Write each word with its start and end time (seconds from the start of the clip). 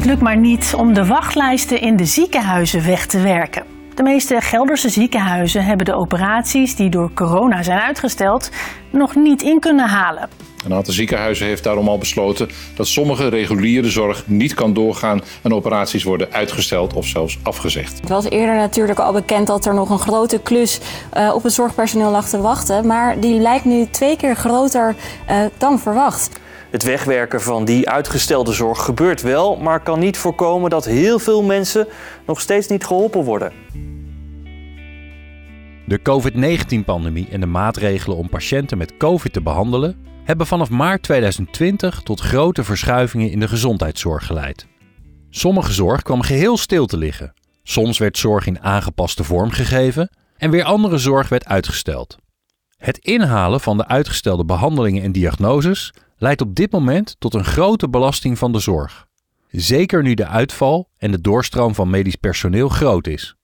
Het 0.00 0.08
lukt 0.08 0.22
maar 0.22 0.36
niet 0.36 0.74
om 0.76 0.94
de 0.94 1.06
wachtlijsten 1.06 1.80
in 1.80 1.96
de 1.96 2.04
ziekenhuizen 2.04 2.86
weg 2.86 3.06
te 3.06 3.20
werken. 3.20 3.64
De 3.94 4.02
meeste 4.02 4.40
Gelderse 4.40 4.88
ziekenhuizen 4.88 5.64
hebben 5.64 5.86
de 5.86 5.94
operaties 5.94 6.76
die 6.76 6.90
door 6.90 7.10
corona 7.14 7.62
zijn 7.62 7.78
uitgesteld 7.78 8.50
nog 8.90 9.14
niet 9.14 9.42
in 9.42 9.60
kunnen 9.60 9.88
halen. 9.88 10.28
Een 10.64 10.74
aantal 10.74 10.92
ziekenhuizen 10.92 11.46
heeft 11.46 11.64
daarom 11.64 11.88
al 11.88 11.98
besloten 11.98 12.48
dat 12.74 12.86
sommige 12.86 13.28
reguliere 13.28 13.90
zorg 13.90 14.24
niet 14.26 14.54
kan 14.54 14.72
doorgaan 14.72 15.22
en 15.42 15.54
operaties 15.54 16.02
worden 16.02 16.32
uitgesteld 16.32 16.94
of 16.94 17.06
zelfs 17.06 17.38
afgezegd. 17.42 18.00
Het 18.00 18.08
was 18.08 18.30
eerder 18.30 18.54
natuurlijk 18.54 18.98
al 18.98 19.12
bekend 19.12 19.46
dat 19.46 19.66
er 19.66 19.74
nog 19.74 19.90
een 19.90 19.98
grote 19.98 20.40
klus 20.40 20.80
uh, 21.16 21.34
op 21.34 21.42
het 21.42 21.52
zorgpersoneel 21.52 22.10
lag 22.10 22.28
te 22.28 22.40
wachten, 22.40 22.86
maar 22.86 23.20
die 23.20 23.40
lijkt 23.40 23.64
nu 23.64 23.86
twee 23.90 24.16
keer 24.16 24.36
groter 24.36 24.94
uh, 25.30 25.36
dan 25.58 25.78
verwacht. 25.78 26.40
Het 26.70 26.82
wegwerken 26.82 27.40
van 27.40 27.64
die 27.64 27.88
uitgestelde 27.88 28.52
zorg 28.52 28.84
gebeurt 28.84 29.22
wel, 29.22 29.56
maar 29.56 29.82
kan 29.82 29.98
niet 29.98 30.18
voorkomen 30.18 30.70
dat 30.70 30.84
heel 30.84 31.18
veel 31.18 31.42
mensen 31.42 31.86
nog 32.26 32.40
steeds 32.40 32.68
niet 32.68 32.84
geholpen 32.84 33.24
worden. 33.24 33.52
De 35.86 36.02
COVID-19-pandemie 36.02 37.28
en 37.30 37.40
de 37.40 37.46
maatregelen 37.46 38.16
om 38.16 38.28
patiënten 38.28 38.78
met 38.78 38.96
COVID 38.96 39.32
te 39.32 39.42
behandelen 39.42 40.06
hebben 40.24 40.46
vanaf 40.46 40.70
maart 40.70 41.02
2020 41.02 42.00
tot 42.02 42.20
grote 42.20 42.64
verschuivingen 42.64 43.30
in 43.30 43.40
de 43.40 43.48
gezondheidszorg 43.48 44.26
geleid. 44.26 44.66
Sommige 45.30 45.72
zorg 45.72 46.02
kwam 46.02 46.22
geheel 46.22 46.56
stil 46.56 46.86
te 46.86 46.96
liggen. 46.96 47.32
Soms 47.62 47.98
werd 47.98 48.18
zorg 48.18 48.46
in 48.46 48.60
aangepaste 48.60 49.24
vorm 49.24 49.50
gegeven 49.50 50.10
en 50.36 50.50
weer 50.50 50.64
andere 50.64 50.98
zorg 50.98 51.28
werd 51.28 51.46
uitgesteld. 51.46 52.16
Het 52.76 52.98
inhalen 52.98 53.60
van 53.60 53.76
de 53.76 53.86
uitgestelde 53.86 54.44
behandelingen 54.44 55.02
en 55.02 55.12
diagnoses 55.12 55.92
leidt 56.20 56.40
op 56.40 56.54
dit 56.54 56.72
moment 56.72 57.16
tot 57.18 57.34
een 57.34 57.44
grote 57.44 57.88
belasting 57.88 58.38
van 58.38 58.52
de 58.52 58.58
zorg. 58.58 59.06
Zeker 59.48 60.02
nu 60.02 60.14
de 60.14 60.26
uitval 60.26 60.88
en 60.96 61.10
de 61.10 61.20
doorstroom 61.20 61.74
van 61.74 61.90
medisch 61.90 62.16
personeel 62.16 62.68
groot 62.68 63.06
is. 63.06 63.34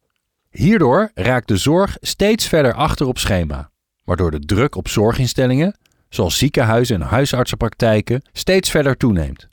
Hierdoor 0.51 1.11
raakt 1.15 1.49
de 1.49 1.57
zorg 1.57 1.97
steeds 2.01 2.47
verder 2.47 2.75
achter 2.75 3.07
op 3.07 3.19
schema, 3.19 3.71
waardoor 4.05 4.31
de 4.31 4.39
druk 4.39 4.75
op 4.75 4.89
zorginstellingen, 4.89 5.79
zoals 6.09 6.39
ziekenhuizen 6.39 7.03
en 7.03 7.09
huisartsenpraktijken, 7.09 8.23
steeds 8.33 8.71
verder 8.71 8.97
toeneemt. 8.97 9.49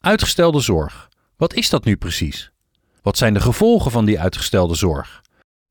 Uitgestelde 0.00 0.60
zorg. 0.60 1.08
Wat 1.36 1.54
is 1.54 1.70
dat 1.70 1.84
nu 1.84 1.96
precies? 1.96 2.50
Wat 3.02 3.16
zijn 3.16 3.34
de 3.34 3.40
gevolgen 3.40 3.90
van 3.90 4.04
die 4.04 4.20
uitgestelde 4.20 4.74
zorg? 4.74 5.22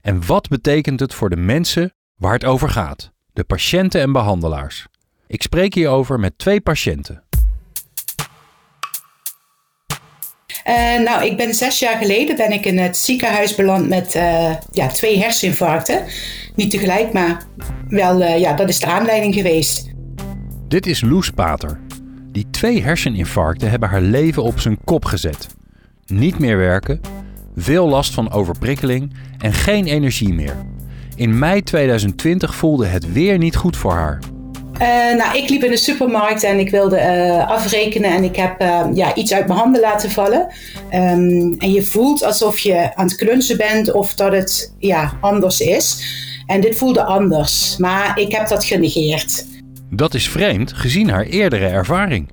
En 0.01 0.25
wat 0.25 0.47
betekent 0.47 0.99
het 0.99 1.13
voor 1.13 1.29
de 1.29 1.35
mensen 1.35 1.93
waar 2.15 2.33
het 2.33 2.45
over 2.45 2.69
gaat, 2.69 3.11
de 3.33 3.43
patiënten 3.43 4.01
en 4.01 4.11
behandelaars? 4.11 4.85
Ik 5.27 5.41
spreek 5.41 5.73
hierover 5.73 6.19
met 6.19 6.37
twee 6.37 6.61
patiënten. 6.61 7.23
Uh, 10.67 10.99
nou, 10.99 11.25
ik 11.25 11.37
ben 11.37 11.53
zes 11.53 11.79
jaar 11.79 11.97
geleden 11.97 12.35
ben 12.35 12.51
ik 12.51 12.65
in 12.65 12.77
het 12.77 12.97
ziekenhuis 12.97 13.55
beland 13.55 13.87
met 13.87 14.15
uh, 14.15 14.51
ja, 14.71 14.87
twee 14.87 15.19
herseninfarcten. 15.19 16.03
Niet 16.55 16.71
tegelijk, 16.71 17.13
maar 17.13 17.43
wel, 17.87 18.21
uh, 18.21 18.39
ja, 18.39 18.53
dat 18.53 18.69
is 18.69 18.79
de 18.79 18.85
aanleiding 18.85 19.33
geweest. 19.33 19.89
Dit 20.67 20.85
is 20.85 21.01
Loes 21.01 21.29
Pater. 21.29 21.79
Die 22.31 22.49
twee 22.49 22.83
herseninfarcten 22.83 23.69
hebben 23.69 23.89
haar 23.89 24.01
leven 24.01 24.43
op 24.43 24.59
zijn 24.59 24.77
kop 24.83 25.05
gezet. 25.05 25.47
Niet 26.05 26.39
meer 26.39 26.57
werken, 26.57 27.01
veel 27.55 27.87
last 27.87 28.13
van 28.13 28.31
overprikkeling 28.31 29.13
en 29.37 29.53
geen 29.53 29.85
energie 29.85 30.33
meer. 30.33 30.55
In 31.15 31.39
mei 31.39 31.63
2020 31.63 32.55
voelde 32.55 32.85
het 32.85 33.11
weer 33.11 33.37
niet 33.37 33.55
goed 33.55 33.77
voor 33.77 33.93
haar. 33.93 34.19
Uh, 34.81 35.15
nou, 35.17 35.37
ik 35.37 35.49
liep 35.49 35.63
in 35.63 35.71
de 35.71 35.77
supermarkt 35.77 36.43
en 36.43 36.59
ik 36.59 36.69
wilde 36.69 36.97
uh, 36.97 37.49
afrekenen 37.49 38.09
en 38.09 38.23
ik 38.23 38.35
heb 38.35 38.61
uh, 38.61 38.85
ja, 38.93 39.15
iets 39.15 39.33
uit 39.33 39.47
mijn 39.47 39.59
handen 39.59 39.81
laten 39.81 40.11
vallen. 40.11 40.47
Um, 40.93 41.55
en 41.57 41.71
je 41.71 41.83
voelt 41.83 42.23
alsof 42.23 42.59
je 42.59 42.95
aan 42.95 43.05
het 43.05 43.15
klunzen 43.15 43.57
bent 43.57 43.91
of 43.91 44.13
dat 44.13 44.31
het 44.31 44.73
ja, 44.79 45.17
anders 45.21 45.59
is. 45.59 46.03
En 46.45 46.61
dit 46.61 46.77
voelde 46.77 47.03
anders, 47.03 47.77
maar 47.77 48.19
ik 48.19 48.31
heb 48.31 48.47
dat 48.47 48.65
genegeerd. 48.65 49.45
Dat 49.89 50.13
is 50.13 50.29
vreemd 50.29 50.73
gezien 50.73 51.09
haar 51.09 51.25
eerdere 51.25 51.67
ervaring. 51.67 52.29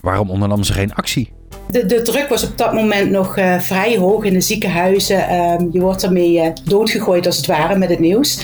Waarom 0.00 0.30
ondernam 0.30 0.62
ze 0.62 0.72
geen 0.72 0.94
actie? 0.94 1.32
De, 1.70 1.86
de 1.86 2.02
druk 2.02 2.28
was 2.28 2.44
op 2.44 2.58
dat 2.58 2.72
moment 2.72 3.10
nog 3.10 3.38
uh, 3.38 3.60
vrij 3.60 3.96
hoog 3.96 4.24
in 4.24 4.32
de 4.32 4.40
ziekenhuizen. 4.40 5.34
Um, 5.34 5.68
je 5.72 5.80
wordt 5.80 6.02
ermee 6.02 6.32
uh, 6.32 6.46
doodgegooid 6.64 7.26
als 7.26 7.36
het 7.36 7.46
ware 7.46 7.78
met 7.78 7.88
het 7.88 7.98
nieuws. 7.98 8.42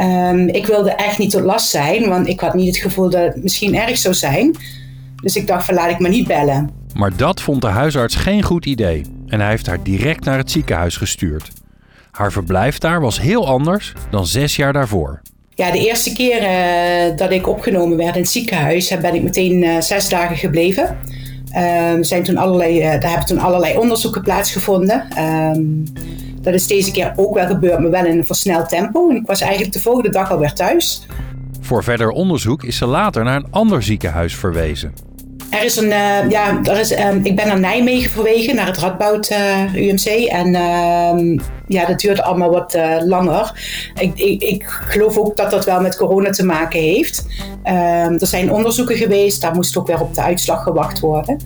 Um, 0.00 0.48
ik 0.48 0.66
wilde 0.66 0.90
echt 0.90 1.18
niet 1.18 1.30
tot 1.30 1.42
last 1.42 1.68
zijn, 1.68 2.08
want 2.08 2.28
ik 2.28 2.40
had 2.40 2.54
niet 2.54 2.66
het 2.66 2.76
gevoel 2.76 3.10
dat 3.10 3.22
het 3.22 3.42
misschien 3.42 3.76
erg 3.76 3.98
zou 3.98 4.14
zijn. 4.14 4.56
Dus 5.22 5.36
ik 5.36 5.46
dacht 5.46 5.64
van 5.64 5.74
laat 5.74 5.90
ik 5.90 5.98
maar 5.98 6.10
niet 6.10 6.26
bellen. 6.26 6.70
Maar 6.94 7.16
dat 7.16 7.40
vond 7.40 7.60
de 7.60 7.66
huisarts 7.66 8.14
geen 8.14 8.42
goed 8.42 8.66
idee 8.66 9.02
en 9.26 9.40
hij 9.40 9.50
heeft 9.50 9.66
haar 9.66 9.82
direct 9.82 10.24
naar 10.24 10.38
het 10.38 10.50
ziekenhuis 10.50 10.96
gestuurd. 10.96 11.50
Haar 12.10 12.32
verblijf 12.32 12.78
daar 12.78 13.00
was 13.00 13.20
heel 13.20 13.46
anders 13.46 13.92
dan 14.10 14.26
zes 14.26 14.56
jaar 14.56 14.72
daarvoor. 14.72 15.20
Ja, 15.54 15.70
de 15.70 15.86
eerste 15.86 16.12
keer 16.12 16.42
uh, 16.42 17.16
dat 17.16 17.30
ik 17.30 17.48
opgenomen 17.48 17.96
werd 17.96 18.14
in 18.14 18.20
het 18.20 18.30
ziekenhuis, 18.30 18.98
ben 19.00 19.14
ik 19.14 19.22
meteen 19.22 19.82
zes 19.82 20.08
dagen 20.08 20.36
gebleven. 20.36 20.98
Um, 21.56 22.04
zijn 22.04 22.22
toen 22.22 22.36
allerlei, 22.36 22.78
uh, 22.78 23.00
daar 23.00 23.10
hebben 23.10 23.26
toen 23.26 23.38
allerlei 23.38 23.78
onderzoeken 23.78 24.22
plaatsgevonden. 24.22 25.06
Um, 25.18 25.84
dat 26.40 26.54
is 26.54 26.66
deze 26.66 26.90
keer 26.90 27.12
ook 27.16 27.34
wel 27.34 27.46
gebeurd, 27.46 27.78
maar 27.78 27.90
wel 27.90 28.04
in 28.04 28.18
een 28.18 28.26
versneld 28.26 28.68
tempo. 28.68 29.10
En 29.10 29.16
ik 29.16 29.26
was 29.26 29.40
eigenlijk 29.40 29.72
de 29.72 29.80
volgende 29.80 30.10
dag 30.10 30.30
alweer 30.30 30.52
thuis. 30.52 31.06
Voor 31.60 31.84
verder 31.84 32.10
onderzoek 32.10 32.64
is 32.64 32.76
ze 32.76 32.86
later 32.86 33.24
naar 33.24 33.36
een 33.36 33.50
ander 33.50 33.82
ziekenhuis 33.82 34.36
verwezen. 34.36 35.11
Er 35.52 35.64
is 35.64 35.76
een, 35.76 35.90
uh, 35.90 36.30
ja, 36.30 36.60
er 36.62 36.78
is, 36.78 36.98
um, 36.98 37.20
ik 37.22 37.36
ben 37.36 37.46
naar 37.46 37.60
Nijmegen 37.60 38.10
verwegen, 38.10 38.54
naar 38.54 38.66
het 38.66 38.78
Radboud 38.78 39.30
uh, 39.30 39.74
UMC. 39.74 40.06
En 40.28 40.46
uh, 40.46 41.38
ja, 41.66 41.86
dat 41.86 42.00
duurde 42.00 42.22
allemaal 42.22 42.50
wat 42.50 42.74
uh, 42.74 42.96
langer. 43.04 43.52
Ik, 43.94 44.18
ik, 44.18 44.42
ik, 44.42 44.64
geloof 44.66 45.18
ook 45.18 45.36
dat 45.36 45.50
dat 45.50 45.64
wel 45.64 45.80
met 45.80 45.96
corona 45.96 46.30
te 46.30 46.44
maken 46.44 46.80
heeft. 46.80 47.26
Um, 47.64 48.18
er 48.18 48.26
zijn 48.26 48.52
onderzoeken 48.52 48.96
geweest, 48.96 49.40
daar 49.40 49.54
moest 49.54 49.76
ook 49.76 49.86
weer 49.86 50.00
op 50.00 50.14
de 50.14 50.22
uitslag 50.22 50.62
gewacht 50.62 51.00
worden. 51.00 51.40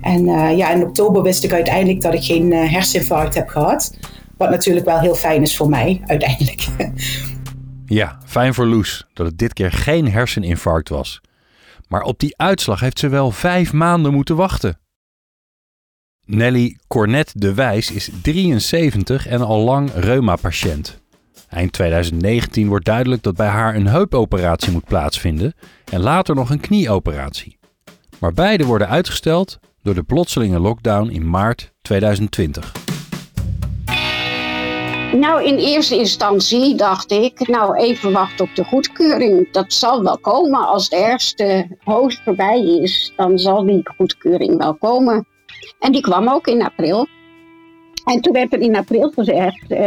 En 0.00 0.24
ja, 0.56 0.70
in 0.70 0.82
oktober 0.82 1.22
wist 1.22 1.44
ik 1.44 1.52
uiteindelijk 1.52 2.00
dat 2.00 2.14
ik 2.14 2.24
geen 2.24 2.52
herseninfarct 2.52 3.34
heb 3.34 3.48
gehad. 3.48 3.96
Wat 4.36 4.50
natuurlijk 4.50 4.86
wel 4.86 4.98
heel 4.98 5.14
fijn 5.14 5.42
is 5.42 5.56
voor 5.56 5.68
mij, 5.68 6.02
uiteindelijk. 6.06 6.66
ja, 7.86 8.18
fijn 8.26 8.54
voor 8.54 8.66
Loes 8.66 9.06
dat 9.12 9.26
het 9.26 9.38
dit 9.38 9.52
keer 9.52 9.72
geen 9.72 10.10
herseninfarct 10.10 10.88
was. 10.88 11.20
Maar 11.88 12.02
op 12.02 12.18
die 12.18 12.36
uitslag 12.36 12.80
heeft 12.80 12.98
ze 12.98 13.08
wel 13.08 13.30
vijf 13.30 13.72
maanden 13.72 14.12
moeten 14.12 14.36
wachten. 14.36 14.78
Nelly 16.24 16.78
Cornet 16.86 17.32
de 17.36 17.54
Wijs 17.54 17.90
is 17.90 18.10
73 18.22 19.26
en 19.26 19.40
al 19.40 19.58
lang 19.58 19.90
reuma-patiënt. 19.94 21.00
Eind 21.48 21.72
2019 21.72 22.68
wordt 22.68 22.84
duidelijk 22.84 23.22
dat 23.22 23.36
bij 23.36 23.46
haar 23.46 23.74
een 23.74 23.86
heupoperatie 23.86 24.72
moet 24.72 24.84
plaatsvinden 24.84 25.54
en 25.92 26.00
later 26.00 26.34
nog 26.34 26.50
een 26.50 26.60
knieoperatie. 26.60 27.58
Maar 28.18 28.32
beide 28.32 28.64
worden 28.64 28.88
uitgesteld 28.88 29.58
door 29.82 29.94
de 29.94 30.02
plotselinge 30.02 30.58
lockdown 30.58 31.08
in 31.08 31.30
maart 31.30 31.72
2020. 31.82 32.87
Nou, 35.12 35.44
in 35.44 35.56
eerste 35.56 35.96
instantie 35.96 36.74
dacht 36.74 37.10
ik, 37.10 37.48
nou 37.48 37.76
even 37.76 38.12
wachten 38.12 38.44
op 38.44 38.54
de 38.54 38.64
goedkeuring. 38.64 39.50
Dat 39.52 39.72
zal 39.72 40.02
wel 40.02 40.18
komen. 40.18 40.66
Als 40.66 40.88
de 40.88 40.96
ergste 40.96 41.76
hoogst 41.84 42.20
voorbij 42.24 42.60
is, 42.60 43.12
dan 43.16 43.38
zal 43.38 43.66
die 43.66 43.88
goedkeuring 43.96 44.56
wel 44.58 44.74
komen. 44.74 45.26
En 45.78 45.92
die 45.92 46.00
kwam 46.00 46.28
ook 46.28 46.46
in 46.46 46.62
april. 46.62 47.06
En 48.04 48.20
toen 48.20 48.32
werd 48.32 48.52
er 48.52 48.60
in 48.60 48.76
april 48.76 49.10
gezegd, 49.10 49.70
uh, 49.70 49.78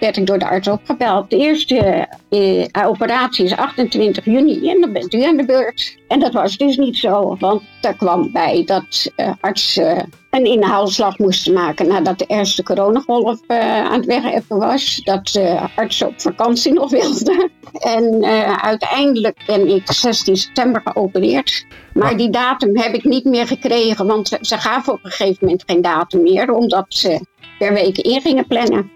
werd 0.00 0.16
ik 0.16 0.26
door 0.26 0.38
de 0.38 0.48
arts 0.48 0.68
opgebeld. 0.68 1.30
De 1.30 1.36
eerste 1.36 2.08
uh, 2.30 2.86
operatie 2.86 3.44
is 3.44 3.56
28 3.56 4.24
juni 4.24 4.70
en 4.70 4.80
dan 4.80 4.92
bent 4.92 5.14
u 5.14 5.22
aan 5.22 5.36
de 5.36 5.44
beurt. 5.44 5.97
En 6.08 6.20
dat 6.20 6.32
was 6.32 6.56
dus 6.56 6.76
niet 6.76 6.96
zo, 6.96 7.36
want 7.38 7.62
er 7.80 7.94
kwam 7.94 8.32
bij 8.32 8.62
dat 8.64 9.12
uh, 9.16 9.32
artsen 9.40 10.10
een 10.30 10.44
inhaalslag 10.44 11.18
moesten 11.18 11.52
maken 11.52 11.86
nadat 11.88 12.18
de 12.18 12.24
eerste 12.26 12.62
coronagolf 12.62 13.40
aan 13.48 13.92
het 13.92 14.06
wegheffen 14.06 14.58
was. 14.58 15.00
Dat 15.04 15.28
de 15.28 15.58
artsen 15.74 16.06
op 16.06 16.20
vakantie 16.20 16.72
nog 16.80 16.90
wilden. 16.90 17.50
En 17.72 18.24
uiteindelijk 18.62 19.42
ben 19.46 19.68
ik 19.74 19.92
16 19.92 20.36
september 20.36 20.82
geopereerd. 20.84 21.66
Maar 21.94 22.16
die 22.16 22.30
datum 22.30 22.76
heb 22.78 22.94
ik 22.94 23.04
niet 23.04 23.24
meer 23.24 23.46
gekregen, 23.46 24.06
want 24.06 24.38
ze 24.40 24.58
gaven 24.58 24.92
op 24.92 25.04
een 25.04 25.10
gegeven 25.10 25.38
moment 25.40 25.62
geen 25.66 25.82
datum 25.82 26.22
meer, 26.22 26.52
omdat 26.52 26.86
ze 26.88 27.20
per 27.58 27.72
week 27.72 27.98
in 27.98 28.20
gingen 28.20 28.46
plannen. 28.46 28.90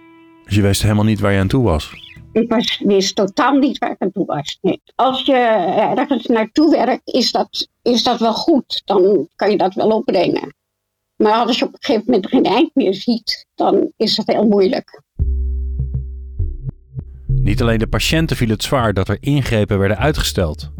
Dus 0.44 0.54
je 0.54 0.62
wist 0.62 0.82
helemaal 0.82 1.04
niet 1.04 1.20
waar 1.20 1.32
je 1.32 1.40
aan 1.40 1.48
toe 1.48 1.64
was? 1.64 2.01
Ik 2.32 2.48
was, 2.48 2.82
wist 2.84 3.16
totaal 3.16 3.54
niet 3.54 3.78
waar 3.78 3.90
ik 3.90 4.00
aan 4.00 4.12
toe 4.12 4.26
was. 4.26 4.58
Nee. 4.60 4.82
Als 4.94 5.26
je 5.26 5.36
ergens 5.96 6.26
naartoe 6.26 6.70
werkt, 6.70 7.12
is 7.14 7.32
dat, 7.32 7.68
is 7.82 8.02
dat 8.02 8.20
wel 8.20 8.34
goed. 8.34 8.82
Dan 8.84 9.28
kan 9.36 9.50
je 9.50 9.56
dat 9.56 9.74
wel 9.74 9.88
opbrengen. 9.88 10.54
Maar 11.16 11.32
als 11.32 11.58
je 11.58 11.64
op 11.64 11.72
een 11.72 11.78
gegeven 11.80 12.04
moment 12.06 12.28
geen 12.28 12.44
eind 12.44 12.74
meer 12.74 12.94
ziet, 12.94 13.46
dan 13.54 13.92
is 13.96 14.16
het 14.16 14.26
heel 14.26 14.46
moeilijk. 14.46 15.02
Niet 17.26 17.62
alleen 17.62 17.78
de 17.78 17.86
patiënten 17.86 18.36
viel 18.36 18.48
het 18.48 18.62
zwaar 18.62 18.94
dat 18.94 19.08
er 19.08 19.16
ingrepen 19.20 19.78
werden 19.78 19.98
uitgesteld. 19.98 20.70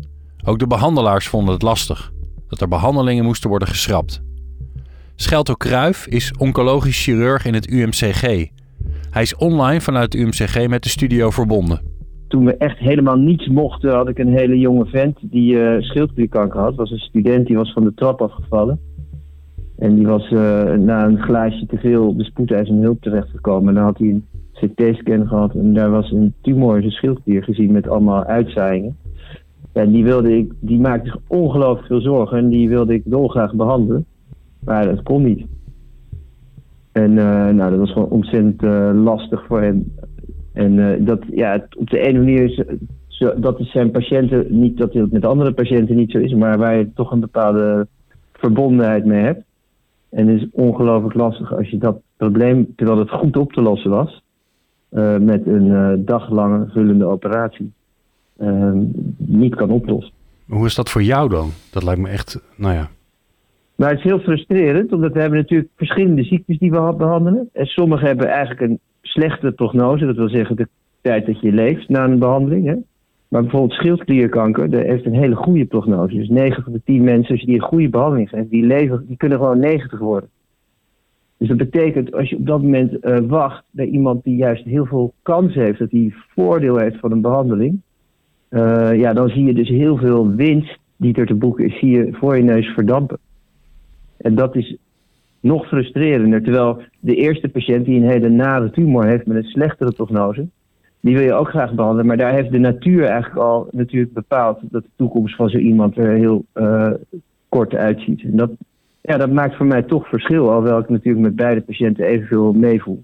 Ook 0.44 0.58
de 0.58 0.66
behandelaars 0.66 1.28
vonden 1.28 1.54
het 1.54 1.62
lastig 1.62 2.12
dat 2.48 2.60
er 2.60 2.68
behandelingen 2.68 3.24
moesten 3.24 3.50
worden 3.50 3.68
geschrapt. 3.68 4.22
Schelto 5.16 5.54
Kruif 5.54 6.06
is 6.06 6.32
oncologisch 6.38 7.02
chirurg 7.02 7.44
in 7.44 7.54
het 7.54 7.70
UMCG. 7.70 8.46
Hij 9.12 9.22
is 9.22 9.36
online 9.36 9.80
vanuit 9.80 10.12
het 10.12 10.22
UMCG 10.22 10.68
met 10.68 10.82
de 10.82 10.88
studio 10.88 11.30
verbonden. 11.30 11.80
Toen 12.28 12.44
we 12.44 12.56
echt 12.56 12.78
helemaal 12.78 13.16
niets 13.16 13.46
mochten, 13.48 13.94
had 13.94 14.08
ik 14.08 14.18
een 14.18 14.32
hele 14.32 14.58
jonge 14.58 14.86
vent 14.86 15.18
die 15.20 15.54
uh, 15.54 15.80
schildklierkanker 15.80 16.60
had. 16.60 16.74
was 16.74 16.90
een 16.90 16.98
student 16.98 17.46
die 17.46 17.56
was 17.56 17.72
van 17.72 17.84
de 17.84 17.94
trap 17.94 18.20
afgevallen. 18.20 18.80
En 19.78 19.94
die 19.94 20.06
was 20.06 20.30
uh, 20.30 20.72
na 20.72 21.04
een 21.04 21.22
glaasje 21.22 21.66
te 21.66 21.78
veel 21.78 22.06
op 22.08 22.18
de 22.18 22.24
spoedeisende 22.24 22.82
hulp 22.82 23.02
terechtgekomen. 23.02 23.68
En 23.68 23.74
dan 23.74 23.84
had 23.84 23.98
hij 23.98 24.08
een 24.08 24.26
CT-scan 24.52 25.28
gehad 25.28 25.54
en 25.54 25.74
daar 25.74 25.90
was 25.90 26.10
een 26.10 26.34
tumor 26.42 26.74
in 26.74 26.80
zijn 26.80 26.92
schildklier 26.92 27.44
gezien 27.44 27.72
met 27.72 27.88
allemaal 27.88 28.24
uitzaaiingen. 28.24 28.96
En 29.72 29.90
die, 29.90 30.04
wilde 30.04 30.36
ik, 30.36 30.52
die 30.60 30.80
maakte 30.80 31.10
zich 31.10 31.20
ongelooflijk 31.26 31.86
veel 31.86 32.00
zorgen 32.00 32.38
en 32.38 32.48
die 32.48 32.68
wilde 32.68 32.94
ik 32.94 33.02
dolgraag 33.04 33.54
behandelen. 33.54 34.06
Maar 34.64 34.84
dat 34.84 35.02
kon 35.02 35.22
niet. 35.22 35.46
En 36.92 37.10
uh, 37.10 37.48
nou, 37.48 37.70
dat 37.70 37.78
was 37.78 37.92
gewoon 37.92 38.08
ontzettend 38.08 38.62
uh, 38.62 38.90
lastig 38.94 39.46
voor 39.46 39.60
hem. 39.60 39.94
En 40.52 40.72
uh, 40.72 41.06
dat, 41.06 41.20
ja, 41.30 41.66
op 41.78 41.90
de 41.90 41.98
ene 41.98 42.18
manier 42.18 42.44
is 42.44 42.62
dat 43.36 43.60
is 43.60 43.70
zijn 43.70 43.90
patiënten, 43.90 44.46
niet 44.60 44.76
dat 44.76 44.92
het 44.92 45.12
met 45.12 45.24
andere 45.24 45.52
patiënten 45.52 45.96
niet 45.96 46.10
zo 46.10 46.18
is, 46.18 46.34
maar 46.34 46.58
waar 46.58 46.76
je 46.76 46.92
toch 46.94 47.10
een 47.12 47.20
bepaalde 47.20 47.86
verbondenheid 48.32 49.04
mee 49.04 49.22
hebt. 49.22 49.44
En 50.10 50.26
het 50.26 50.40
is 50.40 50.48
ongelooflijk 50.52 51.14
lastig 51.14 51.54
als 51.56 51.68
je 51.68 51.78
dat 51.78 52.00
probleem, 52.16 52.72
terwijl 52.76 52.98
het 52.98 53.10
goed 53.10 53.36
op 53.36 53.52
te 53.52 53.62
lossen 53.62 53.90
was, 53.90 54.22
met 55.20 55.46
een 55.46 56.02
daglange 56.04 56.68
vullende 56.72 57.04
operatie, 57.04 57.72
niet 59.16 59.54
kan 59.54 59.70
oplossen. 59.70 60.12
Hoe 60.46 60.66
is 60.66 60.74
dat 60.74 60.90
voor 60.90 61.02
jou 61.02 61.28
dan? 61.28 61.50
Dat 61.72 61.82
lijkt 61.82 62.00
me 62.00 62.08
echt, 62.08 62.40
nou 62.56 62.74
ja, 62.74 62.88
maar 63.74 63.88
het 63.88 63.98
is 63.98 64.04
heel 64.04 64.20
frustrerend, 64.20 64.92
omdat 64.92 65.12
we 65.12 65.20
hebben 65.20 65.38
natuurlijk 65.38 65.70
verschillende 65.76 66.22
ziektes 66.22 66.58
die 66.58 66.70
we 66.70 66.94
behandelen. 66.96 67.48
En 67.52 67.66
sommige 67.66 68.06
hebben 68.06 68.26
eigenlijk 68.26 68.60
een 68.60 68.80
slechte 69.02 69.52
prognose, 69.52 70.06
dat 70.06 70.16
wil 70.16 70.28
zeggen 70.28 70.56
de 70.56 70.68
tijd 71.00 71.26
dat 71.26 71.40
je 71.40 71.52
leeft 71.52 71.88
na 71.88 72.04
een 72.04 72.18
behandeling. 72.18 72.66
Hè? 72.66 72.74
Maar 73.28 73.42
bijvoorbeeld 73.42 73.72
schildklierkanker, 73.72 74.70
dat 74.70 74.82
heeft 74.82 75.06
een 75.06 75.14
hele 75.14 75.34
goede 75.34 75.64
prognose. 75.64 76.16
Dus 76.16 76.28
9 76.28 76.62
van 76.62 76.72
de 76.72 76.80
10 76.84 77.04
mensen, 77.04 77.30
als 77.30 77.40
je 77.40 77.46
die 77.46 77.54
een 77.54 77.68
goede 77.68 77.88
behandeling 77.88 78.28
geeft, 78.28 78.50
die, 78.50 78.66
leven, 78.66 79.04
die 79.06 79.16
kunnen 79.16 79.38
gewoon 79.38 79.58
90 79.58 79.98
worden. 79.98 80.28
Dus 81.36 81.48
dat 81.48 81.56
betekent, 81.56 82.14
als 82.14 82.30
je 82.30 82.36
op 82.36 82.46
dat 82.46 82.62
moment 82.62 83.04
uh, 83.04 83.18
wacht 83.18 83.64
bij 83.70 83.86
iemand 83.86 84.24
die 84.24 84.36
juist 84.36 84.64
heel 84.64 84.86
veel 84.86 85.12
kans 85.22 85.54
heeft, 85.54 85.78
dat 85.78 85.90
hij 85.90 86.14
voordeel 86.34 86.76
heeft 86.76 86.98
van 86.98 87.12
een 87.12 87.20
behandeling, 87.20 87.80
uh, 88.50 88.98
ja, 88.98 89.12
dan 89.12 89.28
zie 89.28 89.44
je 89.44 89.54
dus 89.54 89.68
heel 89.68 89.96
veel 89.96 90.28
winst 90.28 90.78
die 90.96 91.14
er 91.14 91.26
te 91.26 91.34
boeken 91.34 91.64
is, 91.64 91.78
zie 91.78 91.90
je 91.90 92.08
voor 92.12 92.36
je 92.36 92.42
neus 92.42 92.66
verdampen. 92.66 93.18
En 94.22 94.34
dat 94.34 94.56
is 94.56 94.76
nog 95.40 95.66
frustrerender. 95.66 96.42
Terwijl 96.42 96.82
de 97.00 97.14
eerste 97.14 97.48
patiënt 97.48 97.84
die 97.84 98.00
een 98.00 98.10
hele 98.10 98.28
nare 98.28 98.70
tumor 98.70 99.06
heeft 99.06 99.26
met 99.26 99.36
een 99.36 99.50
slechtere 99.50 99.92
prognose, 99.92 100.46
die 101.00 101.16
wil 101.16 101.24
je 101.24 101.34
ook 101.34 101.48
graag 101.48 101.74
behandelen. 101.74 102.06
Maar 102.06 102.16
daar 102.16 102.32
heeft 102.32 102.50
de 102.50 102.58
natuur 102.58 103.04
eigenlijk 103.04 103.40
al 103.40 103.68
natuurlijk 103.70 104.12
bepaald 104.12 104.58
dat 104.60 104.82
de 104.82 104.88
toekomst 104.96 105.36
van 105.36 105.48
zo 105.48 105.58
iemand 105.58 105.96
er 105.96 106.12
heel 106.12 106.44
uh, 106.54 106.90
kort 107.48 107.74
uitziet. 107.74 108.22
En 108.22 108.36
dat, 108.36 108.50
ja, 109.00 109.16
dat 109.16 109.30
maakt 109.30 109.56
voor 109.56 109.66
mij 109.66 109.82
toch 109.82 110.08
verschil, 110.08 110.50
alhoewel 110.50 110.78
ik 110.78 110.88
natuurlijk 110.88 111.24
met 111.24 111.36
beide 111.36 111.60
patiënten 111.60 112.04
evenveel 112.04 112.52
meevoel. 112.52 113.00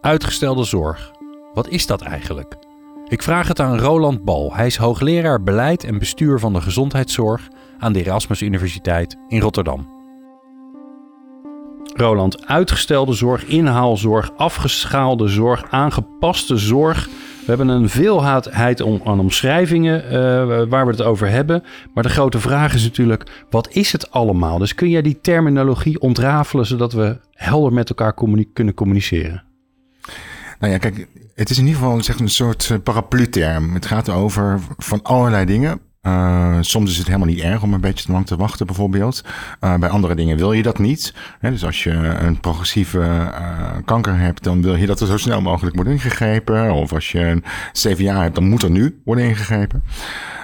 Uitgestelde 0.00 0.64
zorg. 0.64 1.12
Wat 1.54 1.68
is 1.68 1.86
dat 1.86 2.02
eigenlijk? 2.02 2.56
Ik 3.08 3.22
vraag 3.22 3.48
het 3.48 3.60
aan 3.60 3.78
Roland 3.78 4.24
Bal. 4.24 4.54
Hij 4.54 4.66
is 4.66 4.76
hoogleraar 4.76 5.42
beleid 5.42 5.84
en 5.84 5.98
bestuur 5.98 6.38
van 6.38 6.52
de 6.52 6.60
gezondheidszorg 6.60 7.48
aan 7.78 7.92
de 7.92 7.98
Erasmus 7.98 8.42
Universiteit 8.42 9.16
in 9.28 9.40
Rotterdam. 9.40 9.95
Roland, 11.94 12.46
uitgestelde 12.46 13.12
zorg, 13.12 13.44
inhaalzorg, 13.44 14.30
afgeschaalde 14.36 15.28
zorg, 15.28 15.64
aangepaste 15.70 16.56
zorg. 16.56 17.06
We 17.06 17.52
hebben 17.52 17.68
een 17.68 17.88
veelheid 17.88 18.50
aan 19.04 19.20
omschrijvingen 19.20 20.04
uh, 20.04 20.10
waar 20.68 20.86
we 20.86 20.90
het 20.90 21.02
over 21.02 21.28
hebben. 21.28 21.62
Maar 21.94 22.02
de 22.02 22.08
grote 22.08 22.40
vraag 22.40 22.74
is 22.74 22.82
natuurlijk, 22.82 23.44
wat 23.50 23.68
is 23.70 23.92
het 23.92 24.10
allemaal? 24.10 24.58
Dus 24.58 24.74
kun 24.74 24.90
jij 24.90 25.02
die 25.02 25.20
terminologie 25.20 26.00
ontrafelen 26.00 26.66
zodat 26.66 26.92
we 26.92 27.18
helder 27.30 27.72
met 27.72 27.88
elkaar 27.88 28.14
kunnen 28.52 28.74
communiceren? 28.74 29.44
Nou 30.58 30.72
ja, 30.72 30.78
kijk, 30.78 31.06
het 31.34 31.50
is 31.50 31.58
in 31.58 31.66
ieder 31.66 31.80
geval 31.80 32.00
een 32.18 32.28
soort 32.28 32.70
eh, 32.70 32.78
paraplu-term. 32.82 33.74
Het 33.74 33.86
gaat 33.86 34.10
over 34.10 34.60
van 34.76 35.02
allerlei 35.02 35.44
dingen. 35.44 35.80
Uh, 36.06 36.56
soms 36.60 36.90
is 36.90 36.96
het 36.98 37.06
helemaal 37.06 37.28
niet 37.28 37.40
erg 37.40 37.62
om 37.62 37.74
een 37.74 37.80
beetje 37.80 38.04
te 38.04 38.12
lang 38.12 38.26
te 38.26 38.36
wachten, 38.36 38.66
bijvoorbeeld. 38.66 39.24
Uh, 39.60 39.74
bij 39.74 39.88
andere 39.88 40.14
dingen 40.14 40.36
wil 40.36 40.52
je 40.52 40.62
dat 40.62 40.78
niet. 40.78 41.14
dus 41.40 41.64
als 41.64 41.82
je 41.82 41.90
een 41.90 42.40
progressieve 42.40 42.98
uh, 42.98 43.76
kanker 43.84 44.18
hebt, 44.18 44.42
dan 44.42 44.62
wil 44.62 44.76
je 44.76 44.86
dat 44.86 45.00
er 45.00 45.06
zo 45.06 45.16
snel 45.16 45.40
mogelijk 45.40 45.74
wordt 45.74 45.90
ingegrepen. 45.90 46.72
Of 46.72 46.92
als 46.92 47.12
je 47.12 47.20
een 47.20 47.44
CVA 47.72 48.22
hebt, 48.22 48.34
dan 48.34 48.48
moet 48.48 48.62
er 48.62 48.70
nu 48.70 49.00
worden 49.04 49.24
ingegrepen. 49.24 49.82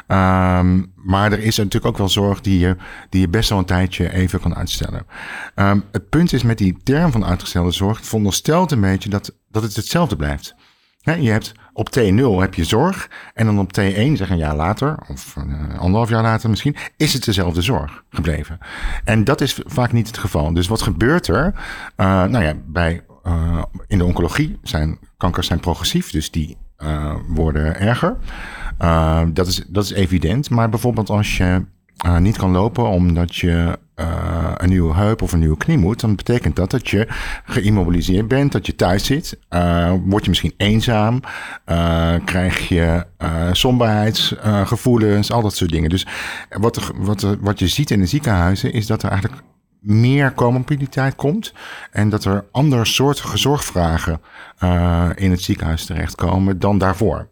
Um, 0.08 0.92
maar 0.96 1.32
er 1.32 1.38
is 1.38 1.56
natuurlijk 1.56 1.86
ook 1.86 1.98
wel 1.98 2.08
zorg 2.08 2.40
die 2.40 2.58
je, 2.58 2.76
die 3.08 3.20
je 3.20 3.28
best 3.28 3.48
wel 3.48 3.58
een 3.58 3.64
tijdje 3.64 4.12
even 4.12 4.40
kan 4.40 4.56
uitstellen. 4.56 5.06
Um, 5.54 5.84
het 5.92 6.08
punt 6.08 6.32
is 6.32 6.42
met 6.42 6.58
die 6.58 6.76
term 6.82 7.12
van 7.12 7.24
uitgestelde 7.24 7.70
zorg, 7.70 7.96
het 7.96 8.06
veronderstelt 8.06 8.72
een 8.72 8.80
beetje 8.80 9.08
dat, 9.08 9.34
dat 9.50 9.62
het 9.62 9.76
hetzelfde 9.76 10.16
blijft. 10.16 10.54
je 11.02 11.30
hebt 11.30 11.52
op 11.72 11.88
T0 11.98 12.40
heb 12.40 12.54
je 12.54 12.64
zorg. 12.64 13.10
En 13.34 13.46
dan 13.46 13.58
op 13.58 13.80
T1, 13.80 14.12
zeg 14.12 14.30
een 14.30 14.36
jaar 14.36 14.56
later, 14.56 14.96
of 15.08 15.36
uh, 15.36 15.78
anderhalf 15.78 16.08
jaar 16.08 16.22
later 16.22 16.50
misschien, 16.50 16.76
is 16.96 17.12
het 17.12 17.24
dezelfde 17.24 17.62
zorg 17.62 18.04
gebleven. 18.10 18.58
En 19.04 19.24
dat 19.24 19.40
is 19.40 19.60
vaak 19.66 19.92
niet 19.92 20.06
het 20.06 20.18
geval. 20.18 20.52
Dus 20.52 20.68
wat 20.68 20.82
gebeurt 20.82 21.28
er? 21.28 21.52
Uh, 21.96 22.24
nou 22.24 22.44
ja, 22.44 22.54
bij, 22.66 23.04
uh, 23.26 23.62
in 23.86 23.98
de 23.98 24.04
oncologie 24.04 24.58
zijn 24.62 24.98
kankers 25.16 25.46
zijn 25.46 25.60
progressief, 25.60 26.10
dus 26.10 26.30
die 26.30 26.56
worden 27.28 27.80
erger. 27.80 28.16
dat, 29.32 29.46
is, 29.46 29.64
dat 29.68 29.84
is 29.84 29.92
evident. 29.92 30.50
Maar 30.50 30.68
bijvoorbeeld 30.68 31.10
als 31.10 31.36
je 31.36 31.64
niet 32.18 32.36
kan 32.36 32.50
lopen 32.50 32.88
omdat 32.88 33.36
je 33.36 33.78
uh, 34.02 34.52
een 34.56 34.68
nieuwe 34.68 34.94
heup 34.94 35.22
of 35.22 35.32
een 35.32 35.38
nieuwe 35.38 35.56
knie 35.56 35.78
moet, 35.78 36.00
dan 36.00 36.16
betekent 36.16 36.56
dat 36.56 36.70
dat 36.70 36.90
je 36.90 37.06
geïmmobiliseerd 37.44 38.28
bent, 38.28 38.52
dat 38.52 38.66
je 38.66 38.76
thuis 38.76 39.04
zit. 39.04 39.38
Uh, 39.50 39.92
word 40.04 40.22
je 40.22 40.28
misschien 40.28 40.54
eenzaam, 40.56 41.20
krijg 42.24 42.68
je 42.68 43.06
somberheidsgevoelens, 43.52 45.32
al 45.32 45.42
dat 45.42 45.54
soort 45.54 45.70
dingen. 45.70 45.90
Dus 45.90 46.06
wat, 46.50 46.92
wat, 46.96 47.36
wat 47.40 47.58
je 47.58 47.68
ziet 47.68 47.90
in 47.90 48.00
de 48.00 48.06
ziekenhuizen 48.06 48.72
is 48.72 48.86
dat 48.86 49.02
er 49.02 49.10
eigenlijk 49.10 49.42
meer 49.80 50.34
comorbiditeit 50.34 51.14
komt 51.14 51.52
en 51.90 52.08
dat 52.08 52.24
er 52.24 52.44
andere 52.52 52.84
soortige 52.84 53.38
zorgvragen 53.38 54.20
in 55.14 55.30
het 55.30 55.42
ziekenhuis 55.42 55.84
terechtkomen 55.84 56.58
dan 56.58 56.78
daarvoor. 56.78 57.28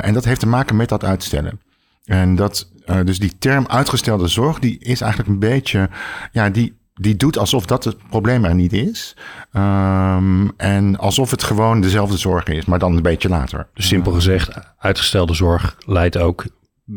en 0.00 0.14
dat 0.14 0.24
heeft 0.24 0.40
te 0.40 0.46
maken 0.46 0.76
met 0.76 0.88
dat 0.88 1.04
uitstellen. 1.04 1.60
En 2.08 2.36
dat, 2.36 2.68
uh, 2.90 2.96
dus 3.04 3.18
die 3.18 3.38
term 3.38 3.66
uitgestelde 3.66 4.28
zorg, 4.28 4.58
die 4.58 4.78
is 4.78 5.00
eigenlijk 5.00 5.30
een 5.30 5.38
beetje, 5.38 5.88
ja, 6.32 6.50
die, 6.50 6.76
die 6.94 7.16
doet 7.16 7.38
alsof 7.38 7.66
dat 7.66 7.84
het 7.84 7.96
probleem 8.08 8.44
er 8.44 8.54
niet 8.54 8.72
is. 8.72 9.16
Um, 9.52 10.52
en 10.56 10.96
alsof 10.98 11.30
het 11.30 11.42
gewoon 11.42 11.80
dezelfde 11.80 12.16
zorg 12.16 12.44
is, 12.44 12.64
maar 12.64 12.78
dan 12.78 12.96
een 12.96 13.02
beetje 13.02 13.28
later. 13.28 13.68
Dus 13.74 13.86
simpel 13.86 14.12
gezegd, 14.12 14.50
uitgestelde 14.78 15.34
zorg 15.34 15.76
leidt 15.86 16.16
ook 16.16 16.44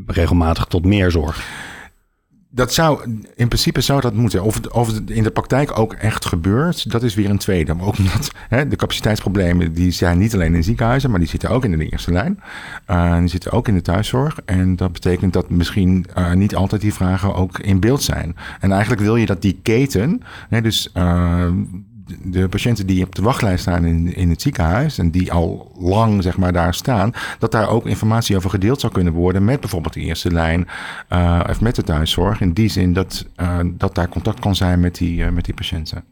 regelmatig 0.05 0.65
tot 0.65 0.85
meer 0.85 1.11
zorg. 1.11 1.43
Dat 2.53 2.73
zou, 2.73 3.03
in 3.35 3.47
principe 3.47 3.81
zou 3.81 4.01
dat 4.01 4.13
moeten. 4.13 4.43
Of 4.43 4.59
of 4.71 4.87
het 4.87 5.09
in 5.09 5.23
de 5.23 5.31
praktijk 5.31 5.79
ook 5.79 5.93
echt 5.93 6.25
gebeurt, 6.25 6.91
dat 6.91 7.03
is 7.03 7.15
weer 7.15 7.29
een 7.29 7.37
tweede. 7.37 7.73
Maar 7.73 7.85
ook 7.85 7.97
omdat 7.97 8.31
hè, 8.49 8.67
de 8.67 8.75
capaciteitsproblemen, 8.75 9.73
die 9.73 9.91
zijn 9.91 10.17
niet 10.17 10.33
alleen 10.33 10.55
in 10.55 10.63
ziekenhuizen, 10.63 11.09
maar 11.09 11.19
die 11.19 11.27
zitten 11.27 11.49
ook 11.49 11.65
in 11.65 11.77
de 11.77 11.89
eerste 11.89 12.11
lijn. 12.11 12.39
Uh, 12.87 13.17
die 13.17 13.27
zitten 13.27 13.51
ook 13.51 13.67
in 13.67 13.73
de 13.73 13.81
thuiszorg. 13.81 14.39
En 14.45 14.75
dat 14.75 14.91
betekent 14.91 15.33
dat 15.33 15.49
misschien 15.49 16.05
uh, 16.17 16.33
niet 16.33 16.55
altijd 16.55 16.81
die 16.81 16.93
vragen 16.93 17.35
ook 17.35 17.59
in 17.59 17.79
beeld 17.79 18.03
zijn. 18.03 18.35
En 18.59 18.71
eigenlijk 18.71 19.01
wil 19.01 19.15
je 19.15 19.25
dat 19.25 19.41
die 19.41 19.59
keten, 19.61 20.21
hè, 20.49 20.61
dus 20.61 20.89
uh, 20.97 21.47
de 22.23 22.47
patiënten 22.47 22.87
die 22.87 23.05
op 23.05 23.15
de 23.15 23.21
wachtlijst 23.21 23.61
staan 23.61 23.85
in, 23.85 24.15
in 24.15 24.29
het 24.29 24.41
ziekenhuis 24.41 24.97
en 24.97 25.11
die 25.11 25.31
al 25.31 25.71
lang 25.77 26.23
zeg 26.23 26.37
maar, 26.37 26.53
daar 26.53 26.73
staan, 26.73 27.13
dat 27.39 27.51
daar 27.51 27.69
ook 27.69 27.85
informatie 27.85 28.35
over 28.35 28.49
gedeeld 28.49 28.79
zou 28.79 28.93
kunnen 28.93 29.13
worden 29.13 29.45
met 29.45 29.59
bijvoorbeeld 29.59 29.93
de 29.93 29.99
eerste 29.99 30.31
lijn 30.31 30.67
uh, 31.09 31.43
of 31.49 31.61
met 31.61 31.75
de 31.75 31.83
thuiszorg. 31.83 32.41
In 32.41 32.53
die 32.53 32.69
zin 32.69 32.93
dat, 32.93 33.25
uh, 33.37 33.59
dat 33.63 33.95
daar 33.95 34.09
contact 34.09 34.39
kan 34.39 34.55
zijn 34.55 34.79
met 34.79 34.95
die, 34.95 35.17
uh, 35.17 35.29
met 35.29 35.45
die 35.45 35.53
patiënten. 35.53 36.03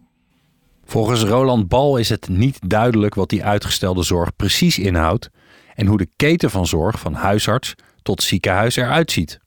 Volgens 0.85 1.23
Roland 1.23 1.67
Bal 1.67 1.97
is 1.97 2.09
het 2.09 2.29
niet 2.29 2.59
duidelijk 2.67 3.15
wat 3.15 3.29
die 3.29 3.43
uitgestelde 3.43 4.03
zorg 4.03 4.35
precies 4.35 4.79
inhoudt 4.79 5.29
en 5.75 5.85
hoe 5.85 5.97
de 5.97 6.09
keten 6.15 6.49
van 6.49 6.67
zorg 6.67 6.99
van 6.99 7.13
huisarts 7.13 7.75
tot 8.01 8.23
ziekenhuis 8.23 8.75
eruit 8.75 9.11
ziet. 9.11 9.39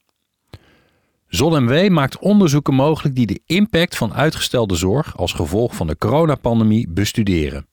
ZonMW 1.34 1.88
maakt 1.88 2.18
onderzoeken 2.18 2.74
mogelijk 2.74 3.14
die 3.14 3.26
de 3.26 3.40
impact 3.46 3.96
van 3.96 4.14
uitgestelde 4.14 4.74
zorg 4.74 5.16
als 5.16 5.32
gevolg 5.32 5.74
van 5.76 5.86
de 5.86 5.98
coronapandemie 5.98 6.88
bestuderen. 6.88 7.66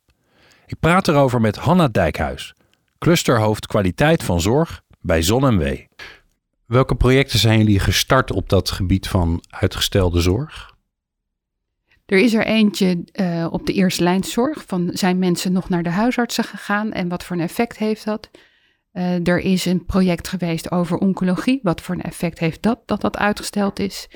Ik 0.66 0.80
praat 0.80 1.08
erover 1.08 1.42
met 1.42 1.56
Hanna 1.56 1.88
Dijkhuis, 1.88 2.54
clusterhoofd 2.98 3.68
kwaliteit 3.68 4.24
van 4.24 4.42
zorg 4.42 4.82
bij 5.02 5.22
ZonMW. 5.22 5.76
Welke 6.66 6.96
projecten 6.96 7.40
zijn 7.40 7.58
jullie 7.58 7.80
gestart 7.80 8.32
op 8.32 8.50
dat 8.50 8.72
gebied 8.72 9.08
van 9.08 9.44
uitgestelde 9.50 10.22
zorg? 10.22 10.76
Er 12.06 12.18
is 12.18 12.34
er 12.34 12.46
eentje 12.46 13.04
uh, 13.14 13.48
op 13.52 13.66
de 13.66 13.74
eerste 13.74 14.04
lijnzorg 14.04 14.64
van 14.68 14.90
zijn 14.94 15.20
mensen 15.20 15.52
nog 15.52 15.70
naar 15.70 15.84
de 15.84 15.90
huisartsen 15.90 16.44
gegaan 16.44 16.92
en 16.92 17.08
wat 17.08 17.24
voor 17.24 17.36
een 17.36 17.42
effect 17.42 17.78
heeft 17.78 18.06
dat? 18.06 18.30
Uh, 19.00 19.28
er 19.28 19.40
is 19.40 19.66
een 19.66 19.86
project 19.86 20.28
geweest 20.28 20.72
over 20.72 20.98
oncologie. 20.98 21.60
Wat 21.64 21.82
voor 21.82 21.96
een 21.96 22.02
effect 22.02 22.40
heeft 22.40 22.62
dat 22.62 22.80
dat 22.86 23.02
dat 23.02 23.18
uitgesteld 23.18 23.80
is? 23.80 24.10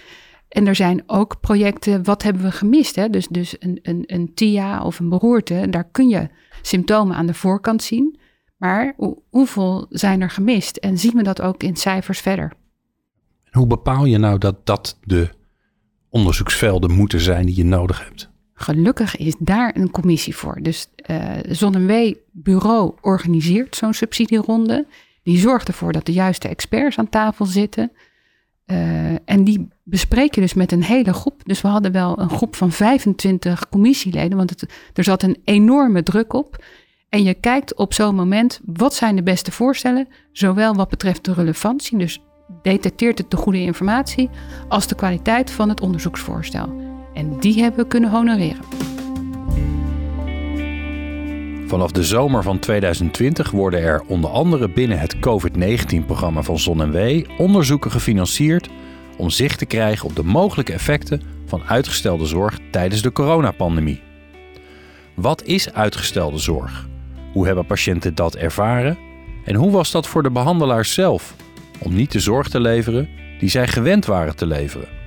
En 0.47 0.67
er 0.67 0.75
zijn 0.75 1.03
ook 1.05 1.39
projecten, 1.39 2.03
wat 2.03 2.23
hebben 2.23 2.41
we 2.41 2.51
gemist? 2.51 2.95
Hè? 2.95 3.09
Dus, 3.09 3.27
dus 3.27 3.55
een, 3.59 3.79
een, 3.81 4.03
een 4.05 4.33
TIA 4.33 4.83
of 4.83 4.99
een 4.99 5.09
beroerte, 5.09 5.67
daar 5.69 5.89
kun 5.91 6.09
je 6.09 6.29
symptomen 6.61 7.15
aan 7.15 7.25
de 7.25 7.33
voorkant 7.33 7.83
zien. 7.83 8.19
Maar 8.57 8.95
hoeveel 9.29 9.85
zijn 9.89 10.21
er 10.21 10.29
gemist? 10.29 10.77
En 10.77 10.97
zien 10.97 11.15
we 11.15 11.23
dat 11.23 11.41
ook 11.41 11.63
in 11.63 11.75
cijfers 11.75 12.19
verder? 12.19 12.53
Hoe 13.51 13.67
bepaal 13.67 14.05
je 14.05 14.17
nou 14.17 14.37
dat 14.37 14.65
dat 14.65 14.99
de 15.03 15.29
onderzoeksvelden 16.09 16.91
moeten 16.91 17.19
zijn 17.19 17.45
die 17.45 17.55
je 17.55 17.65
nodig 17.65 18.03
hebt? 18.03 18.32
Gelukkig 18.63 19.17
is 19.17 19.35
daar 19.39 19.75
een 19.75 19.91
commissie 19.91 20.35
voor. 20.35 20.59
Dus 20.61 20.87
uh, 21.09 21.29
ZonMW 21.49 22.13
Bureau 22.31 22.93
organiseert 23.01 23.75
zo'n 23.75 23.93
subsidieronde. 23.93 24.87
Die 25.23 25.37
zorgt 25.37 25.67
ervoor 25.67 25.91
dat 25.91 26.05
de 26.05 26.11
juiste 26.11 26.47
experts 26.47 26.97
aan 26.97 27.09
tafel 27.09 27.45
zitten. 27.45 27.91
Uh, 28.65 29.11
en 29.25 29.43
die 29.43 29.67
bespreken 29.83 30.41
dus 30.41 30.53
met 30.53 30.71
een 30.71 30.83
hele 30.83 31.13
groep. 31.13 31.41
Dus 31.43 31.61
we 31.61 31.67
hadden 31.67 31.91
wel 31.91 32.19
een 32.19 32.29
groep 32.29 32.55
van 32.55 32.71
25 32.71 33.69
commissieleden, 33.69 34.37
want 34.37 34.65
er 34.93 35.03
zat 35.03 35.23
een 35.23 35.37
enorme 35.43 36.03
druk 36.03 36.33
op. 36.33 36.63
En 37.09 37.23
je 37.23 37.33
kijkt 37.33 37.75
op 37.75 37.93
zo'n 37.93 38.15
moment, 38.15 38.61
wat 38.65 38.93
zijn 38.93 39.15
de 39.15 39.23
beste 39.23 39.51
voorstellen? 39.51 40.07
Zowel 40.31 40.75
wat 40.75 40.89
betreft 40.89 41.25
de 41.25 41.33
relevantie, 41.33 41.97
dus 41.97 42.21
detecteert 42.61 43.17
het 43.17 43.31
de 43.31 43.37
goede 43.37 43.61
informatie, 43.61 44.29
als 44.67 44.87
de 44.87 44.95
kwaliteit 44.95 45.51
van 45.51 45.69
het 45.69 45.81
onderzoeksvoorstel. 45.81 46.82
En 47.13 47.39
die 47.39 47.61
hebben 47.61 47.79
we 47.79 47.87
kunnen 47.87 48.09
honoreren. 48.09 48.73
Vanaf 51.67 51.91
de 51.91 52.03
zomer 52.03 52.43
van 52.43 52.59
2020 52.59 53.51
worden 53.51 53.79
er 53.79 54.03
onder 54.07 54.29
andere 54.29 54.69
binnen 54.69 54.99
het 54.99 55.19
COVID-19-programma 55.19 56.41
van 56.41 56.59
ZonMW 56.59 57.25
onderzoeken 57.37 57.91
gefinancierd 57.91 58.69
om 59.17 59.29
zicht 59.29 59.57
te 59.57 59.65
krijgen 59.65 60.09
op 60.09 60.15
de 60.15 60.23
mogelijke 60.23 60.73
effecten 60.73 61.21
van 61.45 61.63
uitgestelde 61.63 62.25
zorg 62.25 62.59
tijdens 62.71 63.01
de 63.01 63.11
coronapandemie. 63.11 64.01
Wat 65.13 65.43
is 65.43 65.73
uitgestelde 65.73 66.37
zorg? 66.37 66.87
Hoe 67.33 67.45
hebben 67.45 67.65
patiënten 67.65 68.15
dat 68.15 68.35
ervaren? 68.35 68.97
En 69.45 69.55
hoe 69.55 69.71
was 69.71 69.91
dat 69.91 70.07
voor 70.07 70.23
de 70.23 70.31
behandelaars 70.31 70.93
zelf 70.93 71.35
om 71.79 71.93
niet 71.93 72.11
de 72.11 72.19
zorg 72.19 72.49
te 72.49 72.59
leveren 72.59 73.09
die 73.39 73.49
zij 73.49 73.67
gewend 73.67 74.05
waren 74.05 74.35
te 74.35 74.45
leveren? 74.45 75.02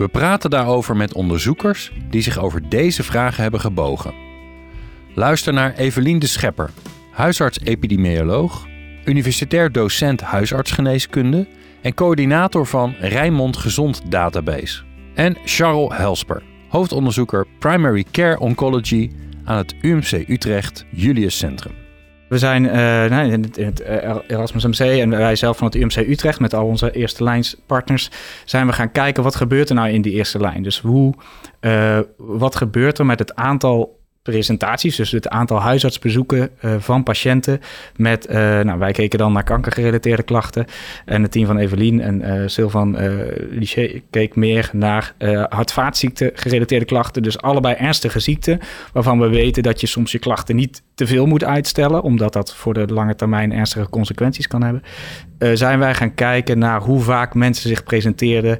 We 0.00 0.08
praten 0.08 0.50
daarover 0.50 0.96
met 0.96 1.14
onderzoekers 1.14 1.92
die 2.10 2.22
zich 2.22 2.38
over 2.38 2.68
deze 2.68 3.02
vragen 3.02 3.42
hebben 3.42 3.60
gebogen. 3.60 4.14
Luister 5.14 5.52
naar 5.52 5.74
Evelien 5.74 6.18
de 6.18 6.26
Schepper, 6.26 6.70
huisarts-epidemioloog, 7.12 8.66
universitair 9.04 9.72
docent 9.72 10.20
huisartsgeneeskunde 10.20 11.48
en 11.82 11.94
coördinator 11.94 12.66
van 12.66 12.94
Rijnmond 12.98 13.56
Gezond 13.56 14.10
Database. 14.10 14.82
En 15.14 15.36
Charles 15.44 15.96
Helsper, 15.96 16.42
hoofdonderzoeker 16.68 17.46
Primary 17.58 18.04
Care 18.10 18.38
Oncology 18.38 19.10
aan 19.44 19.56
het 19.56 19.74
UMC 19.82 20.28
Utrecht 20.28 20.84
Julius 20.90 21.38
Centrum. 21.38 21.89
We 22.30 22.38
zijn 22.38 22.64
uh, 22.64 23.32
in 23.32 23.52
het, 23.56 23.80
eh, 23.80 24.16
Erasmus 24.26 24.66
MC 24.66 24.78
en 24.78 25.10
wij 25.10 25.36
zelf 25.36 25.56
van 25.56 25.66
het 25.66 25.76
UMC 25.76 25.96
Utrecht 25.96 26.40
met 26.40 26.54
al 26.54 26.66
onze 26.66 26.90
eerste 26.90 27.24
lijnspartners 27.24 28.10
zijn 28.44 28.66
we 28.66 28.72
gaan 28.72 28.92
kijken 28.92 29.22
wat 29.22 29.34
gebeurt 29.34 29.68
er 29.68 29.74
nou 29.74 29.90
in 29.90 30.02
die 30.02 30.12
eerste 30.12 30.40
lijn. 30.40 30.62
Dus 30.62 30.80
hoe, 30.80 31.14
uh, 31.60 31.98
wat 32.16 32.56
gebeurt 32.56 32.98
er 32.98 33.06
met 33.06 33.18
het 33.18 33.34
aantal 33.34 33.99
presentaties, 34.22 34.96
dus 34.96 35.10
het 35.10 35.28
aantal 35.28 35.60
huisartsbezoeken 35.60 36.50
uh, 36.64 36.74
van 36.78 37.02
patiënten 37.02 37.60
met, 37.96 38.28
uh, 38.28 38.34
nou 38.36 38.78
wij 38.78 38.92
keken 38.92 39.18
dan 39.18 39.32
naar 39.32 39.44
kankergerelateerde 39.44 40.22
klachten. 40.22 40.66
En 41.04 41.22
het 41.22 41.32
team 41.32 41.46
van 41.46 41.58
Evelien 41.58 42.00
en 42.00 42.20
uh, 42.20 42.42
Sylvan 42.48 42.96
Liché 43.50 44.02
keek 44.10 44.36
meer 44.36 44.70
naar 44.72 45.14
hart-vaatziekten 45.48 46.30
gerelateerde 46.34 46.84
klachten, 46.84 47.22
dus 47.22 47.40
allebei 47.40 47.74
ernstige 47.74 48.20
ziekten 48.20 48.60
waarvan 48.92 49.20
we 49.20 49.28
weten 49.28 49.62
dat 49.62 49.80
je 49.80 49.86
soms 49.86 50.12
je 50.12 50.18
klachten 50.18 50.56
niet 50.56 50.82
te 50.94 51.06
veel 51.06 51.26
moet 51.26 51.44
uitstellen, 51.44 52.02
omdat 52.02 52.32
dat 52.32 52.54
voor 52.54 52.74
de 52.74 52.86
lange 52.86 53.14
termijn 53.14 53.52
ernstige 53.52 53.88
consequenties 53.88 54.46
kan 54.46 54.62
hebben, 54.62 54.82
zijn 55.56 55.78
wij 55.78 55.94
gaan 55.94 56.14
kijken 56.14 56.58
naar 56.58 56.80
hoe 56.80 57.00
vaak 57.00 57.34
mensen 57.34 57.68
zich 57.68 57.84
presenteerden 57.84 58.58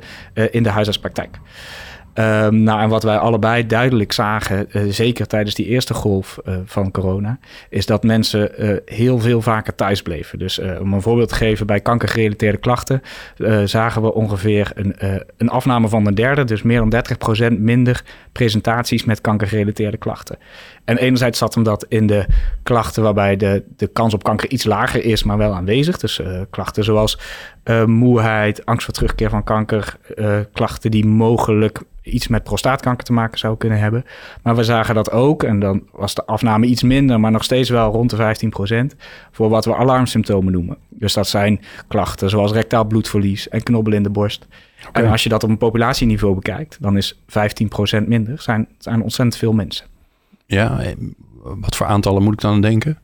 in 0.50 0.62
de 0.62 0.69
huisartspraktijk. 0.69 1.38
Um, 2.14 2.62
nou, 2.62 2.81
en 2.81 2.88
wat 2.88 3.02
wij 3.02 3.19
allebei 3.19 3.67
duidelijk 3.67 4.12
zagen, 4.12 4.69
uh, 4.73 4.83
zeker 4.88 5.26
tijdens 5.26 5.55
die 5.55 5.67
eerste 5.67 5.95
golf 5.95 6.38
uh, 6.49 6.55
van 6.64 6.90
corona, 6.90 7.38
is 7.69 7.87
dat 7.87 8.02
mensen 8.02 8.64
uh, 8.64 8.76
heel 8.85 9.19
veel 9.19 9.43
vaker 9.43 9.75
thuis 9.75 10.02
bleven. 10.02 10.38
Dus 10.38 10.59
om 10.59 10.93
een 10.93 11.02
voorbeeld 11.02 11.29
te 11.29 11.35
geven, 11.35 11.67
bij 11.67 11.81
kankergerelateerde 11.81 12.59
klachten 12.59 13.02
zagen 13.64 14.02
we 14.02 14.14
ongeveer 14.14 14.71
een, 14.75 14.95
een 15.37 15.49
afname 15.49 15.88
van 15.88 16.07
een 16.07 16.14
derde, 16.14 16.45
dus 16.45 16.62
meer 16.62 16.88
dan 16.88 17.02
30% 17.52 17.59
minder 17.59 18.05
presentaties 18.33 19.05
met 19.05 19.21
kankergerelateerde 19.21 19.97
klachten. 19.97 20.38
En 20.85 20.97
enerzijds 20.97 21.38
zat 21.38 21.55
hem 21.55 21.64
dat 21.64 21.87
in 21.88 22.07
de 22.07 22.26
klachten 22.62 23.02
waarbij 23.02 23.37
de, 23.37 23.64
de 23.76 23.87
kans 23.87 24.14
op 24.14 24.23
kanker 24.23 24.50
iets 24.50 24.64
lager 24.64 25.05
is, 25.05 25.23
maar 25.23 25.38
wel 25.38 25.55
aanwezig. 25.55 25.99
Dus 25.99 26.21
klachten 26.50 26.85
zoals 26.85 27.19
moeheid, 27.87 28.67
angst 28.67 28.85
voor 28.85 28.95
terugkeer 28.95 29.31
van 29.31 29.45
kanker, 29.45 29.97
klachten 30.52 30.90
die 30.90 31.07
mogelijk 31.07 31.83
iets 32.02 32.29
met 32.29 32.43
prostaatkanker 32.43 33.05
te 33.05 33.12
maken 33.12 33.38
zou 33.38 33.57
kunnen 33.57 33.79
hebben. 33.79 34.05
Maar 34.43 34.57
we 34.57 34.64
zagen 34.64 34.95
dat 34.95 35.11
ook, 35.11 35.43
en 35.43 35.61
dan 35.61 35.83
was 35.93 36.14
de 36.14 36.25
afname 36.26 36.67
iets 36.67 36.83
minder, 36.83 37.21
maar 37.21 37.31
nog 37.31 37.45
steeds 37.45 37.69
wel 37.69 37.93
rond 37.93 38.11
de 38.11 38.35
15%, 38.95 38.97
voor 39.31 39.49
wat 39.49 39.64
we 39.64 39.76
alarmsymptomen 39.76 40.52
noemen. 40.52 40.76
Dus 40.88 41.12
dat 41.12 41.29
zijn 41.29 41.61
klachten 41.88 42.31
zoals 42.31 42.52
rectaal 42.52 42.85
bloedverlies 42.85 43.49
en 43.49 43.62
knobbel 43.62 43.93
in 43.93 44.02
de 44.02 44.11
borst. 44.11 44.47
Okay. 44.88 45.05
En 45.05 45.11
als 45.11 45.23
je 45.23 45.29
dat 45.29 45.43
op 45.43 45.50
een 45.50 45.59
populatieniveau 45.59 46.35
bekijkt, 46.35 46.76
dan 46.81 46.97
is 46.97 47.14
15% 47.14 48.07
minder, 48.07 48.40
zijn, 48.40 48.69
zijn 48.79 49.02
ontzettend 49.02 49.37
veel 49.37 49.52
mensen. 49.52 49.87
Ja, 50.47 50.81
wat 51.43 51.76
voor 51.76 51.87
aantallen 51.87 52.23
moet 52.23 52.33
ik 52.33 52.40
dan 52.40 52.61
denken? 52.61 52.99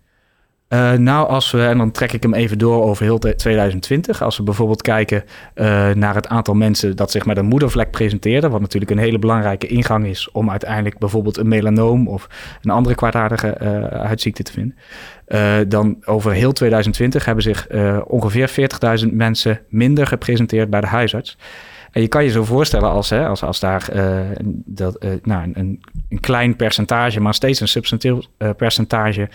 Uh, 0.68 0.92
nou, 0.92 1.28
als 1.28 1.50
we, 1.50 1.66
en 1.66 1.78
dan 1.78 1.90
trek 1.90 2.12
ik 2.12 2.22
hem 2.22 2.34
even 2.34 2.58
door 2.58 2.82
over 2.82 3.04
heel 3.04 3.18
2020. 3.18 4.22
Als 4.22 4.36
we 4.36 4.42
bijvoorbeeld 4.42 4.82
kijken 4.82 5.24
uh, 5.54 5.90
naar 5.90 6.14
het 6.14 6.28
aantal 6.28 6.54
mensen 6.54 6.96
dat 6.96 7.10
zich 7.10 7.26
met 7.26 7.36
een 7.36 7.46
moedervlek 7.46 7.90
presenteerde, 7.90 8.48
wat 8.48 8.60
natuurlijk 8.60 8.90
een 8.90 8.98
hele 8.98 9.18
belangrijke 9.18 9.66
ingang 9.66 10.06
is 10.06 10.30
om 10.30 10.50
uiteindelijk 10.50 10.98
bijvoorbeeld 10.98 11.36
een 11.36 11.48
melanoom 11.48 12.08
of 12.08 12.28
een 12.62 12.70
andere 12.70 12.94
kwaadaardige 12.94 13.56
huidziekte 13.92 14.42
te 14.42 14.52
vinden. 14.52 15.68
dan 15.68 15.96
over 16.04 16.32
heel 16.32 16.52
2020 16.52 17.24
hebben 17.24 17.44
zich 17.44 17.66
ongeveer 18.04 18.50
40.000 19.04 19.12
mensen 19.12 19.60
minder 19.68 20.06
gepresenteerd 20.06 20.70
bij 20.70 20.80
de 20.80 20.86
huisarts. 20.86 21.36
En 21.96 22.02
je 22.02 22.08
kan 22.08 22.24
je 22.24 22.30
zo 22.30 22.44
voorstellen 22.44 22.90
als, 22.90 23.10
hè, 23.10 23.26
als, 23.26 23.42
als 23.42 23.60
daar 23.60 23.88
uh, 23.94 24.20
dat, 24.64 25.04
uh, 25.04 25.10
nou, 25.22 25.50
een, 25.54 25.80
een 26.08 26.20
klein 26.20 26.56
percentage, 26.56 27.20
maar 27.20 27.34
steeds 27.34 27.60
een 27.60 27.68
substantieel 27.68 28.24
uh, 28.38 28.50
percentage 28.56 29.28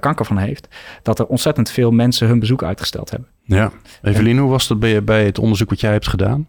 kanker 0.00 0.24
van 0.24 0.38
heeft, 0.38 0.68
dat 1.02 1.18
er 1.18 1.26
ontzettend 1.26 1.70
veel 1.70 1.90
mensen 1.90 2.28
hun 2.28 2.38
bezoek 2.38 2.62
uitgesteld 2.62 3.10
hebben. 3.10 3.28
Ja, 3.42 3.70
Evelien, 4.02 4.38
hoe 4.38 4.50
was 4.50 4.68
dat 4.68 4.78
bij, 4.78 5.04
bij 5.04 5.24
het 5.24 5.38
onderzoek 5.38 5.70
wat 5.70 5.80
jij 5.80 5.92
hebt 5.92 6.08
gedaan? 6.08 6.48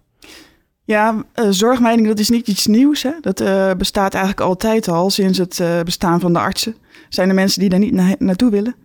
Ja, 0.83 1.23
zorgmeiding 1.49 2.07
dat 2.07 2.19
is 2.19 2.29
niet 2.29 2.47
iets 2.47 2.67
nieuws. 2.67 3.03
Hè? 3.03 3.11
Dat 3.21 3.43
bestaat 3.77 4.13
eigenlijk 4.13 4.43
altijd 4.47 4.87
al 4.87 5.09
sinds 5.09 5.37
het 5.37 5.61
bestaan 5.83 6.19
van 6.19 6.33
de 6.33 6.39
artsen. 6.39 6.75
Zijn 7.09 7.29
er 7.29 7.35
mensen 7.35 7.59
die 7.59 7.69
daar 7.69 7.79
niet 7.79 7.93
na 7.93 8.15
naartoe 8.19 8.51
willen? 8.51 8.75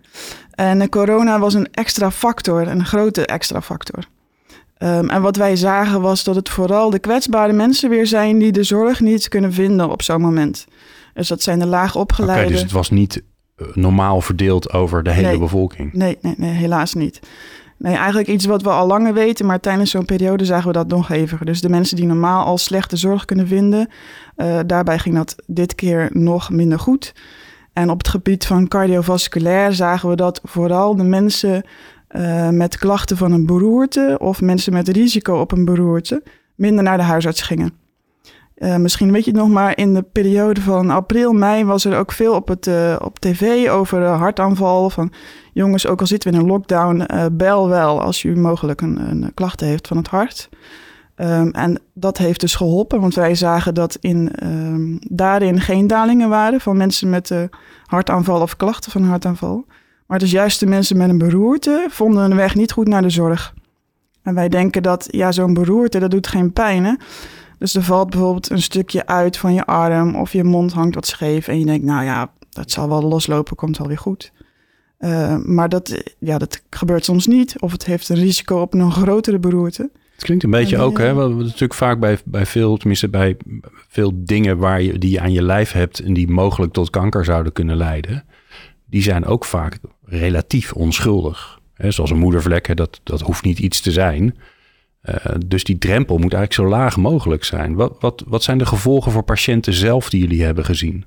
En 0.51 0.89
corona 0.89 1.39
was 1.39 1.53
een 1.53 1.67
extra 1.71 2.11
factor, 2.11 2.67
een 2.67 2.85
grote 2.85 3.25
extra 3.25 3.61
factor. 3.61 4.03
Um, 4.83 5.09
en 5.09 5.21
wat 5.21 5.35
wij 5.35 5.55
zagen 5.55 6.01
was 6.01 6.23
dat 6.23 6.35
het 6.35 6.49
vooral 6.49 6.89
de 6.89 6.99
kwetsbare 6.99 7.53
mensen 7.53 7.89
weer 7.89 8.07
zijn 8.07 8.37
die 8.37 8.51
de 8.51 8.63
zorg 8.63 8.99
niet 8.99 9.27
kunnen 9.27 9.53
vinden 9.53 9.89
op 9.89 10.01
zo'n 10.01 10.21
moment. 10.21 10.65
Dus 11.13 11.27
dat 11.27 11.41
zijn 11.41 11.59
de 11.59 11.65
laag 11.65 11.95
opgeleide. 11.95 12.41
Okay, 12.41 12.51
dus 12.51 12.61
het 12.61 12.71
was 12.71 12.89
niet 12.89 13.23
eh, 13.55 13.67
normaal 13.73 14.21
verdeeld 14.21 14.73
over 14.73 15.03
de 15.03 15.11
hele 15.11 15.27
nee, 15.27 15.37
bevolking? 15.37 15.93
Nee, 15.93 16.17
nee, 16.21 16.33
nee, 16.37 16.51
helaas 16.51 16.93
niet. 16.93 17.19
Nee, 17.77 17.95
eigenlijk 17.95 18.27
iets 18.27 18.45
wat 18.45 18.61
we 18.61 18.69
al 18.69 18.87
langer 18.87 19.13
weten, 19.13 19.45
maar 19.45 19.59
tijdens 19.59 19.91
zo'n 19.91 20.05
periode 20.05 20.45
zagen 20.45 20.67
we 20.67 20.73
dat 20.73 20.87
nog 20.87 21.07
heviger. 21.07 21.45
Dus 21.45 21.61
de 21.61 21.69
mensen 21.69 21.95
die 21.95 22.05
normaal 22.05 22.45
al 22.45 22.57
slechte 22.57 22.97
zorg 22.97 23.25
kunnen 23.25 23.47
vinden, 23.47 23.89
uh, 24.37 24.59
daarbij 24.65 24.99
ging 24.99 25.15
dat 25.15 25.35
dit 25.45 25.75
keer 25.75 26.09
nog 26.11 26.49
minder 26.49 26.79
goed. 26.79 27.13
En 27.73 27.89
op 27.89 27.97
het 27.97 28.07
gebied 28.07 28.45
van 28.45 28.67
cardiovasculair 28.67 29.73
zagen 29.73 30.09
we 30.09 30.15
dat 30.15 30.41
vooral 30.43 30.95
de 30.95 31.03
mensen 31.03 31.65
uh, 32.15 32.49
met 32.49 32.77
klachten 32.77 33.17
van 33.17 33.31
een 33.31 33.45
beroerte 33.45 34.17
of 34.19 34.41
mensen 34.41 34.73
met 34.73 34.87
risico 34.87 35.39
op 35.39 35.51
een 35.51 35.65
beroerte 35.65 36.23
minder 36.55 36.83
naar 36.83 36.97
de 36.97 37.03
huisarts 37.03 37.41
gingen. 37.41 37.73
Uh, 38.57 38.75
misschien 38.75 39.11
weet 39.11 39.25
je 39.25 39.31
het 39.31 39.39
nog, 39.39 39.49
maar 39.49 39.77
in 39.77 39.93
de 39.93 40.01
periode 40.01 40.61
van 40.61 40.89
april, 40.89 41.33
mei 41.33 41.65
was 41.65 41.85
er 41.85 41.97
ook 41.97 42.11
veel 42.11 42.33
op, 42.33 42.47
het, 42.47 42.67
uh, 42.67 42.95
op 42.99 43.19
tv 43.19 43.69
over 43.69 44.03
hartaanval. 44.03 44.89
Van 44.89 45.11
jongens, 45.53 45.87
ook 45.87 45.99
al 45.99 46.07
zitten 46.07 46.31
we 46.31 46.37
in 46.37 46.43
een 46.43 46.49
lockdown, 46.49 47.05
bel 47.31 47.69
wel 47.69 48.01
als 48.01 48.23
u 48.23 48.37
mogelijk 48.37 48.81
een, 48.81 49.09
een 49.09 49.33
klacht 49.33 49.59
heeft 49.59 49.87
van 49.87 49.97
het 49.97 50.07
hart. 50.07 50.49
Ehm, 51.15 51.47
en 51.47 51.79
dat 51.93 52.17
heeft 52.17 52.39
dus 52.39 52.55
geholpen, 52.55 53.01
want 53.01 53.15
wij 53.15 53.35
zagen 53.35 53.73
dat 53.73 53.97
in, 54.01 54.31
ehm, 54.35 54.97
daarin 54.99 55.61
geen 55.61 55.87
dalingen 55.87 56.29
waren 56.29 56.61
van 56.61 56.77
mensen 56.77 57.09
met 57.09 57.33
hartaanval 57.85 58.41
of 58.41 58.55
klachten 58.55 58.91
van 58.91 59.03
hartaanval. 59.03 59.65
Maar 60.07 60.19
dus 60.19 60.31
juist 60.31 60.59
de 60.59 60.65
mensen 60.65 60.97
met 60.97 61.09
een 61.09 61.17
beroerte 61.17 61.87
vonden 61.89 62.21
hun 62.21 62.35
weg 62.35 62.55
niet 62.55 62.71
goed 62.71 62.87
naar 62.87 63.01
de 63.01 63.09
zorg. 63.09 63.53
En 64.23 64.35
wij 64.35 64.49
denken 64.49 64.83
dat 64.83 65.07
ja, 65.11 65.31
zo'n 65.31 65.53
beroerte, 65.53 65.99
dat 65.99 66.11
doet 66.11 66.27
geen 66.27 66.53
pijn. 66.53 66.83
Hè? 66.83 66.93
Dus 67.57 67.75
er 67.75 67.83
valt 67.83 68.09
bijvoorbeeld 68.09 68.49
een 68.49 68.61
stukje 68.61 69.05
uit 69.05 69.37
van 69.37 69.53
je 69.53 69.65
arm 69.65 70.15
of 70.15 70.33
je 70.33 70.43
mond 70.43 70.73
hangt 70.73 70.95
wat 70.95 71.07
scheef. 71.07 71.47
En 71.47 71.59
je 71.59 71.65
denkt, 71.65 71.85
nou 71.85 72.03
ja, 72.03 72.31
dat 72.49 72.71
zal 72.71 72.89
wel 72.89 73.01
loslopen, 73.01 73.55
komt 73.55 73.77
wel 73.77 73.87
weer 73.87 73.97
goed. 73.97 74.31
Uh, 74.99 75.37
maar 75.37 75.69
dat, 75.69 76.03
ja, 76.19 76.37
dat 76.37 76.61
gebeurt 76.69 77.05
soms 77.05 77.27
niet. 77.27 77.59
Of 77.59 77.71
het 77.71 77.85
heeft 77.85 78.09
een 78.09 78.15
risico 78.15 78.61
op 78.61 78.73
een 78.73 78.91
grotere 78.91 79.39
beroerte. 79.39 79.89
Het 80.13 80.23
klinkt 80.23 80.43
een 80.43 80.49
beetje 80.49 80.77
ook, 80.77 80.97
hè, 80.97 81.13
wat 81.13 81.35
natuurlijk 81.35 81.73
vaak 81.73 81.99
bij, 81.99 82.17
bij 82.25 82.45
veel, 82.45 82.77
tenminste 82.77 83.09
bij 83.09 83.37
veel 83.87 84.11
dingen 84.15 84.57
waar 84.57 84.81
je, 84.81 84.97
die 84.97 85.11
je 85.11 85.19
aan 85.19 85.31
je 85.31 85.41
lijf 85.41 85.71
hebt 85.71 85.99
en 85.99 86.13
die 86.13 86.27
mogelijk 86.27 86.73
tot 86.73 86.89
kanker 86.89 87.25
zouden 87.25 87.53
kunnen 87.53 87.77
leiden, 87.77 88.25
die 88.93 89.01
zijn 89.01 89.25
ook 89.25 89.45
vaak 89.45 89.79
relatief 90.05 90.73
onschuldig. 90.73 91.59
Zoals 91.77 92.09
een 92.09 92.17
moedervlek, 92.17 92.77
dat, 92.77 92.99
dat 93.03 93.21
hoeft 93.21 93.43
niet 93.43 93.59
iets 93.59 93.81
te 93.81 93.91
zijn. 93.91 94.37
Uh, 95.03 95.15
dus 95.45 95.63
die 95.63 95.77
drempel 95.77 96.17
moet 96.17 96.33
eigenlijk 96.33 96.69
zo 96.69 96.77
laag 96.77 96.97
mogelijk 96.97 97.43
zijn. 97.43 97.75
Wat, 97.75 97.95
wat, 97.99 98.23
wat 98.27 98.43
zijn 98.43 98.57
de 98.57 98.65
gevolgen 98.65 99.11
voor 99.11 99.23
patiënten 99.23 99.73
zelf 99.73 100.09
die 100.09 100.19
jullie 100.19 100.43
hebben 100.43 100.65
gezien? 100.65 101.05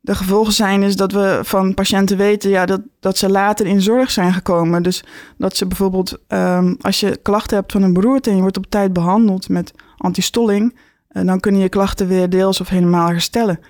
De 0.00 0.14
gevolgen 0.14 0.52
zijn 0.52 0.82
is 0.82 0.96
dat 0.96 1.12
we 1.12 1.40
van 1.42 1.74
patiënten 1.74 2.16
weten 2.16 2.50
ja, 2.50 2.66
dat, 2.66 2.80
dat 3.00 3.18
ze 3.18 3.28
later 3.28 3.66
in 3.66 3.80
zorg 3.80 4.10
zijn 4.10 4.32
gekomen. 4.32 4.82
Dus 4.82 5.04
dat 5.38 5.56
ze 5.56 5.66
bijvoorbeeld, 5.66 6.18
um, 6.28 6.76
als 6.80 7.00
je 7.00 7.18
klachten 7.22 7.56
hebt 7.56 7.72
van 7.72 7.82
een 7.82 7.92
beroerte 7.92 8.30
en 8.30 8.36
je 8.36 8.42
wordt 8.42 8.56
op 8.56 8.66
tijd 8.66 8.92
behandeld 8.92 9.48
met 9.48 9.72
antistolling, 9.96 10.78
uh, 11.10 11.26
dan 11.26 11.40
kunnen 11.40 11.60
je 11.60 11.68
klachten 11.68 12.08
weer 12.08 12.30
deels 12.30 12.60
of 12.60 12.68
helemaal 12.68 13.08
herstellen. 13.08 13.60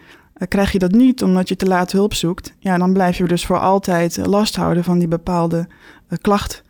Krijg 0.49 0.73
je 0.73 0.79
dat 0.79 0.91
niet 0.91 1.23
omdat 1.23 1.49
je 1.49 1.57
te 1.57 1.67
laat 1.67 1.93
hulp 1.93 2.15
zoekt, 2.15 2.55
ja, 2.59 2.79
dan 2.79 2.93
blijf 2.93 3.17
je 3.17 3.25
dus 3.25 3.47
voor 3.47 3.59
altijd 3.59 4.27
last 4.27 4.57
houden 4.57 4.85
van 4.85 4.99
die 4.99 5.09
bepaalde 5.09 5.67
uh, 6.09 6.19
klacht. 6.21 6.63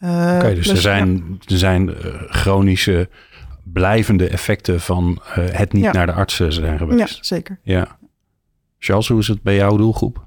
Oké, 0.00 0.12
okay, 0.12 0.54
dus 0.54 0.66
plus, 0.66 0.70
er 0.70 0.82
zijn, 0.82 1.40
er 1.46 1.58
zijn 1.58 1.94
chronische 2.28 3.08
blijvende 3.72 4.28
effecten 4.28 4.80
van 4.80 5.20
het 5.34 5.72
niet 5.72 5.82
ja. 5.84 5.92
naar 5.92 6.06
de 6.06 6.12
artsen 6.12 6.52
zijn 6.52 6.78
geweest. 6.78 7.16
Ja, 7.16 7.22
zeker. 7.24 7.58
Ja. 7.62 7.98
Charles, 8.78 9.08
hoe 9.08 9.18
is 9.18 9.28
het 9.28 9.42
bij 9.42 9.54
jouw 9.54 9.76
doelgroep? 9.76 10.26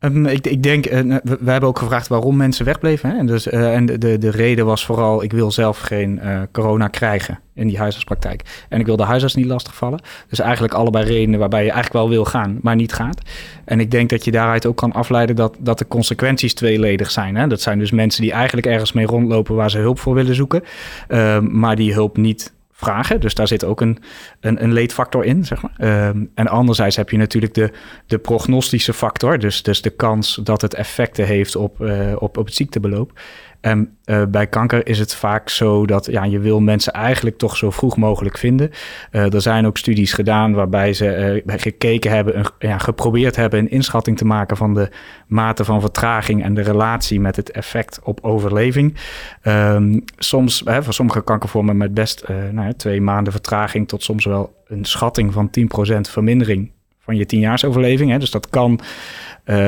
Um, 0.00 0.26
ik, 0.26 0.46
ik, 0.46 0.62
denk, 0.62 0.90
uh, 0.90 1.16
we 1.22 1.50
hebben 1.50 1.68
ook 1.68 1.78
gevraagd 1.78 2.08
waarom 2.08 2.36
mensen 2.36 2.64
wegbleven. 2.64 3.10
Hè? 3.10 3.16
En, 3.16 3.26
dus, 3.26 3.48
en 3.48 3.86
de, 3.86 3.98
de, 3.98 4.18
de, 4.18 4.30
reden 4.30 4.66
was 4.66 4.84
vooral, 4.84 5.22
ik 5.22 5.32
wil 5.32 5.50
zelf 5.50 5.78
geen 5.78 6.20
uh, 6.22 6.40
corona 6.52 6.88
krijgen 6.88 7.40
in 7.54 7.66
die 7.66 7.78
huisartspraktijk. 7.78 8.42
En 8.68 8.80
ik 8.80 8.86
wil 8.86 8.96
de 8.96 9.02
huisarts 9.02 9.34
niet 9.34 9.46
lastigvallen. 9.46 10.00
Dus 10.28 10.38
eigenlijk 10.38 10.74
allebei 10.74 11.04
redenen 11.04 11.38
waarbij 11.38 11.64
je 11.64 11.70
eigenlijk 11.70 12.04
wel 12.04 12.08
wil 12.08 12.24
gaan, 12.24 12.58
maar 12.62 12.76
niet 12.76 12.92
gaat. 12.92 13.20
En 13.64 13.80
ik 13.80 13.90
denk 13.90 14.10
dat 14.10 14.24
je 14.24 14.30
daaruit 14.30 14.66
ook 14.66 14.76
kan 14.76 14.92
afleiden 14.92 15.36
dat, 15.36 15.56
dat 15.58 15.78
de 15.78 15.86
consequenties 15.88 16.54
tweeledig 16.54 17.10
zijn. 17.10 17.36
Hè? 17.36 17.46
Dat 17.46 17.60
zijn 17.60 17.78
dus 17.78 17.90
mensen 17.90 18.22
die 18.22 18.32
eigenlijk 18.32 18.66
ergens 18.66 18.92
mee 18.92 19.06
rondlopen 19.06 19.54
waar 19.54 19.70
ze 19.70 19.78
hulp 19.78 19.98
voor 19.98 20.14
willen 20.14 20.34
zoeken. 20.34 20.62
Ehm, 21.08 21.58
maar 21.58 21.76
die 21.76 21.92
hulp 21.92 22.16
niet 22.16 22.52
vragen. 22.78 23.20
Dus 23.20 23.34
daar 23.34 23.48
zit 23.48 23.64
ook 23.64 23.80
een, 23.80 23.98
een, 24.40 24.62
een 24.62 24.72
leedfactor 24.72 25.24
in, 25.24 25.44
zeg 25.44 25.62
maar. 25.62 26.06
Um, 26.08 26.30
en 26.34 26.48
anderzijds 26.48 26.96
heb 26.96 27.10
je 27.10 27.16
natuurlijk 27.16 27.54
de, 27.54 27.70
de 28.06 28.18
prognostische 28.18 28.92
factor. 28.92 29.38
Dus, 29.38 29.62
dus 29.62 29.82
de 29.82 29.90
kans 29.90 30.40
dat 30.42 30.60
het 30.60 30.74
effecten 30.74 31.26
heeft 31.26 31.56
op, 31.56 31.80
uh, 31.80 32.12
op, 32.18 32.36
op 32.36 32.46
het 32.46 32.54
ziektebeloop. 32.54 33.20
En 33.60 33.96
uh, 34.04 34.22
bij 34.28 34.46
kanker 34.46 34.86
is 34.86 34.98
het 34.98 35.14
vaak 35.14 35.48
zo 35.48 35.86
dat 35.86 36.06
ja, 36.10 36.24
je 36.24 36.38
wil 36.38 36.60
mensen 36.60 36.92
eigenlijk 36.92 37.38
toch 37.38 37.56
zo 37.56 37.70
vroeg 37.70 37.96
mogelijk 37.96 38.38
vinden. 38.38 38.70
Uh, 39.12 39.34
er 39.34 39.40
zijn 39.40 39.66
ook 39.66 39.78
studies 39.78 40.12
gedaan 40.12 40.52
waarbij 40.52 40.92
ze 40.92 41.42
uh, 41.46 41.54
gekeken 41.56 42.10
hebben, 42.10 42.38
een, 42.38 42.46
ja, 42.58 42.78
geprobeerd 42.78 43.36
hebben 43.36 43.60
een 43.60 43.70
inschatting 43.70 44.16
te 44.16 44.24
maken 44.24 44.56
van 44.56 44.74
de 44.74 44.90
mate 45.26 45.64
van 45.64 45.80
vertraging 45.80 46.42
en 46.42 46.54
de 46.54 46.62
relatie 46.62 47.20
met 47.20 47.36
het 47.36 47.50
effect 47.50 48.00
op 48.02 48.18
overleving. 48.22 48.96
Um, 49.42 50.04
soms, 50.18 50.62
hè, 50.64 50.82
voor 50.82 50.94
sommige 50.94 51.22
kankervormen 51.22 51.76
met 51.76 51.94
best 51.94 52.24
nou, 52.52 52.72
twee 52.72 53.00
maanden 53.00 53.32
vertraging 53.32 53.88
tot 53.88 54.02
soms 54.02 54.24
wel 54.24 54.56
een 54.66 54.84
schatting 54.84 55.32
van 55.32 55.50
10% 55.50 55.60
vermindering 56.00 56.70
van 57.08 57.16
je 57.16 57.26
10 57.26 57.64
overleving. 57.66 58.10
Hè. 58.10 58.18
Dus 58.18 58.30
dat 58.30 58.48
kan, 58.48 58.80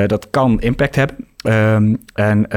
dat 0.07 0.29
kan 0.29 0.61
impact 0.61 0.95
hebben. 0.95 1.27
Um, 1.43 1.97
en 2.13 2.39
uh, 2.39 2.49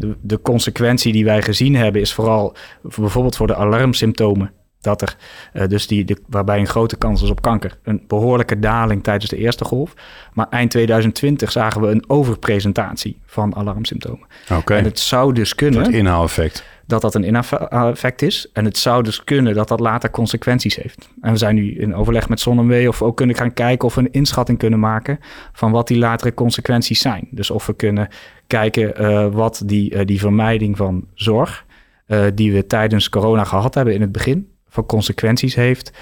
de, 0.00 0.16
de, 0.20 0.40
consequentie 0.42 1.12
die 1.12 1.24
wij 1.24 1.42
gezien 1.42 1.76
hebben 1.76 2.00
is 2.00 2.12
vooral 2.12 2.56
bijvoorbeeld 2.82 3.36
voor 3.36 3.46
de 3.46 3.54
alarmsymptomen. 3.54 4.52
Dat 4.80 5.02
er 5.02 5.16
uh, 5.52 5.66
dus 5.66 5.86
die, 5.86 6.04
de, 6.04 6.18
waarbij 6.26 6.58
een 6.58 6.66
grote 6.66 6.96
kans 6.96 7.22
is 7.22 7.30
op 7.30 7.42
kanker. 7.42 7.78
Een 7.82 8.04
behoorlijke 8.06 8.58
daling 8.58 9.02
tijdens 9.02 9.30
de 9.30 9.36
eerste 9.36 9.64
golf. 9.64 9.94
Maar 10.32 10.46
eind 10.50 10.70
2020 10.70 11.52
zagen 11.52 11.80
we 11.80 11.88
een 11.88 12.04
overpresentatie 12.06 13.20
van 13.26 13.56
alarmsymptomen. 13.56 14.26
Okay. 14.52 14.78
En 14.78 14.84
het 14.84 14.98
zou 14.98 15.32
dus 15.32 15.54
kunnen. 15.54 15.82
Het 15.82 15.92
inhaaleffect 15.92 16.64
dat 16.88 17.02
dat 17.02 17.14
een 17.14 17.24
ineffect 17.24 18.22
is. 18.22 18.48
En 18.52 18.64
het 18.64 18.78
zou 18.78 19.02
dus 19.02 19.24
kunnen 19.24 19.54
dat 19.54 19.68
dat 19.68 19.80
later 19.80 20.10
consequenties 20.10 20.76
heeft. 20.76 21.08
En 21.20 21.32
we 21.32 21.38
zijn 21.38 21.54
nu 21.54 21.78
in 21.78 21.94
overleg 21.94 22.28
met 22.28 22.40
ZonMW 22.40 22.88
of 22.88 23.02
ook 23.02 23.16
kunnen 23.16 23.36
gaan 23.36 23.52
kijken 23.52 23.88
of 23.88 23.94
we 23.94 24.00
een 24.00 24.12
inschatting 24.12 24.58
kunnen 24.58 24.78
maken 24.78 25.18
van 25.52 25.70
wat 25.70 25.88
die 25.88 25.98
latere 25.98 26.34
consequenties 26.34 27.00
zijn. 27.00 27.28
Dus 27.30 27.50
of 27.50 27.66
we 27.66 27.74
kunnen 27.74 28.08
kijken 28.46 29.02
uh, 29.02 29.26
wat 29.26 29.62
die, 29.64 29.94
uh, 29.94 30.04
die 30.04 30.18
vermijding 30.18 30.76
van 30.76 31.06
zorg, 31.14 31.64
uh, 32.06 32.24
die 32.34 32.52
we 32.52 32.66
tijdens 32.66 33.08
corona 33.08 33.44
gehad 33.44 33.74
hebben 33.74 33.94
in 33.94 34.00
het 34.00 34.12
begin, 34.12 34.48
voor 34.68 34.86
consequenties 34.86 35.54
heeft 35.54 35.92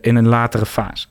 in 0.00 0.16
een 0.16 0.28
latere 0.28 0.66
fase. 0.66 1.06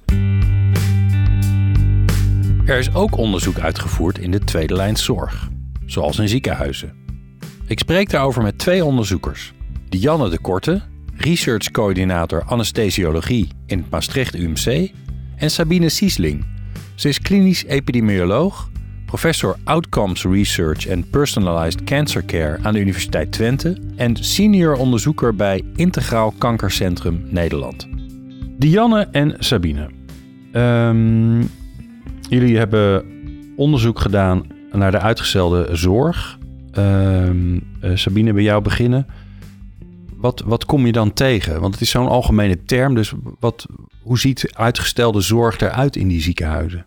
Er 2.65 2.77
is 2.77 2.95
ook 2.95 3.17
onderzoek 3.17 3.59
uitgevoerd 3.59 4.17
in 4.17 4.31
de 4.31 4.39
tweede 4.39 4.73
lijn 4.73 4.95
zorg, 4.95 5.49
zoals 5.85 6.19
in 6.19 6.29
ziekenhuizen. 6.29 7.02
Ik 7.73 7.79
spreek 7.79 8.09
daarover 8.09 8.41
met 8.41 8.57
twee 8.57 8.85
onderzoekers. 8.85 9.53
Dianne 9.89 10.29
de 10.29 10.37
Korte, 10.37 10.81
researchcoördinator 11.15 12.43
anesthesiologie 12.43 13.47
in 13.65 13.77
het 13.77 13.89
Maastricht 13.89 14.35
UMC, 14.35 14.91
en 15.35 15.51
Sabine 15.51 15.89
Siesling. 15.89 16.45
Ze 16.95 17.07
is 17.09 17.19
klinisch 17.19 17.65
epidemioloog, 17.65 18.69
professor 19.05 19.55
Outcomes 19.63 20.23
Research 20.23 20.89
and 20.89 21.09
Personalized 21.09 21.83
Cancer 21.83 22.25
Care 22.25 22.59
aan 22.61 22.73
de 22.73 22.79
Universiteit 22.79 23.31
Twente 23.31 23.77
en 23.95 24.15
senior 24.15 24.75
onderzoeker 24.75 25.35
bij 25.35 25.63
Integraal 25.75 26.33
Kankercentrum 26.37 27.21
Nederland. 27.29 27.87
Dianne 28.57 29.07
en 29.11 29.35
Sabine, 29.39 29.89
um, 30.51 31.49
jullie 32.29 32.57
hebben 32.57 33.05
onderzoek 33.55 33.99
gedaan 33.99 34.43
naar 34.71 34.91
de 34.91 34.99
uitgestelde 34.99 35.69
zorg 35.71 36.41
uh, 36.77 37.91
Sabine, 37.93 38.33
bij 38.33 38.43
jou 38.43 38.61
beginnen. 38.61 39.07
Wat, 40.15 40.43
wat 40.45 40.65
kom 40.65 40.85
je 40.85 40.91
dan 40.91 41.13
tegen? 41.13 41.61
Want 41.61 41.73
het 41.73 41.83
is 41.83 41.89
zo'n 41.89 42.07
algemene 42.07 42.63
term. 42.63 42.95
Dus 42.95 43.13
wat, 43.39 43.65
hoe 44.01 44.19
ziet 44.19 44.53
uitgestelde 44.53 45.21
zorg 45.21 45.59
eruit 45.59 45.95
in 45.95 46.07
die 46.07 46.21
ziekenhuizen? 46.21 46.85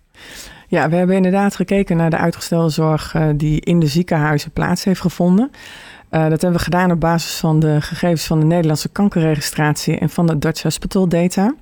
Ja, 0.69 0.89
we 0.89 0.97
hebben 0.97 1.17
inderdaad 1.17 1.57
gekeken 1.57 1.97
naar 1.97 2.11
de 2.11 2.17
uitgestelde 2.17 2.69
zorg 2.69 3.15
uh, 3.15 3.29
die 3.35 3.61
in 3.61 3.81
de 3.81 3.87
ziekenhuizen 3.87 4.51
plaats 4.51 4.85
heeft 4.85 5.01
gevonden. 5.01 5.51
Uh, 6.11 6.29
dat 6.29 6.43
hebben 6.43 6.59
we 6.59 6.65
gedaan 6.65 6.91
op 6.91 7.01
basis 7.01 7.37
van 7.37 7.61
de 7.61 7.81
gegevens 7.81 8.27
van 8.27 8.41
de 8.41 8.47
Nederlandse 8.47 8.89
kankerregistratie 8.89 9.99
en 9.99 10.11
van 10.11 10.27
de 10.27 10.39
Dutch 10.39 10.63
Hospital 10.63 11.09
Data. 11.09 11.55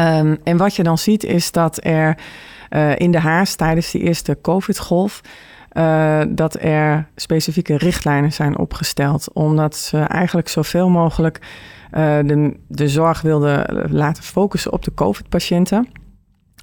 Um, 0.00 0.38
en 0.44 0.56
wat 0.56 0.76
je 0.76 0.82
dan 0.82 0.98
ziet 0.98 1.24
is 1.24 1.52
dat 1.52 1.84
er 1.84 2.16
in 2.96 3.10
de 3.10 3.18
haast 3.18 3.58
tijdens 3.58 3.90
die 3.90 4.02
eerste 4.02 4.38
COVID-golf 4.42 5.20
uh, 5.72 6.20
dat 6.28 6.56
er 6.60 7.08
specifieke 7.16 7.76
richtlijnen 7.76 8.32
zijn 8.32 8.58
opgesteld. 8.58 9.32
Omdat 9.32 9.76
ze 9.76 9.98
eigenlijk 9.98 10.48
zoveel 10.48 10.88
mogelijk 10.88 11.38
uh, 11.40 12.18
de, 12.24 12.56
de 12.68 12.88
zorg 12.88 13.20
wilden 13.20 13.88
laten 13.90 14.22
focussen 14.22 14.72
op 14.72 14.84
de 14.84 14.94
COVID-patiënten. 14.94 15.88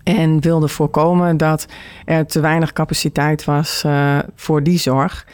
En 0.03 0.41
wilden 0.41 0.69
voorkomen 0.69 1.37
dat 1.37 1.65
er 2.05 2.25
te 2.25 2.39
weinig 2.39 2.73
capaciteit 2.73 3.45
was 3.45 3.83
uh, 3.85 4.19
voor 4.35 4.63
die 4.63 4.77
zorg. 4.77 5.25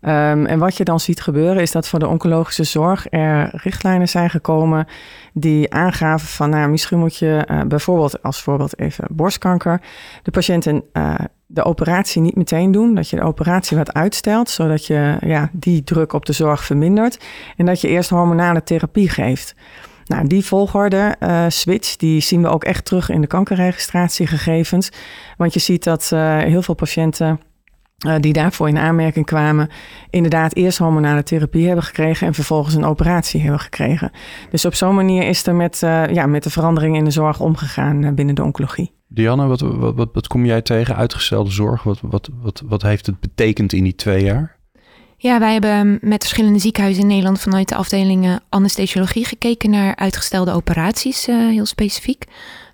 Um, 0.00 0.46
en 0.46 0.58
wat 0.58 0.76
je 0.76 0.84
dan 0.84 1.00
ziet 1.00 1.20
gebeuren 1.20 1.62
is 1.62 1.72
dat 1.72 1.88
voor 1.88 1.98
de 1.98 2.08
oncologische 2.08 2.64
zorg 2.64 3.06
er 3.10 3.50
richtlijnen 3.52 4.08
zijn 4.08 4.30
gekomen 4.30 4.86
die 5.32 5.72
aangaven 5.74 6.28
van 6.28 6.50
nou 6.50 6.70
misschien 6.70 6.98
moet 6.98 7.16
je 7.16 7.62
bijvoorbeeld 7.68 8.22
als 8.22 8.42
voorbeeld 8.42 8.78
even 8.78 9.04
borstkanker 9.10 9.80
de 10.22 10.30
patiënten 10.30 10.84
uh, 10.92 11.14
de 11.52 11.64
operatie 11.64 12.22
niet 12.22 12.36
meteen 12.36 12.72
doen, 12.72 12.94
dat 12.94 13.08
je 13.08 13.16
de 13.16 13.22
operatie 13.22 13.76
wat 13.76 13.92
uitstelt 13.92 14.50
zodat 14.50 14.86
je 14.86 15.16
ja, 15.20 15.50
die 15.52 15.84
druk 15.84 16.12
op 16.12 16.26
de 16.26 16.32
zorg 16.32 16.64
vermindert 16.64 17.24
en 17.56 17.66
dat 17.66 17.80
je 17.80 17.88
eerst 17.88 18.10
hormonale 18.10 18.62
therapie 18.62 19.08
geeft. 19.08 19.54
Nou, 20.04 20.26
die 20.26 20.44
volgorde 20.44 21.16
uh, 21.20 21.44
switch, 21.48 21.96
die 21.96 22.20
zien 22.20 22.42
we 22.42 22.48
ook 22.48 22.64
echt 22.64 22.84
terug 22.84 23.08
in 23.08 23.20
de 23.20 23.26
kankerregistratiegegevens. 23.26 24.90
Want 25.36 25.52
je 25.52 25.60
ziet 25.60 25.84
dat 25.84 26.10
uh, 26.14 26.38
heel 26.38 26.62
veel 26.62 26.74
patiënten 26.74 27.40
eh, 27.98 28.14
die 28.20 28.32
daarvoor 28.32 28.68
in 28.68 28.78
aanmerking 28.78 29.26
kwamen, 29.26 29.68
inderdaad 30.10 30.54
eerst 30.54 30.78
hormonale 30.78 31.22
therapie 31.22 31.66
hebben 31.66 31.84
gekregen 31.84 32.26
en 32.26 32.34
vervolgens 32.34 32.74
een 32.74 32.84
operatie 32.84 33.40
hebben 33.40 33.60
gekregen. 33.60 34.10
Dus 34.50 34.64
op 34.64 34.74
zo'n 34.74 34.94
manier 34.94 35.22
is 35.22 35.46
er 35.46 35.54
met, 35.54 35.82
uh, 35.84 36.06
ja, 36.06 36.26
met 36.26 36.42
de 36.42 36.50
verandering 36.50 36.96
in 36.96 37.04
de 37.04 37.10
zorg 37.10 37.40
omgegaan 37.40 38.02
uh, 38.02 38.12
binnen 38.12 38.34
de 38.34 38.42
oncologie. 38.42 39.01
Dianne, 39.14 39.46
wat, 39.46 39.60
wat, 39.60 40.08
wat, 40.12 40.26
kom 40.26 40.44
jij 40.44 40.62
tegen? 40.62 40.96
Uitgestelde 40.96 41.50
zorg, 41.50 41.82
wat, 41.82 42.00
wat, 42.02 42.28
wat, 42.42 42.62
wat 42.66 42.82
heeft 42.82 43.06
het 43.06 43.20
betekend 43.20 43.72
in 43.72 43.84
die 43.84 43.94
twee 43.94 44.24
jaar? 44.24 44.56
Ja, 45.16 45.38
wij 45.38 45.52
hebben 45.52 45.98
met 46.00 46.22
verschillende 46.22 46.58
ziekenhuizen 46.58 47.02
in 47.02 47.08
Nederland 47.08 47.40
vanuit 47.40 47.68
de 47.68 47.74
afdeling 47.74 48.38
anesthesiologie 48.48 49.24
gekeken 49.24 49.70
naar 49.70 49.96
uitgestelde 49.96 50.52
operaties, 50.52 51.26
heel 51.26 51.66
specifiek. 51.66 52.24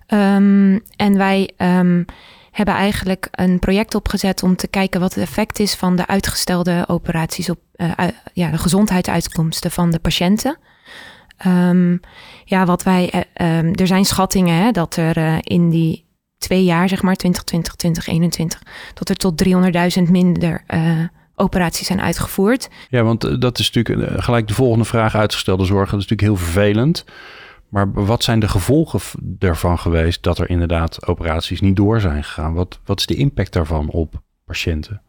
Um, 0.07 0.81
en 0.95 1.17
wij 1.17 1.49
um, 1.57 2.05
hebben 2.51 2.73
eigenlijk 2.73 3.27
een 3.31 3.59
project 3.59 3.95
opgezet 3.95 4.43
om 4.43 4.55
te 4.55 4.67
kijken 4.67 4.99
wat 4.99 5.13
het 5.13 5.23
effect 5.23 5.59
is 5.59 5.75
van 5.75 5.95
de 5.95 6.07
uitgestelde 6.07 6.83
operaties 6.87 7.49
op 7.49 7.59
uh, 7.75 7.91
ja, 8.33 8.51
de 8.51 8.57
gezondheidsuitkomsten 8.57 9.71
van 9.71 9.91
de 9.91 9.99
patiënten. 9.99 10.57
Ja, 12.45 12.65
wat 12.65 12.83
wij, 12.83 13.25
er 13.73 13.87
zijn 13.87 14.05
schattingen 14.05 14.63
hè, 14.63 14.71
dat 14.71 14.95
er 14.95 15.37
in 15.43 15.69
die 15.69 16.07
twee 16.39 16.63
jaar, 16.63 16.89
zeg 16.89 17.01
maar 17.01 17.15
2020, 17.15 17.75
2021, 17.75 18.63
dat 18.93 19.09
er 19.09 19.15
tot 19.15 19.43
300.000 20.05 20.11
minder 20.11 20.63
operaties 21.35 21.87
zijn 21.87 22.01
uitgevoerd. 22.01 22.69
Ja, 22.89 23.03
want 23.03 23.41
dat 23.41 23.59
is 23.59 23.71
natuurlijk 23.71 24.21
gelijk 24.23 24.47
de 24.47 24.53
volgende 24.53 24.85
vraag 24.85 25.15
uitgestelde 25.15 25.65
zorg. 25.65 25.89
Dat 25.89 25.99
is 25.99 26.07
natuurlijk 26.07 26.37
heel 26.37 26.47
vervelend. 26.51 27.05
Maar 27.69 27.93
wat 27.93 28.23
zijn 28.23 28.39
de 28.39 28.47
gevolgen 28.47 28.99
ervan 29.39 29.79
geweest 29.79 30.23
dat 30.23 30.37
er 30.37 30.49
inderdaad 30.49 31.07
operaties 31.07 31.61
niet 31.61 31.75
door 31.75 31.99
zijn 31.99 32.23
gegaan? 32.23 32.53
Wat, 32.53 32.79
wat 32.85 32.99
is 32.99 33.05
de 33.05 33.15
impact 33.15 33.53
daarvan 33.53 33.89
op 33.89 34.21
patiënten? 34.45 35.01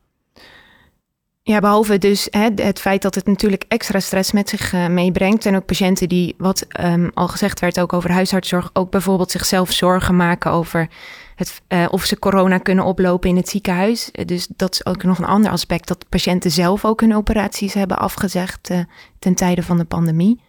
Ja, 1.51 1.61
behalve 1.61 1.99
dus 1.99 2.29
hè, 2.31 2.49
het 2.55 2.81
feit 2.81 3.03
dat 3.03 3.15
het 3.15 3.27
natuurlijk 3.27 3.65
extra 3.69 4.01
stress 4.01 4.33
met 4.33 4.49
zich 4.49 4.73
uh, 4.73 4.87
meebrengt. 4.87 5.47
En 5.47 5.57
ook 5.57 5.65
patiënten 5.65 6.09
die, 6.09 6.35
wat 6.39 6.67
um, 6.81 7.11
al 7.15 7.29
gezegd 7.29 7.61
werd 7.61 7.81
ook 7.81 7.93
over 7.93 8.11
huisartszorg, 8.11 8.71
ook 8.73 8.91
bijvoorbeeld 8.91 9.31
zichzelf 9.31 9.73
zorgen 9.73 10.17
maken 10.17 10.51
over 10.51 10.89
het, 11.37 11.63
uh, 11.69 11.87
of 11.91 12.05
ze 12.05 12.19
corona 12.19 12.59
kunnen 12.59 12.85
oplopen 12.85 13.29
in 13.29 13.37
het 13.37 13.49
ziekenhuis. 13.49 14.11
Dus 14.25 14.49
dat 14.57 14.73
is 14.73 14.87
ook 14.87 15.03
nog 15.03 15.19
een 15.19 15.25
ander 15.25 15.51
aspect, 15.51 15.89
dat 15.89 16.09
patiënten 16.09 16.51
zelf 16.51 16.85
ook 16.85 17.01
hun 17.01 17.17
operaties 17.17 17.75
hebben 17.75 17.99
afgezegd 17.99 18.71
ten 19.19 19.35
tijde 19.35 19.63
van 19.63 19.79
de 19.79 19.85
pandemie. 19.85 20.41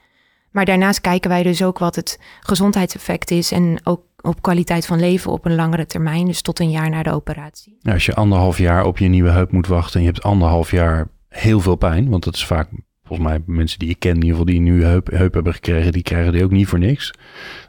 Maar 0.51 0.65
daarnaast 0.65 1.01
kijken 1.01 1.29
wij 1.29 1.43
dus 1.43 1.63
ook 1.63 1.79
wat 1.79 1.95
het 1.95 2.19
gezondheidseffect 2.39 3.31
is 3.31 3.51
en 3.51 3.79
ook 3.83 4.01
op 4.21 4.41
kwaliteit 4.41 4.85
van 4.85 4.99
leven 4.99 5.31
op 5.31 5.45
een 5.45 5.55
langere 5.55 5.85
termijn, 5.85 6.25
dus 6.25 6.41
tot 6.41 6.59
een 6.59 6.71
jaar 6.71 6.89
na 6.89 7.03
de 7.03 7.11
operatie. 7.11 7.77
Als 7.81 8.05
je 8.05 8.15
anderhalf 8.15 8.57
jaar 8.57 8.85
op 8.85 8.97
je 8.97 9.07
nieuwe 9.07 9.29
heup 9.29 9.51
moet 9.51 9.67
wachten 9.67 9.99
en 9.99 10.05
je 10.05 10.11
hebt 10.11 10.23
anderhalf 10.23 10.71
jaar 10.71 11.07
heel 11.27 11.59
veel 11.59 11.75
pijn, 11.75 12.09
want 12.09 12.23
dat 12.23 12.35
is 12.35 12.45
vaak 12.45 12.69
volgens 13.03 13.29
mij 13.29 13.43
mensen 13.45 13.79
die 13.79 13.89
ik 13.89 13.99
ken, 13.99 14.09
in 14.09 14.15
ieder 14.15 14.29
geval 14.29 14.45
die 14.45 14.59
nieuwe 14.59 14.85
heup, 14.85 15.09
heup 15.11 15.33
hebben 15.33 15.53
gekregen, 15.53 15.91
die 15.91 16.03
krijgen 16.03 16.31
die 16.31 16.43
ook 16.43 16.51
niet 16.51 16.67
voor 16.67 16.79
niks. 16.79 17.13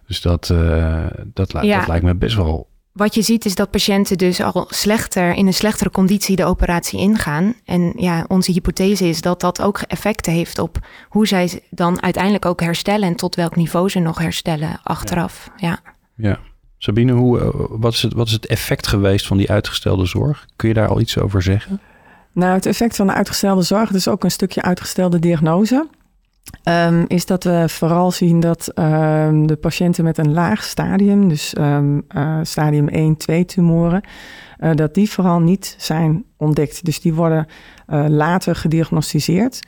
Dus 0.06 0.20
dat, 0.20 0.48
uh, 0.52 1.06
dat, 1.24 1.52
ja. 1.52 1.78
dat 1.78 1.88
lijkt 1.88 2.04
me 2.04 2.14
best 2.14 2.36
wel 2.36 2.68
wat 2.92 3.14
je 3.14 3.22
ziet 3.22 3.44
is 3.44 3.54
dat 3.54 3.70
patiënten 3.70 4.18
dus 4.18 4.40
al 4.40 4.66
slechter 4.68 5.34
in 5.34 5.46
een 5.46 5.54
slechtere 5.54 5.90
conditie 5.90 6.36
de 6.36 6.44
operatie 6.44 6.98
ingaan. 6.98 7.54
En 7.64 7.92
ja, 7.96 8.24
onze 8.28 8.52
hypothese 8.52 9.08
is 9.08 9.20
dat 9.20 9.40
dat 9.40 9.62
ook 9.62 9.78
effecten 9.78 10.32
heeft 10.32 10.58
op 10.58 10.78
hoe 11.08 11.26
zij 11.26 11.60
dan 11.70 12.02
uiteindelijk 12.02 12.44
ook 12.44 12.60
herstellen 12.60 13.08
en 13.08 13.16
tot 13.16 13.34
welk 13.34 13.56
niveau 13.56 13.88
ze 13.88 13.98
nog 13.98 14.18
herstellen 14.18 14.80
achteraf. 14.82 15.50
Ja. 15.56 15.78
ja. 16.16 16.38
Sabine, 16.78 17.12
hoe, 17.12 17.40
eh, 17.40 17.48
wat, 17.54 17.92
is 17.92 18.02
het, 18.02 18.12
wat 18.12 18.26
is 18.26 18.32
het 18.32 18.46
effect 18.46 18.86
geweest 18.86 19.26
van 19.26 19.36
die 19.36 19.50
uitgestelde 19.50 20.06
zorg? 20.06 20.46
Kun 20.56 20.68
je 20.68 20.74
daar 20.74 20.88
al 20.88 21.00
iets 21.00 21.18
over 21.18 21.42
zeggen? 21.42 21.80
Nou, 22.32 22.54
het 22.54 22.66
effect 22.66 22.96
van 22.96 23.06
de 23.06 23.12
uitgestelde 23.12 23.62
zorg, 23.62 23.90
dus 23.90 24.08
ook 24.08 24.24
een 24.24 24.30
stukje 24.30 24.62
uitgestelde 24.62 25.18
diagnose. 25.18 25.88
Um, 26.64 27.04
is 27.08 27.26
dat 27.26 27.44
we 27.44 27.64
vooral 27.68 28.10
zien 28.10 28.40
dat 28.40 28.72
um, 28.74 29.46
de 29.46 29.56
patiënten 29.56 30.04
met 30.04 30.18
een 30.18 30.32
laag 30.32 30.62
stadium, 30.62 31.28
dus 31.28 31.54
um, 31.58 32.04
uh, 32.16 32.38
stadium 32.42 32.88
1, 32.88 33.16
2 33.16 33.44
tumoren, 33.44 34.02
uh, 34.60 34.70
dat 34.74 34.94
die 34.94 35.10
vooral 35.10 35.40
niet 35.40 35.74
zijn 35.78 36.24
ontdekt. 36.36 36.84
Dus 36.84 37.00
die 37.00 37.14
worden 37.14 37.46
uh, 37.88 38.04
later 38.08 38.56
gediagnosticeerd. 38.56 39.60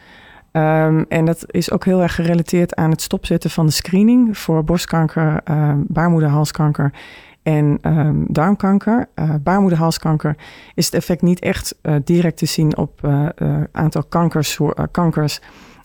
en 1.08 1.24
dat 1.24 1.44
is 1.46 1.70
ook 1.70 1.84
heel 1.84 2.02
erg 2.02 2.14
gerelateerd 2.14 2.74
aan 2.74 2.90
het 2.90 3.02
stopzetten 3.02 3.50
van 3.50 3.66
de 3.66 3.72
screening 3.72 4.38
voor 4.38 4.64
borstkanker, 4.64 5.42
baarmoederhalskanker 5.86 6.92
en 7.42 7.78
darmkanker. 8.28 9.08
Baarmoederhalskanker 9.42 10.36
is 10.74 10.84
het 10.84 10.94
effect 10.94 11.22
niet 11.22 11.40
echt 11.40 11.78
direct 12.04 12.36
te 12.36 12.46
zien 12.46 12.76
op 12.76 13.00
uh, 13.04 13.26
aantal 13.72 14.04
kankers, 14.04 14.58
kankers 14.90 15.40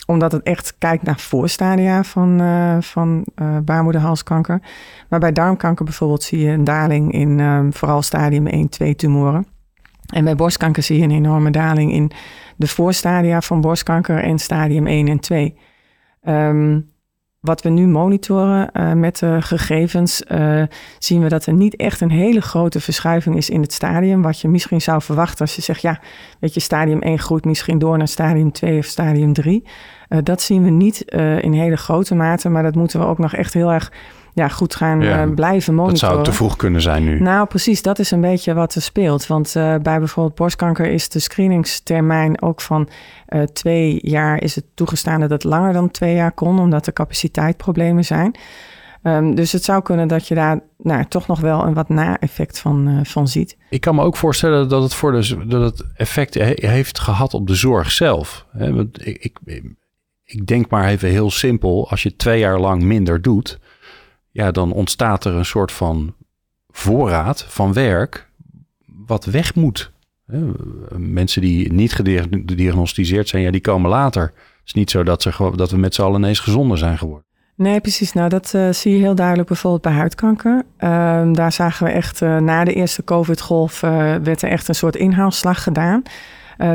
omdat 0.09 0.31
het 0.31 0.43
echt 0.43 0.75
kijkt 0.77 1.03
naar 1.03 1.19
voorstadia 1.19 2.03
van, 2.03 2.41
uh, 2.41 2.77
van 2.79 3.25
uh, 3.35 3.57
baarmoederhalskanker. 3.57 4.61
Maar 5.09 5.19
bij 5.19 5.31
darmkanker 5.31 5.85
bijvoorbeeld 5.85 6.23
zie 6.23 6.39
je 6.39 6.51
een 6.51 6.63
daling 6.63 7.11
in 7.11 7.39
um, 7.39 7.73
vooral 7.73 8.01
stadium 8.01 8.47
1, 8.47 8.69
2 8.69 8.95
tumoren. 8.95 9.47
En 10.13 10.23
bij 10.23 10.35
borstkanker 10.35 10.83
zie 10.83 10.97
je 10.97 11.03
een 11.03 11.11
enorme 11.11 11.51
daling 11.51 11.91
in 11.91 12.11
de 12.55 12.67
voorstadia 12.67 13.41
van 13.41 13.61
borstkanker 13.61 14.23
en 14.23 14.39
stadium 14.39 14.87
1 14.87 15.07
en 15.07 15.19
2. 15.19 15.57
Um, 16.23 16.91
wat 17.39 17.61
we 17.61 17.69
nu 17.69 17.87
monitoren 17.87 18.69
uh, 18.73 18.93
met 18.93 19.19
de 19.19 19.37
gegevens, 19.41 20.23
zien 20.99 21.21
we 21.21 21.29
dat 21.29 21.45
er 21.45 21.53
niet 21.53 21.75
echt 21.75 22.01
een 22.01 22.11
hele 22.11 22.41
grote 22.41 22.79
verschuiving 22.79 23.35
is 23.35 23.49
in 23.49 23.61
het 23.61 23.73
stadium. 23.73 24.21
Wat 24.21 24.39
je 24.39 24.47
misschien 24.47 24.81
zou 24.81 25.01
verwachten 25.01 25.41
als 25.41 25.55
je 25.55 25.61
zegt, 25.61 25.81
ja, 25.81 25.99
weet 26.39 26.53
je, 26.53 26.59
stadium 26.59 27.01
1 27.01 27.19
groeit 27.19 27.45
misschien 27.45 27.79
door 27.79 27.97
naar 27.97 28.07
stadium 28.07 28.51
2 28.51 28.77
of 28.77 28.85
stadium 28.85 29.33
3. 29.33 29.63
Uh, 30.09 30.19
dat 30.23 30.41
zien 30.41 30.63
we 30.63 30.69
niet 30.69 31.01
in 31.41 31.53
hele 31.53 31.77
grote 31.77 32.15
mate, 32.15 32.49
maar 32.49 32.63
dat 32.63 32.75
moeten 32.75 32.99
we 32.99 33.05
ook 33.05 33.17
nog 33.17 33.33
echt 33.33 33.53
heel 33.53 33.71
erg 33.71 33.91
ja, 34.33 34.47
goed 34.47 34.75
gaan 34.75 35.01
ja, 35.01 35.25
uh, 35.25 35.33
blijven 35.33 35.73
monitoren. 35.73 36.07
Dat 36.07 36.11
zou 36.11 36.23
te 36.23 36.31
vroeg 36.31 36.55
kunnen 36.55 36.81
zijn 36.81 37.03
nu. 37.03 37.19
Nou, 37.21 37.47
precies. 37.47 37.81
Dat 37.81 37.99
is 37.99 38.11
een 38.11 38.21
beetje 38.21 38.53
wat 38.53 38.75
er 38.75 38.81
speelt. 38.81 39.27
Want 39.27 39.51
bij 39.53 39.79
bijvoorbeeld 39.81 40.35
borstkanker 40.35 40.85
is 40.85 41.09
de 41.09 41.19
screeningstermijn 41.19 42.41
ook 42.41 42.61
van 42.61 42.89
twee 43.53 43.99
jaar 44.01 44.41
is 44.41 44.55
het 44.55 44.65
toegestaan 44.73 45.19
dat 45.19 45.29
het 45.29 45.43
langer 45.43 45.73
dan 45.73 45.91
twee 45.91 46.15
jaar 46.15 46.31
kon, 46.31 46.59
omdat 46.59 46.87
er 46.87 46.93
capaciteitproblemen 46.93 48.05
zijn. 48.05 48.35
Um, 49.03 49.35
dus 49.35 49.51
het 49.51 49.63
zou 49.63 49.81
kunnen 49.81 50.07
dat 50.07 50.27
je 50.27 50.35
daar 50.35 50.59
nou, 50.77 51.05
toch 51.05 51.27
nog 51.27 51.39
wel 51.39 51.65
een 51.65 51.73
wat 51.73 51.89
na-effect 51.89 52.59
van, 52.59 52.99
van 53.03 53.27
ziet. 53.27 53.57
Ik 53.69 53.81
kan 53.81 53.95
me 53.95 54.03
ook 54.03 54.17
voorstellen 54.17 54.69
dat 54.69 54.83
het, 54.83 54.93
voor 54.93 55.11
de, 55.11 55.45
dat 55.47 55.61
het 55.61 55.85
effect 55.95 56.33
he 56.33 56.53
heeft 56.55 56.99
gehad 56.99 57.33
op 57.33 57.47
de 57.47 57.55
zorg 57.55 57.91
zelf. 57.91 58.45
Want 58.51 59.07
ik, 59.07 59.37
ik, 59.45 59.61
ik 60.31 60.47
denk 60.47 60.69
maar 60.69 60.87
even 60.87 61.09
heel 61.09 61.31
simpel, 61.31 61.89
als 61.89 62.03
je 62.03 62.15
twee 62.15 62.39
jaar 62.39 62.59
lang 62.59 62.81
minder 62.81 63.21
doet, 63.21 63.59
ja, 64.31 64.51
dan 64.51 64.71
ontstaat 64.71 65.25
er 65.25 65.33
een 65.33 65.45
soort 65.45 65.71
van 65.71 66.15
voorraad 66.69 67.43
van 67.43 67.73
werk 67.73 68.29
wat 69.05 69.25
weg 69.25 69.55
moet. 69.55 69.91
Mensen 70.97 71.41
die 71.41 71.73
niet 71.73 71.93
gediagnosticeerd 71.93 73.27
zijn, 73.27 73.43
ja, 73.43 73.51
die 73.51 73.61
komen 73.61 73.89
later. 73.89 74.23
Het 74.23 74.65
is 74.65 74.73
niet 74.73 74.91
zo 74.91 75.03
dat, 75.03 75.21
ze, 75.21 75.51
dat 75.55 75.71
we 75.71 75.77
met 75.77 75.95
z'n 75.95 76.01
allen 76.01 76.21
ineens 76.21 76.39
gezonder 76.39 76.77
zijn 76.77 76.97
geworden. 76.97 77.25
Nee, 77.55 77.79
precies. 77.79 78.13
Nou, 78.13 78.29
dat 78.29 78.53
uh, 78.55 78.69
zie 78.69 78.93
je 78.93 78.99
heel 78.99 79.15
duidelijk 79.15 79.47
bijvoorbeeld 79.47 79.81
bij 79.81 79.91
huidkanker. 79.91 80.63
Uh, 80.79 81.33
daar 81.33 81.51
zagen 81.51 81.85
we 81.85 81.91
echt 81.91 82.21
uh, 82.21 82.37
na 82.37 82.63
de 82.63 82.73
eerste 82.73 83.03
COVID-golf 83.03 83.83
eh, 83.83 84.15
werd 84.15 84.41
er 84.41 84.49
echt 84.49 84.67
een 84.67 84.75
soort 84.75 84.95
inhaalslag 84.95 85.63
gedaan. 85.63 86.03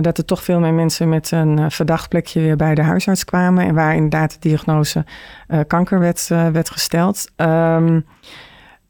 Dat 0.01 0.19
er 0.19 0.25
toch 0.25 0.43
veel 0.43 0.61
meer 0.61 0.75
mensen 0.75 1.09
met 1.09 1.31
een 1.31 1.71
verdacht 1.71 2.09
plekje 2.09 2.41
weer 2.41 2.57
bij 2.57 2.75
de 2.75 2.83
huisarts 2.83 3.25
kwamen. 3.25 3.67
En 3.67 3.75
waar 3.75 3.95
inderdaad 3.95 4.33
de 4.33 4.49
diagnose 4.49 5.05
kanker 5.67 5.99
werd, 5.99 6.71
gesteld. 6.71 7.31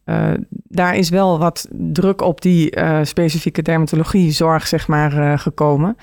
Uh, 0.04 0.32
daar 0.68 0.96
is 0.96 1.08
wel 1.08 1.38
wat 1.38 1.68
druk 1.70 2.20
op 2.20 2.40
die 2.40 2.76
uh, 2.76 2.98
specifieke 3.02 3.62
dermatologie 3.62 4.30
zorg 4.30 4.66
zeg 4.66 4.88
maar, 4.88 5.38
gekomen. 5.38 5.96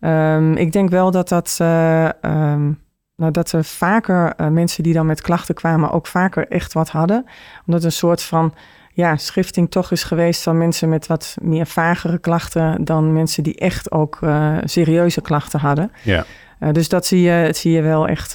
Um, 0.00 0.56
ik 0.56 0.72
denk 0.72 0.90
wel 0.90 1.10
dat 1.10 1.28
dat... 1.28 1.58
Um, 1.60 2.80
nou, 3.16 3.32
dat 3.32 3.52
er 3.52 3.64
vaker 3.64 4.34
mensen 4.52 4.82
die 4.82 4.94
dan 4.94 5.06
met 5.06 5.20
klachten 5.20 5.54
kwamen... 5.54 5.90
ook 5.90 6.06
vaker 6.06 6.48
echt 6.48 6.72
wat 6.72 6.88
hadden. 6.88 7.24
Omdat 7.66 7.84
een 7.84 7.92
soort 7.92 8.22
van 8.22 8.54
ja, 8.92 9.16
schifting 9.16 9.70
toch 9.70 9.90
is 9.90 10.02
geweest... 10.02 10.42
van 10.42 10.58
mensen 10.58 10.88
met 10.88 11.06
wat 11.06 11.36
meer 11.42 11.66
vagere 11.66 12.18
klachten... 12.18 12.84
dan 12.84 13.12
mensen 13.12 13.42
die 13.42 13.54
echt 13.54 13.92
ook 13.92 14.18
serieuze 14.64 15.20
klachten 15.20 15.60
hadden. 15.60 15.92
Ja. 16.02 16.24
dus 16.72 16.88
dat 16.88 17.06
zie 17.06 17.20
je, 17.20 17.48
zie 17.54 17.72
je 17.72 17.82
wel 17.82 18.08
echt 18.08 18.32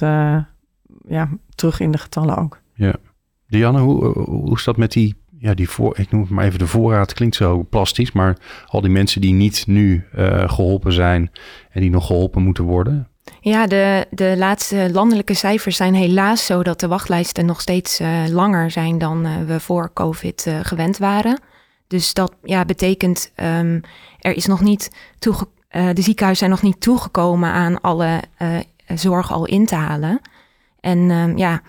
ja, 1.08 1.28
terug 1.54 1.80
in 1.80 1.90
de 1.90 1.98
getallen 1.98 2.36
ook. 2.36 2.60
Ja. 2.74 2.94
Dianne, 3.46 3.80
hoe, 3.80 4.04
hoe 4.18 4.56
is 4.56 4.64
dat 4.64 4.76
met 4.76 4.92
die, 4.92 5.14
ja, 5.38 5.54
die 5.54 5.68
voor, 5.68 5.98
ik 5.98 6.10
noem 6.10 6.20
het 6.20 6.30
maar 6.30 6.44
even 6.44 6.58
de 6.58 6.66
voorraad, 6.66 7.12
klinkt 7.12 7.36
zo 7.36 7.66
plastisch, 7.70 8.12
maar 8.12 8.36
al 8.66 8.80
die 8.80 8.90
mensen 8.90 9.20
die 9.20 9.32
niet 9.32 9.66
nu 9.66 10.04
geholpen 10.46 10.92
zijn 10.92 11.30
en 11.70 11.80
die 11.80 11.90
nog 11.90 12.06
geholpen 12.06 12.42
moeten 12.42 12.64
worden? 12.64 13.08
Ja, 13.40 13.66
de, 13.66 14.06
de 14.10 14.34
laatste 14.36 14.88
landelijke 14.92 15.34
cijfers 15.34 15.76
zijn 15.76 15.94
helaas 15.94 16.46
zo 16.46 16.62
dat 16.62 16.80
de 16.80 16.88
wachtlijsten 16.88 17.46
nog 17.46 17.60
steeds 17.60 18.00
uh, 18.00 18.26
langer 18.28 18.70
zijn 18.70 18.98
dan 18.98 19.26
uh, 19.26 19.32
we 19.46 19.60
voor 19.60 19.90
COVID 19.92 20.50
gewend 20.62 20.98
waren. 20.98 21.40
Dus 21.86 22.12
dat 22.12 22.32
ja, 22.42 22.64
betekent, 22.64 23.32
um, 23.36 23.80
er 24.18 24.36
is 24.36 24.46
nog 24.46 24.60
niet 24.60 24.90
toege 25.18 25.48
eh, 25.68 25.88
de 25.92 26.02
ziekenhuizen 26.02 26.46
zijn 26.46 26.50
nog 26.50 26.62
niet 26.62 26.80
toegekomen 26.80 27.50
aan 27.50 27.80
alle 27.80 28.22
zorg 28.94 29.32
al 29.32 29.46
in 29.46 29.66
te 29.66 29.74
halen. 29.74 30.20
En 30.80 31.10
ehm, 31.10 31.36
ja, 31.36 31.60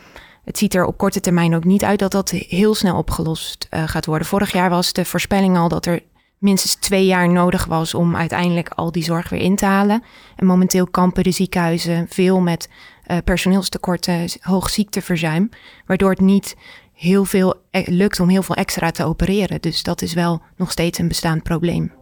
het 0.43 0.57
ziet 0.57 0.73
er 0.73 0.85
op 0.85 0.97
korte 0.97 1.19
termijn 1.19 1.55
ook 1.55 1.63
niet 1.63 1.83
uit 1.83 1.99
dat 1.99 2.11
dat 2.11 2.29
heel 2.29 2.75
snel 2.75 2.97
opgelost 2.97 3.67
gaat 3.69 4.05
worden. 4.05 4.27
Vorig 4.27 4.51
jaar 4.51 4.69
was 4.69 4.93
de 4.93 5.05
voorspelling 5.05 5.57
al 5.57 5.69
dat 5.69 5.85
er 5.85 6.01
minstens 6.39 6.75
twee 6.75 7.05
jaar 7.05 7.29
nodig 7.29 7.65
was 7.65 7.93
om 7.93 8.15
uiteindelijk 8.15 8.69
al 8.69 8.91
die 8.91 9.03
zorg 9.03 9.29
weer 9.29 9.41
in 9.41 9.55
te 9.55 9.65
halen. 9.65 10.03
En 10.35 10.45
momenteel 10.45 10.87
kampen 10.87 11.23
de 11.23 11.31
ziekenhuizen 11.31 12.05
veel 12.09 12.39
met 12.39 12.69
uh, 13.07 13.17
personeelstekorten, 13.23 14.29
hoog 14.41 14.69
ziekteverzuim, 14.69 15.49
waardoor 15.85 16.09
het 16.09 16.19
niet 16.19 16.55
heel 16.93 17.25
veel 17.25 17.55
lukt 17.71 18.19
om 18.19 18.29
heel 18.29 18.43
veel 18.43 18.55
extra 18.55 18.91
te 18.91 19.03
opereren. 19.03 19.61
Dus 19.61 19.83
dat 19.83 20.01
is 20.01 20.13
wel 20.13 20.41
nog 20.55 20.71
steeds 20.71 20.99
een 20.99 21.07
bestaand 21.07 21.43
probleem. 21.43 21.93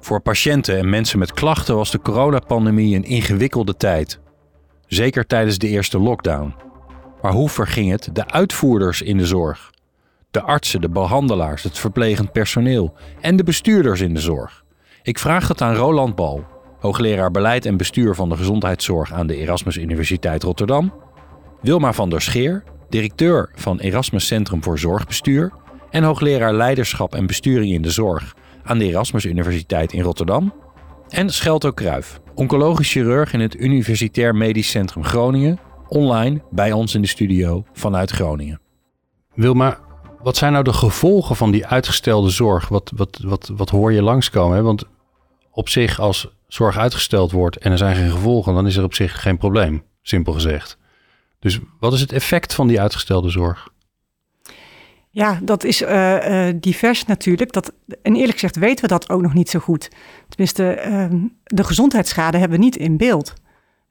Voor 0.00 0.20
patiënten 0.20 0.78
en 0.78 0.90
mensen 0.90 1.18
met 1.18 1.32
klachten 1.32 1.76
was 1.76 1.90
de 1.90 2.00
coronapandemie 2.00 2.96
een 2.96 3.04
ingewikkelde 3.04 3.76
tijd. 3.76 4.20
Zeker 4.86 5.26
tijdens 5.26 5.58
de 5.58 5.68
eerste 5.68 5.98
lockdown. 5.98 6.54
Maar 7.22 7.32
hoe 7.32 7.48
verging 7.48 7.90
het 7.90 8.08
de 8.12 8.30
uitvoerders 8.30 9.02
in 9.02 9.16
de 9.16 9.26
zorg? 9.26 9.70
De 10.32 10.42
artsen, 10.42 10.80
de 10.80 10.88
behandelaars, 10.88 11.62
het 11.62 11.78
verplegend 11.78 12.32
personeel 12.32 12.94
en 13.20 13.36
de 13.36 13.44
bestuurders 13.44 14.00
in 14.00 14.14
de 14.14 14.20
zorg. 14.20 14.64
Ik 15.02 15.18
vraag 15.18 15.48
het 15.48 15.60
aan 15.60 15.74
Roland 15.74 16.14
Bal, 16.14 16.44
hoogleraar 16.78 17.30
beleid 17.30 17.66
en 17.66 17.76
bestuur 17.76 18.14
van 18.14 18.28
de 18.28 18.36
gezondheidszorg 18.36 19.12
aan 19.12 19.26
de 19.26 19.36
Erasmus 19.36 19.76
Universiteit 19.76 20.42
Rotterdam. 20.42 20.92
Wilma 21.60 21.92
van 21.92 22.10
der 22.10 22.20
Scheer, 22.20 22.64
directeur 22.88 23.50
van 23.54 23.78
Erasmus 23.78 24.26
Centrum 24.26 24.62
voor 24.62 24.78
Zorgbestuur 24.78 25.52
en 25.90 26.02
hoogleraar 26.02 26.54
leiderschap 26.54 27.14
en 27.14 27.26
besturing 27.26 27.72
in 27.72 27.82
de 27.82 27.90
zorg 27.90 28.34
aan 28.62 28.78
de 28.78 28.84
Erasmus 28.84 29.24
Universiteit 29.24 29.92
in 29.92 30.02
Rotterdam. 30.02 30.54
En 31.08 31.30
Schelto 31.30 31.70
Kruif, 31.70 32.20
oncologisch 32.34 32.90
chirurg 32.90 33.32
in 33.32 33.40
het 33.40 33.54
Universitair 33.54 34.34
Medisch 34.34 34.70
Centrum 34.70 35.04
Groningen, 35.04 35.58
online 35.88 36.42
bij 36.50 36.72
ons 36.72 36.94
in 36.94 37.02
de 37.02 37.08
studio 37.08 37.64
vanuit 37.72 38.10
Groningen. 38.10 38.60
Wilma, 39.34 39.78
wat 40.22 40.36
zijn 40.36 40.52
nou 40.52 40.64
de 40.64 40.72
gevolgen 40.72 41.36
van 41.36 41.50
die 41.50 41.66
uitgestelde 41.66 42.30
zorg? 42.30 42.68
Wat, 42.68 42.92
wat, 42.94 43.20
wat, 43.22 43.50
wat 43.56 43.70
hoor 43.70 43.92
je 43.92 44.02
langskomen? 44.02 44.56
Hè? 44.56 44.62
Want 44.62 44.84
op 45.50 45.68
zich, 45.68 46.00
als 46.00 46.28
zorg 46.48 46.78
uitgesteld 46.78 47.32
wordt 47.32 47.56
en 47.56 47.72
er 47.72 47.78
zijn 47.78 47.96
geen 47.96 48.10
gevolgen, 48.10 48.54
dan 48.54 48.66
is 48.66 48.76
er 48.76 48.84
op 48.84 48.94
zich 48.94 49.22
geen 49.22 49.38
probleem, 49.38 49.82
simpel 50.02 50.32
gezegd. 50.32 50.78
Dus 51.38 51.58
wat 51.80 51.92
is 51.92 52.00
het 52.00 52.12
effect 52.12 52.54
van 52.54 52.66
die 52.66 52.80
uitgestelde 52.80 53.30
zorg? 53.30 53.68
Ja, 55.10 55.38
dat 55.42 55.64
is 55.64 55.82
uh, 55.82 56.46
uh, 56.48 56.54
divers 56.60 57.04
natuurlijk. 57.04 57.52
Dat, 57.52 57.72
en 58.02 58.14
eerlijk 58.14 58.32
gezegd 58.32 58.56
weten 58.56 58.82
we 58.82 58.88
dat 58.88 59.10
ook 59.10 59.22
nog 59.22 59.34
niet 59.34 59.50
zo 59.50 59.58
goed. 59.58 59.90
Tenminste, 60.28 60.84
uh, 60.86 61.20
de 61.44 61.64
gezondheidsschade 61.64 62.38
hebben 62.38 62.58
we 62.58 62.64
niet 62.64 62.76
in 62.76 62.96
beeld. 62.96 63.34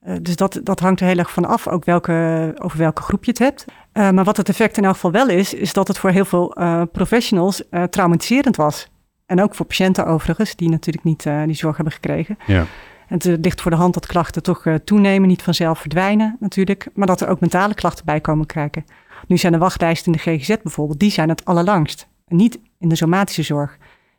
Uh, 0.07 0.15
dus 0.21 0.35
dat, 0.35 0.59
dat 0.63 0.79
hangt 0.79 0.99
er 0.99 1.07
heel 1.07 1.17
erg 1.17 1.31
van 1.31 1.45
af, 1.45 1.67
ook 1.67 1.85
welke, 1.85 2.51
over 2.57 2.77
welke 2.77 3.01
groep 3.01 3.23
je 3.23 3.31
het 3.31 3.39
hebt. 3.39 3.65
maar 3.93 4.23
wat 4.23 4.37
het 4.37 4.49
effect 4.49 4.77
in 4.77 4.83
elk 4.83 4.93
geval 4.93 5.11
wel 5.11 5.29
is, 5.29 5.53
is 5.53 5.73
dat 5.73 5.87
het 5.87 5.97
voor 5.97 6.09
heel 6.09 6.25
veel 6.25 6.55
professionals 6.91 7.63
traumatiserend 7.89 8.55
was. 8.55 8.89
En 9.25 9.41
ook 9.41 9.55
voor 9.55 9.65
patiënten 9.65 10.05
overigens, 10.05 10.55
die 10.55 10.69
natuurlijk 10.69 11.05
niet 11.05 11.23
die 11.45 11.55
zorg 11.55 11.75
hebben 11.75 11.93
gekregen. 11.93 12.37
Ja. 12.45 12.65
En 13.07 13.15
het 13.17 13.37
ligt 13.41 13.61
voor 13.61 13.71
de 13.71 13.77
hand 13.77 13.93
dat 13.93 14.05
klachten 14.05 14.43
toch 14.43 14.63
toenemen, 14.83 15.27
niet 15.27 15.41
vanzelf 15.41 15.79
verdwijnen 15.79 16.37
natuurlijk. 16.39 16.87
Maar 16.93 17.07
dat 17.07 17.21
er 17.21 17.27
ook 17.27 17.39
mentale 17.39 17.73
klachten 17.73 18.05
bij 18.05 18.21
komen 18.21 18.45
kijken. 18.45 18.85
Nu 19.27 19.37
zijn 19.37 19.53
de 19.53 19.59
wachtlijsten 19.59 20.11
in 20.11 20.19
de 20.23 20.31
GGZ 20.31 20.55
bijvoorbeeld, 20.63 20.99
die 20.99 21.11
zijn 21.11 21.29
het 21.29 21.45
allerlangst. 21.45 22.07
Niet 22.27 22.59
in 22.79 22.89
de 22.89 22.95
somatische 22.95 23.43
zorg. 23.43 23.77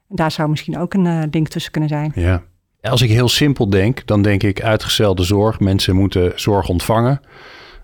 En 0.09 0.17
daar 0.17 0.31
zou 0.31 0.49
misschien 0.49 0.79
ook 0.79 0.95
een 0.95 1.29
link 1.31 1.49
tussen 1.49 1.73
kunnen 1.73 1.91
zijn. 1.91 2.13
Ja. 2.15 2.43
Als 2.83 3.03
ik 3.03 3.11
heel 3.11 3.29
simpel 3.29 3.69
denk, 3.69 4.07
dan 4.07 4.23
denk 4.23 4.43
ik 4.43 4.63
uitgestelde 4.63 5.23
zorg. 5.23 5.61
Mensen 5.61 5.97
moeten 5.97 6.33
zorg 6.35 6.69
ontvangen. 6.69 7.21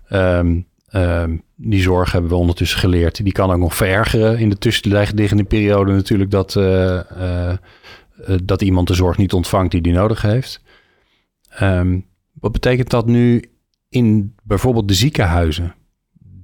Um, 0.09 0.67
um, 0.91 1.43
die 1.55 1.81
zorg 1.81 2.11
hebben 2.11 2.29
we 2.29 2.37
ondertussen 2.37 2.79
geleerd. 2.79 3.23
Die 3.23 3.33
kan 3.33 3.51
ook 3.51 3.57
nog 3.57 3.75
verergeren 3.75 4.39
in 4.39 4.49
de 4.49 4.57
tussenliggende 4.57 5.43
periode 5.43 5.91
natuurlijk 5.91 6.31
dat, 6.31 6.55
uh, 6.55 6.99
uh, 7.17 7.53
dat 8.43 8.61
iemand 8.61 8.87
de 8.87 8.93
zorg 8.93 9.17
niet 9.17 9.33
ontvangt 9.33 9.71
die 9.71 9.81
die 9.81 9.93
nodig 9.93 10.21
heeft. 10.21 10.61
Um, 11.61 12.05
wat 12.33 12.51
betekent 12.51 12.89
dat 12.89 13.05
nu 13.05 13.51
in 13.89 14.35
bijvoorbeeld 14.43 14.87
de 14.87 14.93
ziekenhuizen? 14.93 15.75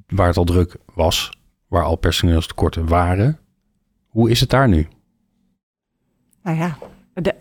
waar 0.08 0.28
het 0.28 0.38
al 0.38 0.44
druk 0.44 0.78
was, 0.94 1.38
waar 1.68 1.84
al 1.84 1.96
personeelstekorten 1.96 2.88
waren. 2.88 3.40
Hoe 4.08 4.30
is 4.30 4.40
het 4.40 4.50
daar 4.50 4.68
nu? 4.68 4.88
Nou 6.44 6.58
ja, 6.58 6.78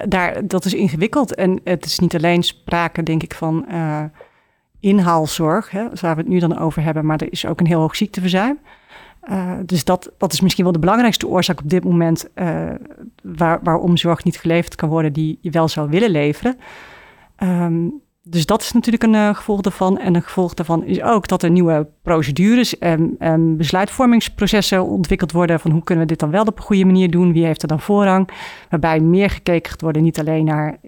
daar, 0.09 0.47
dat 0.47 0.65
is 0.65 0.75
ingewikkeld. 0.75 1.35
En 1.35 1.61
het 1.65 1.85
is 1.85 1.99
niet 1.99 2.15
alleen 2.15 2.43
sprake, 2.43 3.03
denk 3.03 3.23
ik, 3.23 3.35
van 3.35 3.65
uh, 3.71 4.03
inhaalzorg, 4.81 5.71
hè, 5.71 5.85
waar 6.01 6.15
we 6.15 6.21
het 6.21 6.31
nu 6.31 6.39
dan 6.39 6.59
over 6.59 6.83
hebben, 6.83 7.07
maar 7.07 7.21
er 7.21 7.33
is 7.33 7.47
ook 7.47 7.61
een 7.61 7.67
heel 7.67 7.81
hoog 7.81 7.97
ziekteverzuim. 7.97 8.59
Uh, 9.31 9.53
dus 9.67 9.85
dat, 9.85 10.13
dat 10.19 10.33
is 10.33 10.41
misschien 10.41 10.65
wel 10.65 10.73
de 10.73 10.79
belangrijkste 10.79 11.29
oorzaak 11.29 11.61
op 11.61 11.71
dit 11.71 11.85
moment 11.85 12.29
uh, 12.35 12.71
waar, 13.23 13.61
waarom 13.63 13.97
zorg 13.97 14.25
niet 14.25 14.39
geleverd 14.39 14.75
kan 14.75 14.89
worden 14.89 15.13
die 15.13 15.39
je 15.41 15.51
wel 15.51 15.69
zou 15.69 15.91
willen 15.91 16.11
leveren. 16.11 16.57
Um, 17.39 18.03
dus 18.27 18.47
dat 18.47 18.63
is 18.63 18.73
natuurlijk 18.73 19.03
een 19.03 19.15
uh, 19.15 19.35
gevolg 19.35 19.61
daarvan. 19.61 19.99
En 19.99 20.15
een 20.15 20.23
gevolg 20.23 20.55
daarvan 20.55 20.85
is 20.85 21.03
ook 21.03 21.29
dat 21.29 21.43
er 21.43 21.51
nieuwe 21.51 21.87
procedures 22.03 22.79
en, 22.79 23.17
en, 23.19 23.57
besluitvormingsprocessen 23.57 24.85
ontwikkeld 24.85 25.33
worden. 25.33 25.61
Van 25.61 25.71
hoe 25.71 25.85
kunnen 25.85 26.05
we 26.05 26.11
dit 26.11 26.21
dan 26.21 26.31
wel 26.31 26.45
op 26.45 26.57
een 26.57 26.65
goede 26.65 26.85
manier 26.85 27.11
doen? 27.11 27.33
Wie 27.33 27.45
heeft 27.45 27.63
er 27.63 27.69
dan 27.69 27.81
voorrang? 27.81 28.29
Waarbij 28.71 29.01
meer 29.01 29.31
gekeken 29.31 29.73
worden, 29.79 30.03
niet 30.03 30.19
alleen 30.19 30.45
naar. 30.45 30.79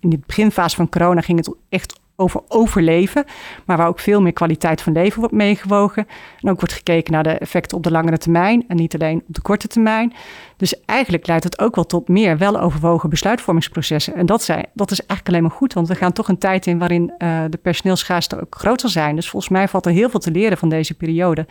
In 0.00 0.10
de 0.10 0.20
beginfase 0.26 0.76
van 0.76 0.88
corona 0.88 1.20
ging 1.20 1.38
het 1.38 1.54
echt 1.68 2.00
over 2.22 2.40
overleven, 2.48 3.24
maar 3.66 3.76
waar 3.76 3.88
ook 3.88 3.98
veel 3.98 4.20
meer 4.20 4.32
kwaliteit 4.32 4.82
van 4.82 4.92
leven 4.92 5.18
wordt 5.18 5.34
meegewogen. 5.34 6.06
En 6.40 6.50
ook 6.50 6.60
wordt 6.60 6.74
gekeken 6.74 7.12
naar 7.12 7.22
de 7.22 7.30
effecten 7.30 7.76
op 7.76 7.82
de 7.82 7.90
langere 7.90 8.18
termijn 8.18 8.64
en 8.68 8.76
niet 8.76 8.94
alleen 8.94 9.22
op 9.28 9.34
de 9.34 9.40
korte 9.40 9.68
termijn. 9.68 10.12
Dus 10.56 10.84
eigenlijk 10.84 11.26
leidt 11.26 11.44
het 11.44 11.58
ook 11.58 11.74
wel 11.74 11.86
tot 11.86 12.08
meer 12.08 12.38
weloverwogen 12.38 13.10
besluitvormingsprocessen. 13.10 14.14
En 14.14 14.26
dat, 14.26 14.42
zijn, 14.42 14.66
dat 14.74 14.90
is 14.90 14.98
eigenlijk 14.98 15.28
alleen 15.28 15.42
maar 15.42 15.58
goed, 15.58 15.72
want 15.72 15.88
we 15.88 15.94
gaan 15.94 16.12
toch 16.12 16.28
een 16.28 16.38
tijd 16.38 16.66
in 16.66 16.78
waarin 16.78 17.14
uh, 17.18 17.42
de 17.50 17.56
personeelsschaarste 17.56 18.40
ook 18.40 18.54
groter 18.54 18.88
zijn. 18.88 19.16
Dus 19.16 19.28
volgens 19.28 19.52
mij 19.52 19.68
valt 19.68 19.86
er 19.86 19.92
heel 19.92 20.10
veel 20.10 20.20
te 20.20 20.30
leren 20.30 20.58
van 20.58 20.68
deze 20.68 20.94
periode. 20.94 21.46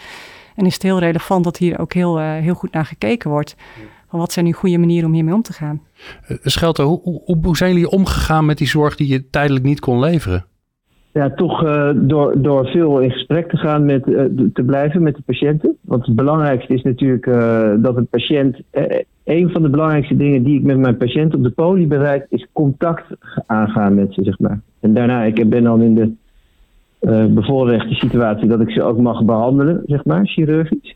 En 0.55 0.65
is 0.65 0.73
het 0.73 0.84
heel 0.84 0.99
relevant 0.99 1.43
dat 1.43 1.57
hier 1.57 1.79
ook 1.79 1.93
heel, 1.93 2.19
uh, 2.19 2.31
heel 2.31 2.53
goed 2.53 2.71
naar 2.71 2.86
gekeken 2.86 3.29
wordt. 3.29 3.55
Van 4.10 4.19
wat 4.19 4.31
zijn 4.31 4.45
nu 4.45 4.51
goede 4.51 4.77
manieren 4.77 5.07
om 5.07 5.13
hiermee 5.13 5.34
om 5.34 5.41
te 5.41 5.53
gaan? 5.53 5.81
Uh, 6.27 6.38
Schelte, 6.41 6.81
hoe 6.81 7.57
zijn 7.57 7.73
jullie 7.73 7.89
omgegaan 7.89 8.45
met 8.45 8.57
die 8.57 8.67
zorg 8.67 8.95
die 8.95 9.07
je 9.07 9.29
tijdelijk 9.29 9.65
niet 9.65 9.79
kon 9.79 9.99
leveren? 9.99 10.45
Ja, 11.13 11.30
toch 11.30 11.63
uh, 11.63 11.89
door, 11.95 12.41
door 12.41 12.67
veel 12.67 13.00
in 13.00 13.12
gesprek 13.12 13.50
te 13.50 13.58
gaan 13.58 13.86
met, 13.86 14.08
uh, 14.08 14.24
te 14.54 14.63
blijven 14.63 15.02
met 15.02 15.15
de 15.15 15.21
patiënten. 15.26 15.78
Want 15.82 16.06
het 16.06 16.15
belangrijkste 16.15 16.74
is 16.74 16.82
natuurlijk 16.82 17.26
uh, 17.26 17.74
dat 17.78 17.97
een 17.97 18.08
patiënt. 18.08 18.62
een 19.24 19.50
van 19.50 19.62
de 19.62 19.69
belangrijkste 19.69 20.15
dingen 20.15 20.43
die 20.43 20.58
ik 20.58 20.63
met 20.63 20.78
mijn 20.78 20.97
patiënt 20.97 21.36
op 21.36 21.43
de 21.43 21.50
poli 21.50 21.88
bereik, 21.88 22.26
is 22.30 22.47
contact 22.52 23.06
aangaan 23.45 23.95
met 23.95 24.13
ze, 24.13 24.24
zeg 24.24 24.39
maar. 24.39 24.62
En 24.80 24.93
daarna, 24.93 25.24
ik 25.24 25.50
ben 25.50 25.63
dan 25.63 25.82
in 25.82 25.95
de 25.95 26.12
bevoorrechte 27.34 27.95
situatie 27.95 28.47
dat 28.47 28.62
ik 28.62 28.69
ze 28.69 28.84
ook 28.84 28.97
mag 28.97 29.24
behandelen, 29.24 29.82
zeg 29.86 30.06
maar, 30.06 30.26
chirurgisch. 30.26 30.95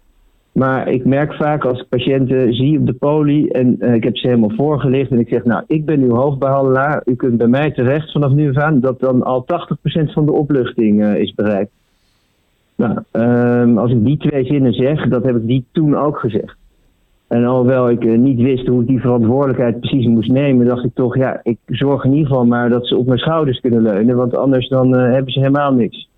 Maar 0.55 0.89
ik 0.89 1.05
merk 1.05 1.33
vaak 1.33 1.65
als 1.65 1.79
ik 1.79 1.87
patiënten 1.89 2.53
zie 2.53 2.79
op 2.79 2.85
de 2.85 2.93
poli 2.93 3.47
en 3.47 3.75
uh, 3.79 3.93
ik 3.93 4.03
heb 4.03 4.17
ze 4.17 4.27
helemaal 4.27 4.55
voorgelicht 4.55 5.11
en 5.11 5.19
ik 5.19 5.27
zeg, 5.27 5.43
nou, 5.43 5.63
ik 5.67 5.85
ben 5.85 6.01
uw 6.01 6.15
hoofdbehandelaar, 6.15 7.01
u 7.05 7.15
kunt 7.15 7.37
bij 7.37 7.47
mij 7.47 7.71
terecht 7.71 8.11
vanaf 8.11 8.31
nu 8.31 8.49
af 8.49 8.57
aan, 8.57 8.79
dat 8.79 8.99
dan 8.99 9.23
al 9.23 9.45
80% 10.07 10.11
van 10.11 10.25
de 10.25 10.31
opluchting 10.31 11.01
uh, 11.01 11.15
is 11.15 11.33
bereikt. 11.33 11.71
Nou, 12.75 12.99
um, 13.11 13.77
als 13.77 13.91
ik 13.91 14.05
die 14.05 14.17
twee 14.17 14.45
zinnen 14.45 14.73
zeg, 14.73 15.07
dat 15.07 15.23
heb 15.23 15.35
ik 15.35 15.47
die 15.47 15.65
toen 15.71 15.97
ook 15.97 16.19
gezegd. 16.19 16.57
En 17.27 17.45
alhoewel 17.45 17.89
ik 17.89 18.03
uh, 18.03 18.17
niet 18.17 18.41
wist 18.41 18.67
hoe 18.67 18.81
ik 18.81 18.87
die 18.87 19.01
verantwoordelijkheid 19.01 19.79
precies 19.79 20.05
moest 20.05 20.31
nemen, 20.31 20.65
dacht 20.65 20.85
ik 20.85 20.93
toch, 20.93 21.17
ja, 21.17 21.39
ik 21.43 21.57
zorg 21.65 22.03
in 22.03 22.13
ieder 22.13 22.27
geval 22.27 22.45
maar 22.45 22.69
dat 22.69 22.87
ze 22.87 22.97
op 22.97 23.07
mijn 23.07 23.19
schouders 23.19 23.59
kunnen 23.59 23.81
leunen, 23.81 24.15
want 24.15 24.35
anders 24.35 24.67
dan 24.67 24.93
hebben 24.93 25.33
ze 25.33 25.39
helemaal 25.39 25.73
niks. 25.73 26.09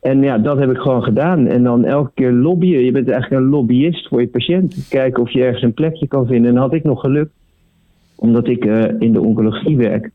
En 0.00 0.22
ja, 0.22 0.38
dat 0.38 0.58
heb 0.58 0.70
ik 0.70 0.76
gewoon 0.76 1.02
gedaan. 1.02 1.46
En 1.46 1.62
dan 1.62 1.84
elke 1.84 2.10
keer 2.14 2.32
lobbyen. 2.32 2.84
Je 2.84 2.92
bent 2.92 3.08
eigenlijk 3.08 3.42
een 3.42 3.48
lobbyist 3.48 4.08
voor 4.08 4.20
je 4.20 4.28
patiënt. 4.28 4.86
Kijken 4.88 5.22
of 5.22 5.30
je 5.30 5.44
ergens 5.44 5.62
een 5.62 5.74
plekje 5.74 6.06
kan 6.06 6.26
vinden. 6.26 6.50
En 6.50 6.56
had 6.56 6.74
ik 6.74 6.84
nog 6.84 7.00
geluk, 7.00 7.30
omdat 8.14 8.48
ik 8.48 8.64
uh, 8.64 8.84
in 8.98 9.12
de 9.12 9.20
oncologie 9.20 9.76
werk. 9.76 10.10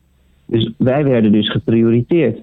Dus 0.46 0.72
wij 0.78 1.04
werden 1.04 1.32
dus 1.32 1.50
geprioriteerd. 1.50 2.38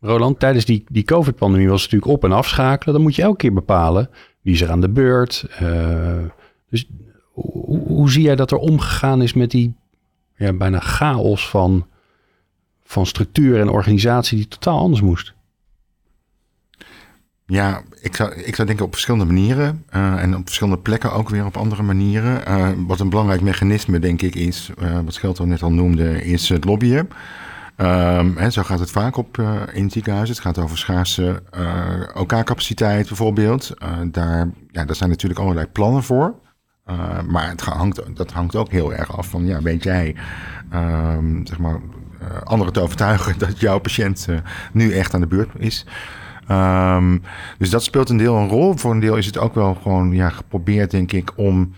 Roland, 0.00 0.38
tijdens 0.38 0.64
die, 0.64 0.84
die 0.88 1.04
COVID-pandemie 1.04 1.68
was 1.68 1.82
het 1.82 1.92
natuurlijk 1.92 2.22
op- 2.22 2.30
en 2.30 2.36
afschakelen. 2.36 2.94
Dan 2.94 3.02
moet 3.02 3.14
je 3.14 3.22
elke 3.22 3.36
keer 3.36 3.52
bepalen 3.52 4.08
wie 4.46 4.54
is 4.54 4.60
er 4.60 4.70
aan 4.70 4.80
de 4.80 4.88
beurt. 4.88 5.46
Uh, 5.62 6.24
dus 6.70 6.88
hoe, 7.32 7.78
hoe, 7.86 8.10
zie 8.10 8.22
jij 8.22 8.36
dat 8.36 8.50
er 8.50 8.58
omgegaan 8.58 9.22
is 9.22 9.34
met 9.34 9.50
die 9.50 9.74
ja, 10.36 10.52
bijna 10.52 10.80
chaos 10.80 11.48
van, 11.48 11.86
van 12.82 13.06
structuur 13.06 13.60
en 13.60 13.68
organisatie 13.68 14.36
die 14.36 14.48
totaal 14.48 14.78
anders 14.78 15.00
moest? 15.00 15.35
Ja, 17.48 17.82
ik 18.00 18.16
zou, 18.16 18.34
ik 18.34 18.54
zou 18.54 18.66
denken 18.66 18.84
op 18.86 18.92
verschillende 18.92 19.24
manieren 19.24 19.84
uh, 19.94 20.22
en 20.22 20.36
op 20.36 20.46
verschillende 20.46 20.78
plekken 20.78 21.12
ook 21.12 21.28
weer 21.28 21.44
op 21.44 21.56
andere 21.56 21.82
manieren. 21.82 22.42
Uh, 22.48 22.68
wat 22.86 23.00
een 23.00 23.08
belangrijk 23.08 23.40
mechanisme, 23.40 23.98
denk 23.98 24.22
ik, 24.22 24.34
is, 24.34 24.70
uh, 24.78 25.00
wat 25.00 25.14
Schelto 25.14 25.44
net 25.44 25.62
al 25.62 25.72
noemde, 25.72 26.24
is 26.24 26.48
het 26.48 26.64
lobbyen. 26.64 27.08
Um, 27.76 28.36
hè, 28.36 28.50
zo 28.50 28.62
gaat 28.62 28.78
het 28.78 28.90
vaak 28.90 29.16
op 29.16 29.42
in 29.72 29.90
ziekenhuizen. 29.90 30.34
Het 30.34 30.44
gaat 30.44 30.58
over 30.58 30.78
schaarse 30.78 31.42
OK-capaciteit 32.14 33.06
bijvoorbeeld. 33.08 33.74
daar, 34.10 34.48
ja, 34.70 34.84
daar 34.84 34.96
zijn 34.96 35.10
natuurlijk 35.10 35.40
allerlei 35.40 35.66
plannen 35.66 36.02
voor. 36.02 36.34
maar 37.26 37.48
het 37.48 37.60
hangt, 37.60 38.16
dat 38.16 38.32
hangt 38.32 38.56
ook 38.56 38.70
heel 38.70 38.94
erg 38.94 39.16
af 39.16 39.28
van, 39.28 39.46
ja, 39.46 39.62
weet 39.62 39.82
jij, 39.82 40.16
um, 40.74 41.46
zeg 41.46 41.58
maar, 41.58 41.80
anderen 42.44 42.72
te 42.72 42.80
overtuigen 42.80 43.38
dat 43.46 43.60
jouw 43.60 43.78
patiënt 43.78 44.26
nu 44.72 44.92
echt 44.92 45.14
aan 45.14 45.20
de 45.20 45.26
beurt 45.26 45.50
is. 45.58 45.86
Um, 46.50 47.22
dus 47.58 47.70
dat 47.70 47.82
speelt 47.82 48.08
een 48.08 48.16
deel 48.16 48.36
een 48.36 48.48
rol. 48.48 48.76
Voor 48.76 48.90
een 48.90 49.00
deel 49.00 49.16
is 49.16 49.26
het 49.26 49.38
ook 49.38 49.54
wel 49.54 49.74
gewoon 49.74 50.12
ja, 50.12 50.28
geprobeerd, 50.28 50.90
denk 50.90 51.12
ik, 51.12 51.32
om 51.36 51.72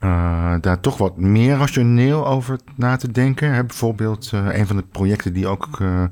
uh, 0.00 0.54
daar 0.60 0.80
toch 0.80 0.98
wat 0.98 1.16
meer 1.16 1.56
rationeel 1.56 2.26
over 2.26 2.58
na 2.76 2.96
te 2.96 3.12
denken. 3.12 3.52
Hè, 3.52 3.64
bijvoorbeeld 3.64 4.30
uh, 4.34 4.58
een 4.58 4.66
van 4.66 4.76
de 4.76 4.82
projecten 4.82 5.32
die 5.32 5.46
ook 5.46 5.78
uh, 5.80 6.04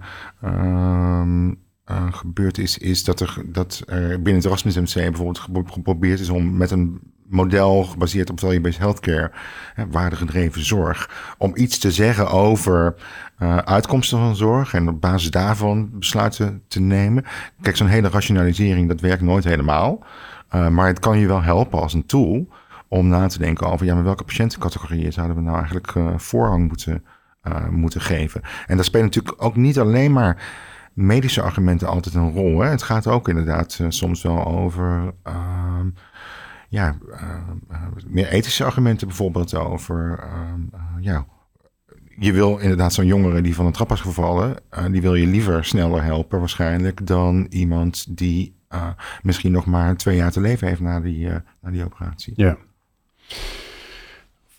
gebeurd 2.10 2.58
is, 2.58 2.78
is 2.78 3.04
dat 3.04 3.20
er, 3.20 3.42
dat 3.46 3.82
binnen 3.86 4.34
het 4.34 4.44
Erasmus 4.44 4.76
MC 4.76 4.94
bijvoorbeeld 4.94 5.70
geprobeerd 5.70 6.20
is 6.20 6.28
om 6.28 6.56
met 6.56 6.70
een 6.70 7.00
model 7.28 7.84
gebaseerd 7.84 8.30
op 8.30 8.40
value-based 8.40 8.78
healthcare, 8.78 9.30
waardegedreven 9.90 10.64
zorg, 10.64 11.34
om 11.38 11.52
iets 11.54 11.78
te 11.78 11.90
zeggen 11.90 12.30
over 12.30 12.94
uh, 13.42 13.56
uitkomsten 13.56 14.18
van 14.18 14.36
zorg 14.36 14.74
en 14.74 14.88
op 14.88 15.00
basis 15.00 15.30
daarvan 15.30 15.90
besluiten 15.92 16.62
te 16.68 16.80
nemen. 16.80 17.24
Kijk, 17.60 17.76
zo'n 17.76 17.86
hele 17.86 18.08
rationalisering, 18.08 18.88
dat 18.88 19.00
werkt 19.00 19.22
nooit 19.22 19.44
helemaal. 19.44 20.04
Uh, 20.54 20.68
maar 20.68 20.86
het 20.86 20.98
kan 20.98 21.18
je 21.18 21.26
wel 21.26 21.42
helpen 21.42 21.80
als 21.80 21.94
een 21.94 22.06
tool 22.06 22.48
om 22.88 23.08
na 23.08 23.26
te 23.26 23.38
denken 23.38 23.66
over 23.66 23.86
ja, 23.86 23.94
maar 23.94 24.04
welke 24.04 24.24
patiëntencategorieën 24.24 25.12
zouden 25.12 25.36
we 25.36 25.42
nou 25.42 25.56
eigenlijk 25.56 25.94
uh, 25.94 26.08
voorrang 26.16 26.68
moeten, 26.68 27.04
moeten 27.70 28.00
geven. 28.00 28.40
En 28.66 28.76
daar 28.76 28.84
spelen 28.84 29.06
natuurlijk 29.06 29.42
ook 29.42 29.56
niet 29.56 29.78
alleen 29.78 30.12
maar 30.12 30.42
medische 30.92 31.42
argumenten 31.42 31.88
altijd 31.88 32.14
een 32.14 32.32
rol. 32.32 32.60
Hè. 32.60 32.68
Het 32.68 32.82
gaat 32.82 33.06
ook 33.06 33.28
inderdaad 33.28 33.80
soms 33.88 34.22
wel 34.22 34.46
over 34.46 35.14
ehm, 35.22 35.88
ja, 36.68 36.96
meer 38.06 38.28
ethische 38.28 38.64
argumenten 38.64 39.06
bijvoorbeeld 39.06 39.54
over 39.54 40.18
ehm, 40.22 40.60
ja, 41.00 41.26
je 42.18 42.32
wil 42.32 42.58
inderdaad 42.58 42.92
zo'n 42.92 43.06
jongere 43.06 43.40
die 43.40 43.54
van 43.54 43.66
een 43.66 43.72
trap 43.72 43.92
is 43.92 44.00
gevallen, 44.00 44.56
uh, 44.78 44.84
die 44.90 45.00
wil 45.00 45.14
je 45.14 45.26
liever 45.26 45.64
sneller 45.64 46.02
helpen 46.02 46.38
waarschijnlijk 46.38 47.06
dan 47.06 47.46
iemand 47.50 48.16
die 48.18 48.56
uh, 48.74 48.88
misschien 49.22 49.52
nog 49.52 49.66
maar 49.66 49.96
twee 49.96 50.16
jaar 50.16 50.30
te 50.30 50.40
leven 50.40 50.68
heeft 50.68 50.80
na 50.80 51.00
die, 51.00 51.26
uh, 51.26 51.34
na 51.60 51.70
die 51.70 51.84
operatie. 51.84 52.32
Ja. 52.36 52.56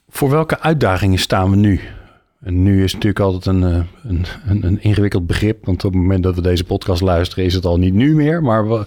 Voor 0.09 0.29
welke 0.29 0.59
uitdagingen 0.59 1.19
staan 1.19 1.49
we 1.49 1.55
nu? 1.55 1.79
En 2.39 2.63
nu 2.63 2.83
is 2.83 2.93
natuurlijk 2.93 3.19
altijd 3.19 3.45
een, 3.45 3.61
een, 3.61 4.25
een, 4.45 4.65
een, 4.65 4.81
ingewikkeld 4.81 5.27
begrip, 5.27 5.65
want 5.65 5.85
op 5.85 5.93
het 5.93 6.01
moment 6.01 6.23
dat 6.23 6.35
we 6.35 6.41
deze 6.41 6.63
podcast 6.63 7.01
luisteren 7.01 7.45
is 7.45 7.53
het 7.53 7.65
al 7.65 7.77
niet 7.77 7.93
nu 7.93 8.15
meer. 8.15 8.43
Maar 8.43 8.85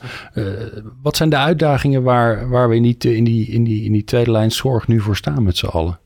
wat 1.03 1.17
zijn 1.17 1.29
de 1.29 1.37
uitdagingen 1.37 2.03
waar, 2.03 2.49
waar 2.49 2.69
we 2.69 2.81
die, 2.81 2.97
in, 2.99 3.25
die, 3.25 3.47
in, 3.47 3.65
die, 3.65 3.85
in 3.85 3.93
die 3.93 4.05
tweede 4.05 4.31
lijn 4.31 4.51
zorg 4.51 4.89
nu 4.89 5.01
voor 5.01 5.17
staan 5.17 5.43
met 5.43 5.57
z'n 5.57 5.67
allen? 5.67 5.99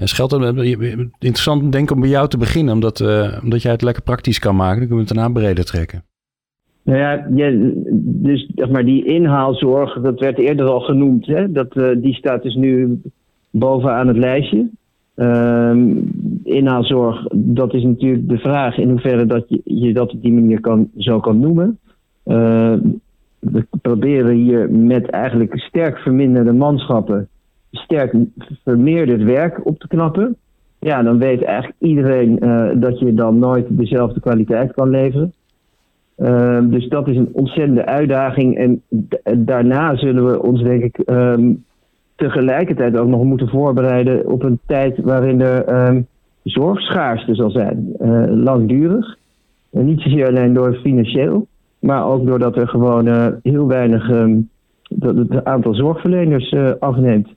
En 0.00 0.08
Schelt, 0.08 0.32
interessant 1.18 1.72
denk 1.72 1.90
ik 1.90 1.96
om 1.96 2.00
bij 2.00 2.10
jou 2.10 2.28
te 2.28 2.38
beginnen, 2.38 2.74
omdat, 2.74 3.00
uh, 3.00 3.38
omdat 3.42 3.62
jij 3.62 3.72
het 3.72 3.82
lekker 3.82 4.02
praktisch 4.02 4.38
kan 4.38 4.56
maken. 4.56 4.78
Dan 4.78 4.88
kunnen 4.88 5.04
we 5.04 5.12
het 5.12 5.14
daarna 5.14 5.40
breder 5.40 5.64
trekken. 5.64 6.02
Nou 6.82 6.98
ja, 6.98 7.26
dus 7.94 8.50
maar, 8.70 8.84
die 8.84 9.04
inhaalzorg, 9.04 10.00
dat 10.00 10.20
werd 10.20 10.38
eerder 10.38 10.66
al 10.66 10.80
genoemd. 10.80 11.26
Hè? 11.26 11.52
Dat, 11.52 11.76
uh, 11.76 11.90
die 11.96 12.14
staat 12.14 12.42
dus 12.42 12.54
nu 12.54 13.00
bovenaan 13.50 14.06
het 14.06 14.16
lijstje. 14.16 14.68
Uh, 15.16 15.76
inhaalzorg, 16.44 17.26
dat 17.34 17.74
is 17.74 17.82
natuurlijk 17.82 18.28
de 18.28 18.38
vraag 18.38 18.78
in 18.78 18.90
hoeverre 18.90 19.26
dat 19.26 19.44
je, 19.64 19.92
dat 19.92 20.12
op 20.12 20.22
die 20.22 20.32
manier 20.32 20.60
kan, 20.60 20.90
zo 20.96 21.20
kan 21.20 21.40
noemen. 21.40 21.78
Uh, 22.26 22.74
we 23.38 23.66
proberen 23.82 24.34
hier 24.34 24.70
met 24.70 25.10
eigenlijk 25.10 25.58
sterk 25.58 25.98
verminderde 25.98 26.52
manschappen 26.52 27.28
sterk 27.70 28.14
vermeerderd 28.64 29.22
werk 29.22 29.66
op 29.66 29.78
te 29.78 29.88
knappen. 29.88 30.36
Ja, 30.78 31.02
dan 31.02 31.18
weet 31.18 31.42
eigenlijk 31.42 31.76
iedereen 31.78 32.44
uh, 32.44 32.70
dat 32.74 32.98
je 32.98 33.14
dan 33.14 33.38
nooit 33.38 33.66
dezelfde 33.68 34.20
kwaliteit 34.20 34.72
kan 34.72 34.90
leveren. 34.90 35.32
Uh, 36.18 36.60
dus 36.62 36.88
dat 36.88 37.08
is 37.08 37.16
een 37.16 37.28
ontzettende 37.32 37.86
uitdaging. 37.86 38.56
En 38.56 38.82
daarna 39.46 39.96
zullen 39.96 40.26
we 40.26 40.42
ons, 40.42 40.62
denk 40.62 40.82
ik, 40.82 40.98
um, 41.06 41.64
tegelijkertijd 42.16 42.98
ook 42.98 43.08
nog 43.08 43.24
moeten 43.24 43.48
voorbereiden 43.48 44.26
op 44.26 44.42
een 44.42 44.58
tijd 44.66 44.98
waarin 44.98 45.40
er 45.40 45.88
um, 45.88 46.06
zorgschaarste 46.42 47.34
zal 47.34 47.50
zijn. 47.50 47.94
Uh, 48.00 48.22
langdurig. 48.26 49.16
En 49.72 49.84
niet 49.84 50.00
zozeer 50.00 50.26
alleen 50.26 50.52
door 50.52 50.74
financieel, 50.74 51.46
maar 51.78 52.06
ook 52.06 52.26
doordat 52.26 52.56
er 52.56 52.68
gewoon 52.68 53.38
heel 53.42 53.66
weinig 53.66 54.08
dat 54.88 55.16
het 55.16 55.44
aantal 55.44 55.74
zorgverleners 55.74 56.54
afneemt. 56.78 57.28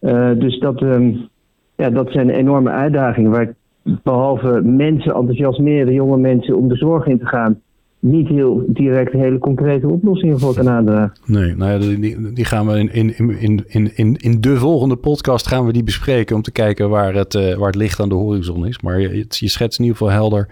Uh, 0.00 0.30
dus 0.38 0.58
dat, 0.58 0.82
um, 0.82 1.28
ja, 1.76 1.90
dat 1.90 2.10
zijn 2.10 2.30
enorme 2.30 2.70
uitdagingen 2.70 3.30
waar 3.30 3.54
behalve 4.02 4.60
mensen 4.64 5.14
enthousiasmeren, 5.14 5.92
jonge 5.92 6.18
mensen 6.18 6.56
om 6.56 6.68
de 6.68 6.76
zorg 6.76 7.06
in 7.06 7.18
te 7.18 7.26
gaan, 7.26 7.60
niet 7.98 8.28
heel 8.28 8.64
direct 8.66 9.12
hele 9.12 9.38
concrete 9.38 9.88
oplossingen 9.88 10.38
voor 10.38 10.54
kan 10.54 10.68
aandragen. 10.68 11.12
Nee, 11.24 11.56
nou 11.56 11.70
ja, 11.70 11.78
die, 11.78 12.32
die 12.32 12.44
gaan 12.44 12.66
we 12.66 12.78
in, 12.78 12.92
in, 12.92 13.38
in, 13.40 13.64
in, 13.66 13.90
in, 13.96 14.16
in 14.16 14.40
de 14.40 14.56
volgende 14.56 14.96
podcast 14.96 15.46
gaan 15.46 15.66
we 15.66 15.72
die 15.72 15.84
bespreken 15.84 16.36
om 16.36 16.42
te 16.42 16.52
kijken 16.52 16.88
waar 16.88 17.14
het, 17.14 17.34
uh, 17.34 17.54
waar 17.54 17.66
het 17.66 17.76
licht 17.76 18.00
aan 18.00 18.08
de 18.08 18.14
horizon 18.14 18.66
is. 18.66 18.80
Maar 18.80 19.00
je, 19.00 19.26
je 19.28 19.48
schetst 19.48 19.78
in 19.78 19.84
ieder 19.84 19.98
geval 19.98 20.14
helder 20.14 20.48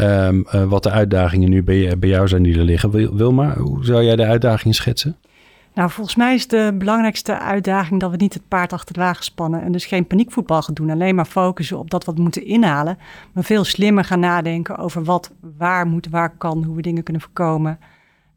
um, 0.00 0.44
uh, 0.54 0.64
wat 0.64 0.82
de 0.82 0.90
uitdagingen 0.90 1.50
nu 1.50 1.62
bij, 1.62 1.98
bij 1.98 2.08
jou 2.08 2.28
zijn 2.28 2.42
die 2.42 2.58
er 2.58 2.64
liggen. 2.64 3.16
Wilma, 3.16 3.56
hoe 3.56 3.84
zou 3.84 4.02
jij 4.02 4.16
de 4.16 4.26
uitdagingen 4.26 4.74
schetsen? 4.74 5.16
Nou, 5.74 5.90
volgens 5.90 6.16
mij 6.16 6.34
is 6.34 6.46
de 6.46 6.74
belangrijkste 6.78 7.38
uitdaging 7.38 8.00
dat 8.00 8.10
we 8.10 8.16
niet 8.16 8.34
het 8.34 8.48
paard 8.48 8.72
achter 8.72 8.94
de 8.94 9.00
wagen 9.00 9.24
spannen. 9.24 9.62
En 9.62 9.72
dus 9.72 9.86
geen 9.86 10.06
paniekvoetbal 10.06 10.62
gaan 10.62 10.74
doen. 10.74 10.90
Alleen 10.90 11.14
maar 11.14 11.24
focussen 11.24 11.78
op 11.78 11.90
dat 11.90 12.04
wat 12.04 12.16
we 12.16 12.22
moeten 12.22 12.46
inhalen. 12.46 12.98
Maar 13.32 13.44
veel 13.44 13.64
slimmer 13.64 14.04
gaan 14.04 14.20
nadenken 14.20 14.76
over 14.76 15.04
wat 15.04 15.32
waar 15.56 15.86
moet, 15.86 16.08
waar 16.08 16.30
kan, 16.30 16.64
hoe 16.64 16.76
we 16.76 16.82
dingen 16.82 17.02
kunnen 17.02 17.22
voorkomen. 17.22 17.78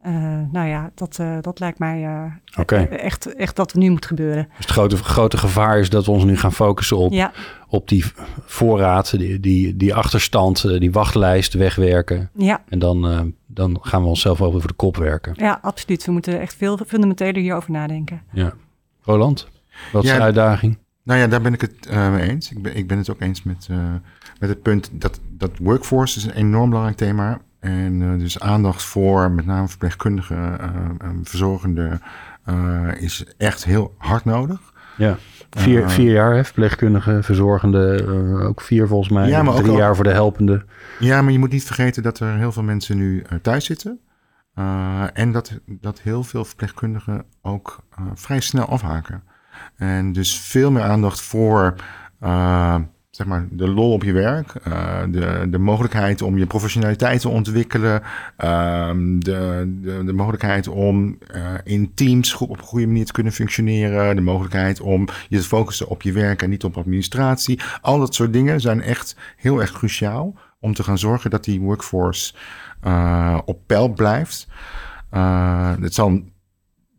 Uh, 0.07 0.13
nou 0.51 0.67
ja, 0.67 0.91
dat, 0.95 1.17
uh, 1.21 1.37
dat 1.41 1.59
lijkt 1.59 1.79
mij 1.79 2.03
uh, 2.03 2.23
okay. 2.59 2.85
echt, 2.85 3.35
echt 3.35 3.55
dat 3.55 3.71
er 3.71 3.77
nu 3.77 3.89
moet 3.89 4.05
gebeuren. 4.05 4.47
Dus 4.47 4.65
het 4.65 4.69
grote, 4.69 4.97
grote 4.97 5.37
gevaar 5.37 5.79
is 5.79 5.89
dat 5.89 6.05
we 6.05 6.11
ons 6.11 6.23
nu 6.23 6.37
gaan 6.37 6.53
focussen 6.53 6.97
op, 6.97 7.11
ja. 7.11 7.31
op 7.67 7.87
die 7.87 8.05
voorraad, 8.45 9.17
die, 9.17 9.39
die, 9.39 9.77
die 9.77 9.95
achterstand, 9.95 10.79
die 10.79 10.91
wachtlijst 10.91 11.53
wegwerken. 11.53 12.29
Ja. 12.35 12.63
En 12.69 12.79
dan, 12.79 13.33
dan 13.45 13.77
gaan 13.81 14.01
we 14.01 14.07
onszelf 14.07 14.41
over 14.41 14.59
voor 14.59 14.69
de 14.69 14.75
kop 14.75 14.97
werken. 14.97 15.33
Ja, 15.35 15.59
absoluut. 15.61 16.05
We 16.05 16.11
moeten 16.11 16.39
echt 16.39 16.55
veel 16.55 16.79
fundamenteler 16.87 17.41
hierover 17.41 17.71
nadenken. 17.71 18.21
Ja. 18.31 18.53
Roland, 19.01 19.47
wat 19.91 20.03
is 20.03 20.09
ja, 20.09 20.15
de 20.15 20.21
uitdaging? 20.21 20.77
Nou 21.03 21.19
ja, 21.19 21.27
daar 21.27 21.41
ben 21.41 21.53
ik 21.53 21.61
het 21.61 21.87
uh, 21.91 22.11
mee 22.11 22.29
eens. 22.29 22.51
Ik 22.51 22.61
ben, 22.61 22.75
ik 22.75 22.87
ben 22.87 22.97
het 22.97 23.09
ook 23.09 23.21
eens 23.21 23.43
met, 23.43 23.67
uh, 23.71 23.77
met 24.39 24.49
het 24.49 24.61
punt 24.61 24.89
dat, 24.93 25.19
dat 25.29 25.51
workforce 25.57 26.17
is 26.17 26.23
een 26.23 26.31
enorm 26.31 26.69
belangrijk 26.69 26.97
thema 26.97 27.39
en 27.59 28.01
uh, 28.01 28.19
dus 28.19 28.39
aandacht 28.39 28.83
voor 28.83 29.31
met 29.31 29.45
name 29.45 29.67
verpleegkundigen, 29.67 30.59
verzorgenden 31.23 32.01
is 32.97 33.25
echt 33.37 33.65
heel 33.65 33.95
hard 33.97 34.25
nodig. 34.25 34.59
Ja, 34.97 35.17
vier, 35.49 35.89
vier 35.89 36.11
jaar 36.11 36.35
hè, 36.35 36.43
verpleegkundige, 36.43 37.23
verzorgende, 37.23 38.07
ook 38.47 38.61
vier 38.61 38.87
volgens 38.87 39.09
mij. 39.09 39.27
Ja, 39.27 39.43
maar 39.43 39.55
drie 39.55 39.71
ook, 39.71 39.77
jaar 39.77 39.95
voor 39.95 40.03
de 40.03 40.11
helpende. 40.11 40.65
Ja, 40.99 41.21
maar 41.21 41.31
je 41.31 41.39
moet 41.39 41.51
niet 41.51 41.65
vergeten 41.65 42.03
dat 42.03 42.19
er 42.19 42.37
heel 42.37 42.51
veel 42.51 42.63
mensen 42.63 42.97
nu 42.97 43.23
thuis 43.41 43.65
zitten. 43.65 43.99
En 45.13 45.31
dat, 45.31 45.59
dat 45.65 46.01
heel 46.01 46.23
veel 46.23 46.45
verpleegkundigen 46.45 47.25
ook 47.41 47.83
vrij 48.13 48.39
snel 48.39 48.65
afhaken. 48.65 49.23
En 49.75 50.13
dus 50.13 50.39
veel 50.39 50.71
meer 50.71 50.83
aandacht 50.83 51.21
voor 51.21 51.75
uh, 52.23 52.75
zeg 53.17 53.27
maar 53.27 53.47
de 53.51 53.67
lol 53.67 53.91
op 53.91 54.03
je 54.03 54.11
werk, 54.11 54.53
de, 55.09 55.47
de 55.49 55.57
mogelijkheid 55.57 56.21
om 56.21 56.37
je 56.37 56.45
professionaliteit 56.45 57.21
te 57.21 57.29
ontwikkelen, 57.29 58.01
ehm, 58.37 59.19
de, 59.19 59.73
de, 60.05 60.13
mogelijkheid 60.13 60.67
om 60.67 61.17
in 61.63 61.93
teams 61.93 62.35
op 62.35 62.49
een 62.49 62.63
goede 62.63 62.87
manier 62.87 63.05
te 63.05 63.11
kunnen 63.11 63.33
functioneren, 63.33 64.15
de 64.15 64.21
mogelijkheid 64.21 64.81
om 64.81 65.07
je 65.29 65.37
te 65.37 65.43
focussen 65.43 65.87
op 65.87 66.01
je 66.01 66.11
werk 66.11 66.41
en 66.41 66.49
niet 66.49 66.63
op 66.63 66.77
administratie. 66.77 67.59
Al 67.81 67.99
dat 67.99 68.15
soort 68.15 68.33
dingen 68.33 68.61
zijn 68.61 68.81
echt 68.81 69.15
heel 69.35 69.61
erg 69.61 69.71
cruciaal 69.71 70.33
om 70.59 70.73
te 70.73 70.83
gaan 70.83 70.97
zorgen 70.97 71.29
dat 71.29 71.43
die 71.43 71.59
workforce 71.59 72.33
uh, 72.83 73.39
op 73.45 73.59
peil 73.65 73.89
blijft. 73.89 74.47
Het 75.79 75.93
zal 75.93 76.21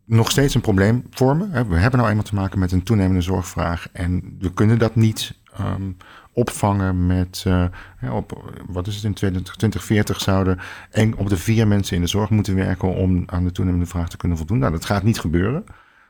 nog 0.05 0.31
steeds 0.31 0.55
een 0.55 0.61
probleem 0.61 1.03
vormen. 1.09 1.69
We 1.69 1.77
hebben 1.77 1.99
nou 1.99 2.09
eenmaal 2.09 2.25
te 2.25 2.35
maken 2.35 2.59
met 2.59 2.71
een 2.71 2.83
toenemende 2.83 3.21
zorgvraag 3.21 3.87
en 3.91 4.35
we 4.39 4.53
kunnen 4.53 4.79
dat 4.79 4.95
niet 4.95 5.37
um, 5.59 5.97
opvangen 6.33 7.07
met, 7.07 7.43
uh, 7.47 7.65
op, 8.13 8.53
wat 8.67 8.87
is 8.87 8.95
het, 8.95 9.03
in 9.03 9.13
2040 9.13 10.21
zouden 10.21 10.59
één 10.91 11.17
op 11.17 11.29
de 11.29 11.37
vier 11.37 11.67
mensen 11.67 11.95
in 11.95 12.01
de 12.01 12.07
zorg 12.07 12.29
moeten 12.29 12.55
werken 12.55 12.95
om 12.95 13.23
aan 13.25 13.43
de 13.43 13.51
toenemende 13.51 13.85
vraag 13.85 14.09
te 14.09 14.17
kunnen 14.17 14.37
voldoen. 14.37 14.59
Nou, 14.59 14.71
dat 14.71 14.85
gaat 14.85 15.03
niet 15.03 15.19
gebeuren. 15.19 15.63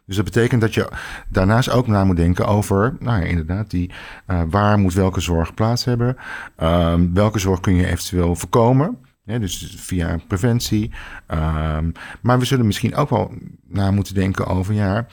Dus 0.05 0.15
dat 0.15 0.25
betekent 0.25 0.61
dat 0.61 0.73
je 0.73 0.89
daarnaast 1.29 1.69
ook 1.69 1.87
na 1.87 2.03
moet 2.03 2.15
denken 2.15 2.47
over, 2.47 2.95
nou 2.99 3.21
ja, 3.21 3.25
inderdaad, 3.25 3.69
die, 3.69 3.91
uh, 4.27 4.41
waar 4.49 4.79
moet 4.79 4.93
welke 4.93 5.19
zorg 5.19 5.53
plaats 5.53 5.85
hebben? 5.85 6.17
Um, 6.63 7.13
welke 7.13 7.39
zorg 7.39 7.59
kun 7.59 7.75
je 7.75 7.87
eventueel 7.87 8.35
voorkomen? 8.35 8.97
dus 9.37 9.75
via 9.77 10.19
preventie. 10.27 10.91
Um, 11.27 11.91
maar 12.21 12.39
we 12.39 12.45
zullen 12.45 12.65
misschien 12.65 12.95
ook 12.95 13.09
wel 13.09 13.33
na 13.67 13.91
moeten 13.91 14.13
denken 14.13 14.47
over, 14.47 14.73
ja, 14.73 15.07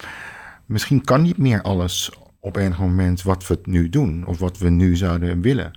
misschien 0.66 1.04
kan 1.04 1.22
niet 1.22 1.38
meer 1.38 1.62
alles 1.62 2.12
op 2.46 2.56
enig 2.56 2.78
moment 2.78 3.22
wat 3.22 3.46
we 3.46 3.58
nu 3.62 3.88
doen 3.88 4.26
of 4.26 4.38
wat 4.38 4.58
we 4.58 4.68
nu 4.68 4.96
zouden 4.96 5.40
willen. 5.40 5.70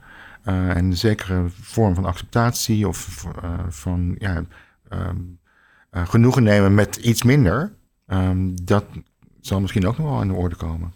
Uh, 0.45 0.69
en 0.69 0.85
een 0.85 0.97
zekere 0.97 1.45
vorm 1.61 1.95
van 1.95 2.05
acceptatie 2.05 2.87
of 2.87 3.25
uh, 3.43 3.53
van 3.69 4.15
ja, 4.17 4.43
um, 4.89 5.39
uh, 5.91 6.07
genoegen 6.07 6.43
nemen 6.43 6.73
met 6.73 6.95
iets 6.95 7.23
minder, 7.23 7.73
um, 8.07 8.65
dat 8.65 8.85
zal 9.41 9.61
misschien 9.61 9.87
ook 9.87 9.97
nog 9.97 10.09
wel 10.09 10.21
in 10.21 10.27
de 10.27 10.33
orde 10.33 10.55
komen. 10.55 10.93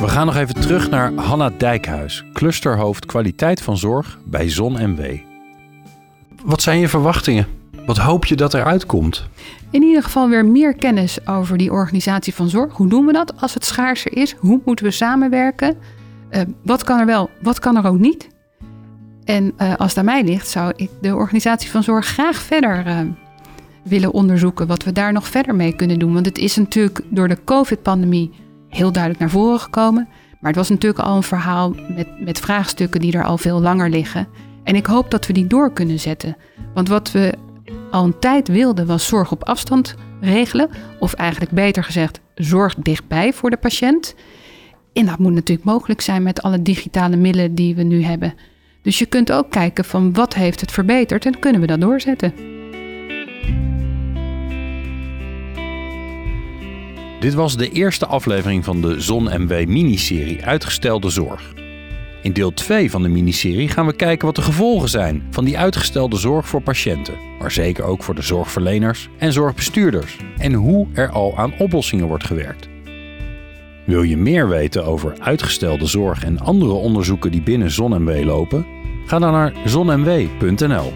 We 0.00 0.08
gaan 0.08 0.26
nog 0.26 0.36
even 0.36 0.54
terug 0.54 0.90
naar 0.90 1.12
Hanna 1.12 1.50
Dijkhuis, 1.50 2.24
clusterhoofd 2.32 3.06
kwaliteit 3.06 3.62
van 3.62 3.76
zorg 3.76 4.18
bij 4.24 4.48
Zon 4.48 4.72
MW. 4.72 5.18
Wat 6.44 6.62
zijn 6.62 6.78
je 6.78 6.88
verwachtingen? 6.88 7.63
Wat 7.86 7.98
hoop 7.98 8.24
je 8.24 8.36
dat 8.36 8.54
eruit 8.54 8.86
komt? 8.86 9.28
In 9.70 9.82
ieder 9.82 10.02
geval 10.02 10.28
weer 10.28 10.44
meer 10.44 10.74
kennis 10.74 11.26
over 11.26 11.56
die 11.56 11.72
organisatie 11.72 12.34
van 12.34 12.48
zorg. 12.48 12.76
Hoe 12.76 12.88
doen 12.88 13.06
we 13.06 13.12
dat 13.12 13.40
als 13.40 13.54
het 13.54 13.64
schaarser 13.64 14.16
is? 14.16 14.34
Hoe 14.38 14.60
moeten 14.64 14.84
we 14.84 14.90
samenwerken? 14.90 15.76
Uh, 16.30 16.40
wat 16.62 16.84
kan 16.84 16.98
er 16.98 17.06
wel, 17.06 17.30
wat 17.42 17.58
kan 17.58 17.76
er 17.76 17.86
ook 17.86 17.98
niet? 17.98 18.28
En 19.24 19.52
uh, 19.58 19.74
als 19.74 19.88
het 19.88 19.98
aan 19.98 20.04
mij 20.04 20.24
ligt, 20.24 20.48
zou 20.48 20.72
ik 20.76 20.90
de 21.00 21.14
organisatie 21.14 21.70
van 21.70 21.82
zorg 21.82 22.06
graag 22.06 22.36
verder 22.36 22.86
uh, 22.86 22.98
willen 23.82 24.12
onderzoeken. 24.12 24.66
Wat 24.66 24.84
we 24.84 24.92
daar 24.92 25.12
nog 25.12 25.28
verder 25.28 25.54
mee 25.54 25.76
kunnen 25.76 25.98
doen. 25.98 26.12
Want 26.12 26.26
het 26.26 26.38
is 26.38 26.56
natuurlijk 26.56 27.00
door 27.10 27.28
de 27.28 27.44
COVID-pandemie 27.44 28.30
heel 28.68 28.92
duidelijk 28.92 29.22
naar 29.22 29.30
voren 29.30 29.60
gekomen. 29.60 30.08
Maar 30.40 30.50
het 30.50 30.60
was 30.60 30.68
natuurlijk 30.68 31.04
al 31.04 31.16
een 31.16 31.22
verhaal 31.22 31.74
met, 31.94 32.20
met 32.20 32.40
vraagstukken 32.40 33.00
die 33.00 33.12
er 33.12 33.24
al 33.24 33.38
veel 33.38 33.60
langer 33.60 33.90
liggen. 33.90 34.28
En 34.62 34.74
ik 34.74 34.86
hoop 34.86 35.10
dat 35.10 35.26
we 35.26 35.32
die 35.32 35.46
door 35.46 35.72
kunnen 35.72 36.00
zetten. 36.00 36.36
Want 36.74 36.88
wat 36.88 37.12
we 37.12 37.34
al 37.94 38.04
een 38.04 38.18
tijd 38.18 38.48
wilden 38.48 38.86
was 38.86 39.06
zorg 39.06 39.32
op 39.32 39.44
afstand 39.44 39.94
regelen. 40.20 40.70
Of 40.98 41.12
eigenlijk 41.12 41.50
beter 41.52 41.84
gezegd, 41.84 42.20
zorg 42.34 42.74
dichtbij 42.74 43.32
voor 43.32 43.50
de 43.50 43.56
patiënt. 43.56 44.14
En 44.92 45.06
dat 45.06 45.18
moet 45.18 45.32
natuurlijk 45.32 45.66
mogelijk 45.66 46.00
zijn 46.00 46.22
met 46.22 46.42
alle 46.42 46.62
digitale 46.62 47.16
middelen 47.16 47.54
die 47.54 47.74
we 47.74 47.82
nu 47.82 48.02
hebben. 48.02 48.34
Dus 48.82 48.98
je 48.98 49.06
kunt 49.06 49.32
ook 49.32 49.50
kijken 49.50 49.84
van 49.84 50.12
wat 50.12 50.34
heeft 50.34 50.60
het 50.60 50.72
verbeterd 50.72 51.26
en 51.26 51.38
kunnen 51.38 51.60
we 51.60 51.66
dat 51.66 51.80
doorzetten. 51.80 52.32
Dit 57.20 57.34
was 57.34 57.56
de 57.56 57.70
eerste 57.70 58.06
aflevering 58.06 58.64
van 58.64 58.80
de 58.80 59.00
Zon 59.00 59.24
MW 59.24 59.66
miniserie 59.66 60.44
Uitgestelde 60.44 61.10
Zorg. 61.10 61.63
In 62.24 62.32
deel 62.32 62.52
2 62.52 62.90
van 62.90 63.02
de 63.02 63.08
miniserie 63.08 63.68
gaan 63.68 63.86
we 63.86 63.92
kijken 63.92 64.26
wat 64.26 64.36
de 64.36 64.42
gevolgen 64.42 64.88
zijn 64.88 65.22
van 65.30 65.44
die 65.44 65.58
uitgestelde 65.58 66.16
zorg 66.16 66.48
voor 66.48 66.62
patiënten, 66.62 67.14
maar 67.38 67.50
zeker 67.50 67.84
ook 67.84 68.02
voor 68.02 68.14
de 68.14 68.22
zorgverleners 68.22 69.08
en 69.18 69.32
zorgbestuurders 69.32 70.16
en 70.38 70.52
hoe 70.52 70.86
er 70.92 71.08
al 71.08 71.36
aan 71.36 71.58
oplossingen 71.58 72.06
wordt 72.06 72.24
gewerkt. 72.24 72.68
Wil 73.86 74.02
je 74.02 74.16
meer 74.16 74.48
weten 74.48 74.84
over 74.84 75.14
uitgestelde 75.18 75.86
zorg 75.86 76.24
en 76.24 76.38
andere 76.38 76.72
onderzoeken 76.72 77.30
die 77.30 77.42
binnen 77.42 77.70
ZonMW 77.70 78.24
lopen? 78.24 78.66
Ga 79.06 79.18
dan 79.18 79.32
naar 79.32 79.52
zonmw.nl. 79.64 80.92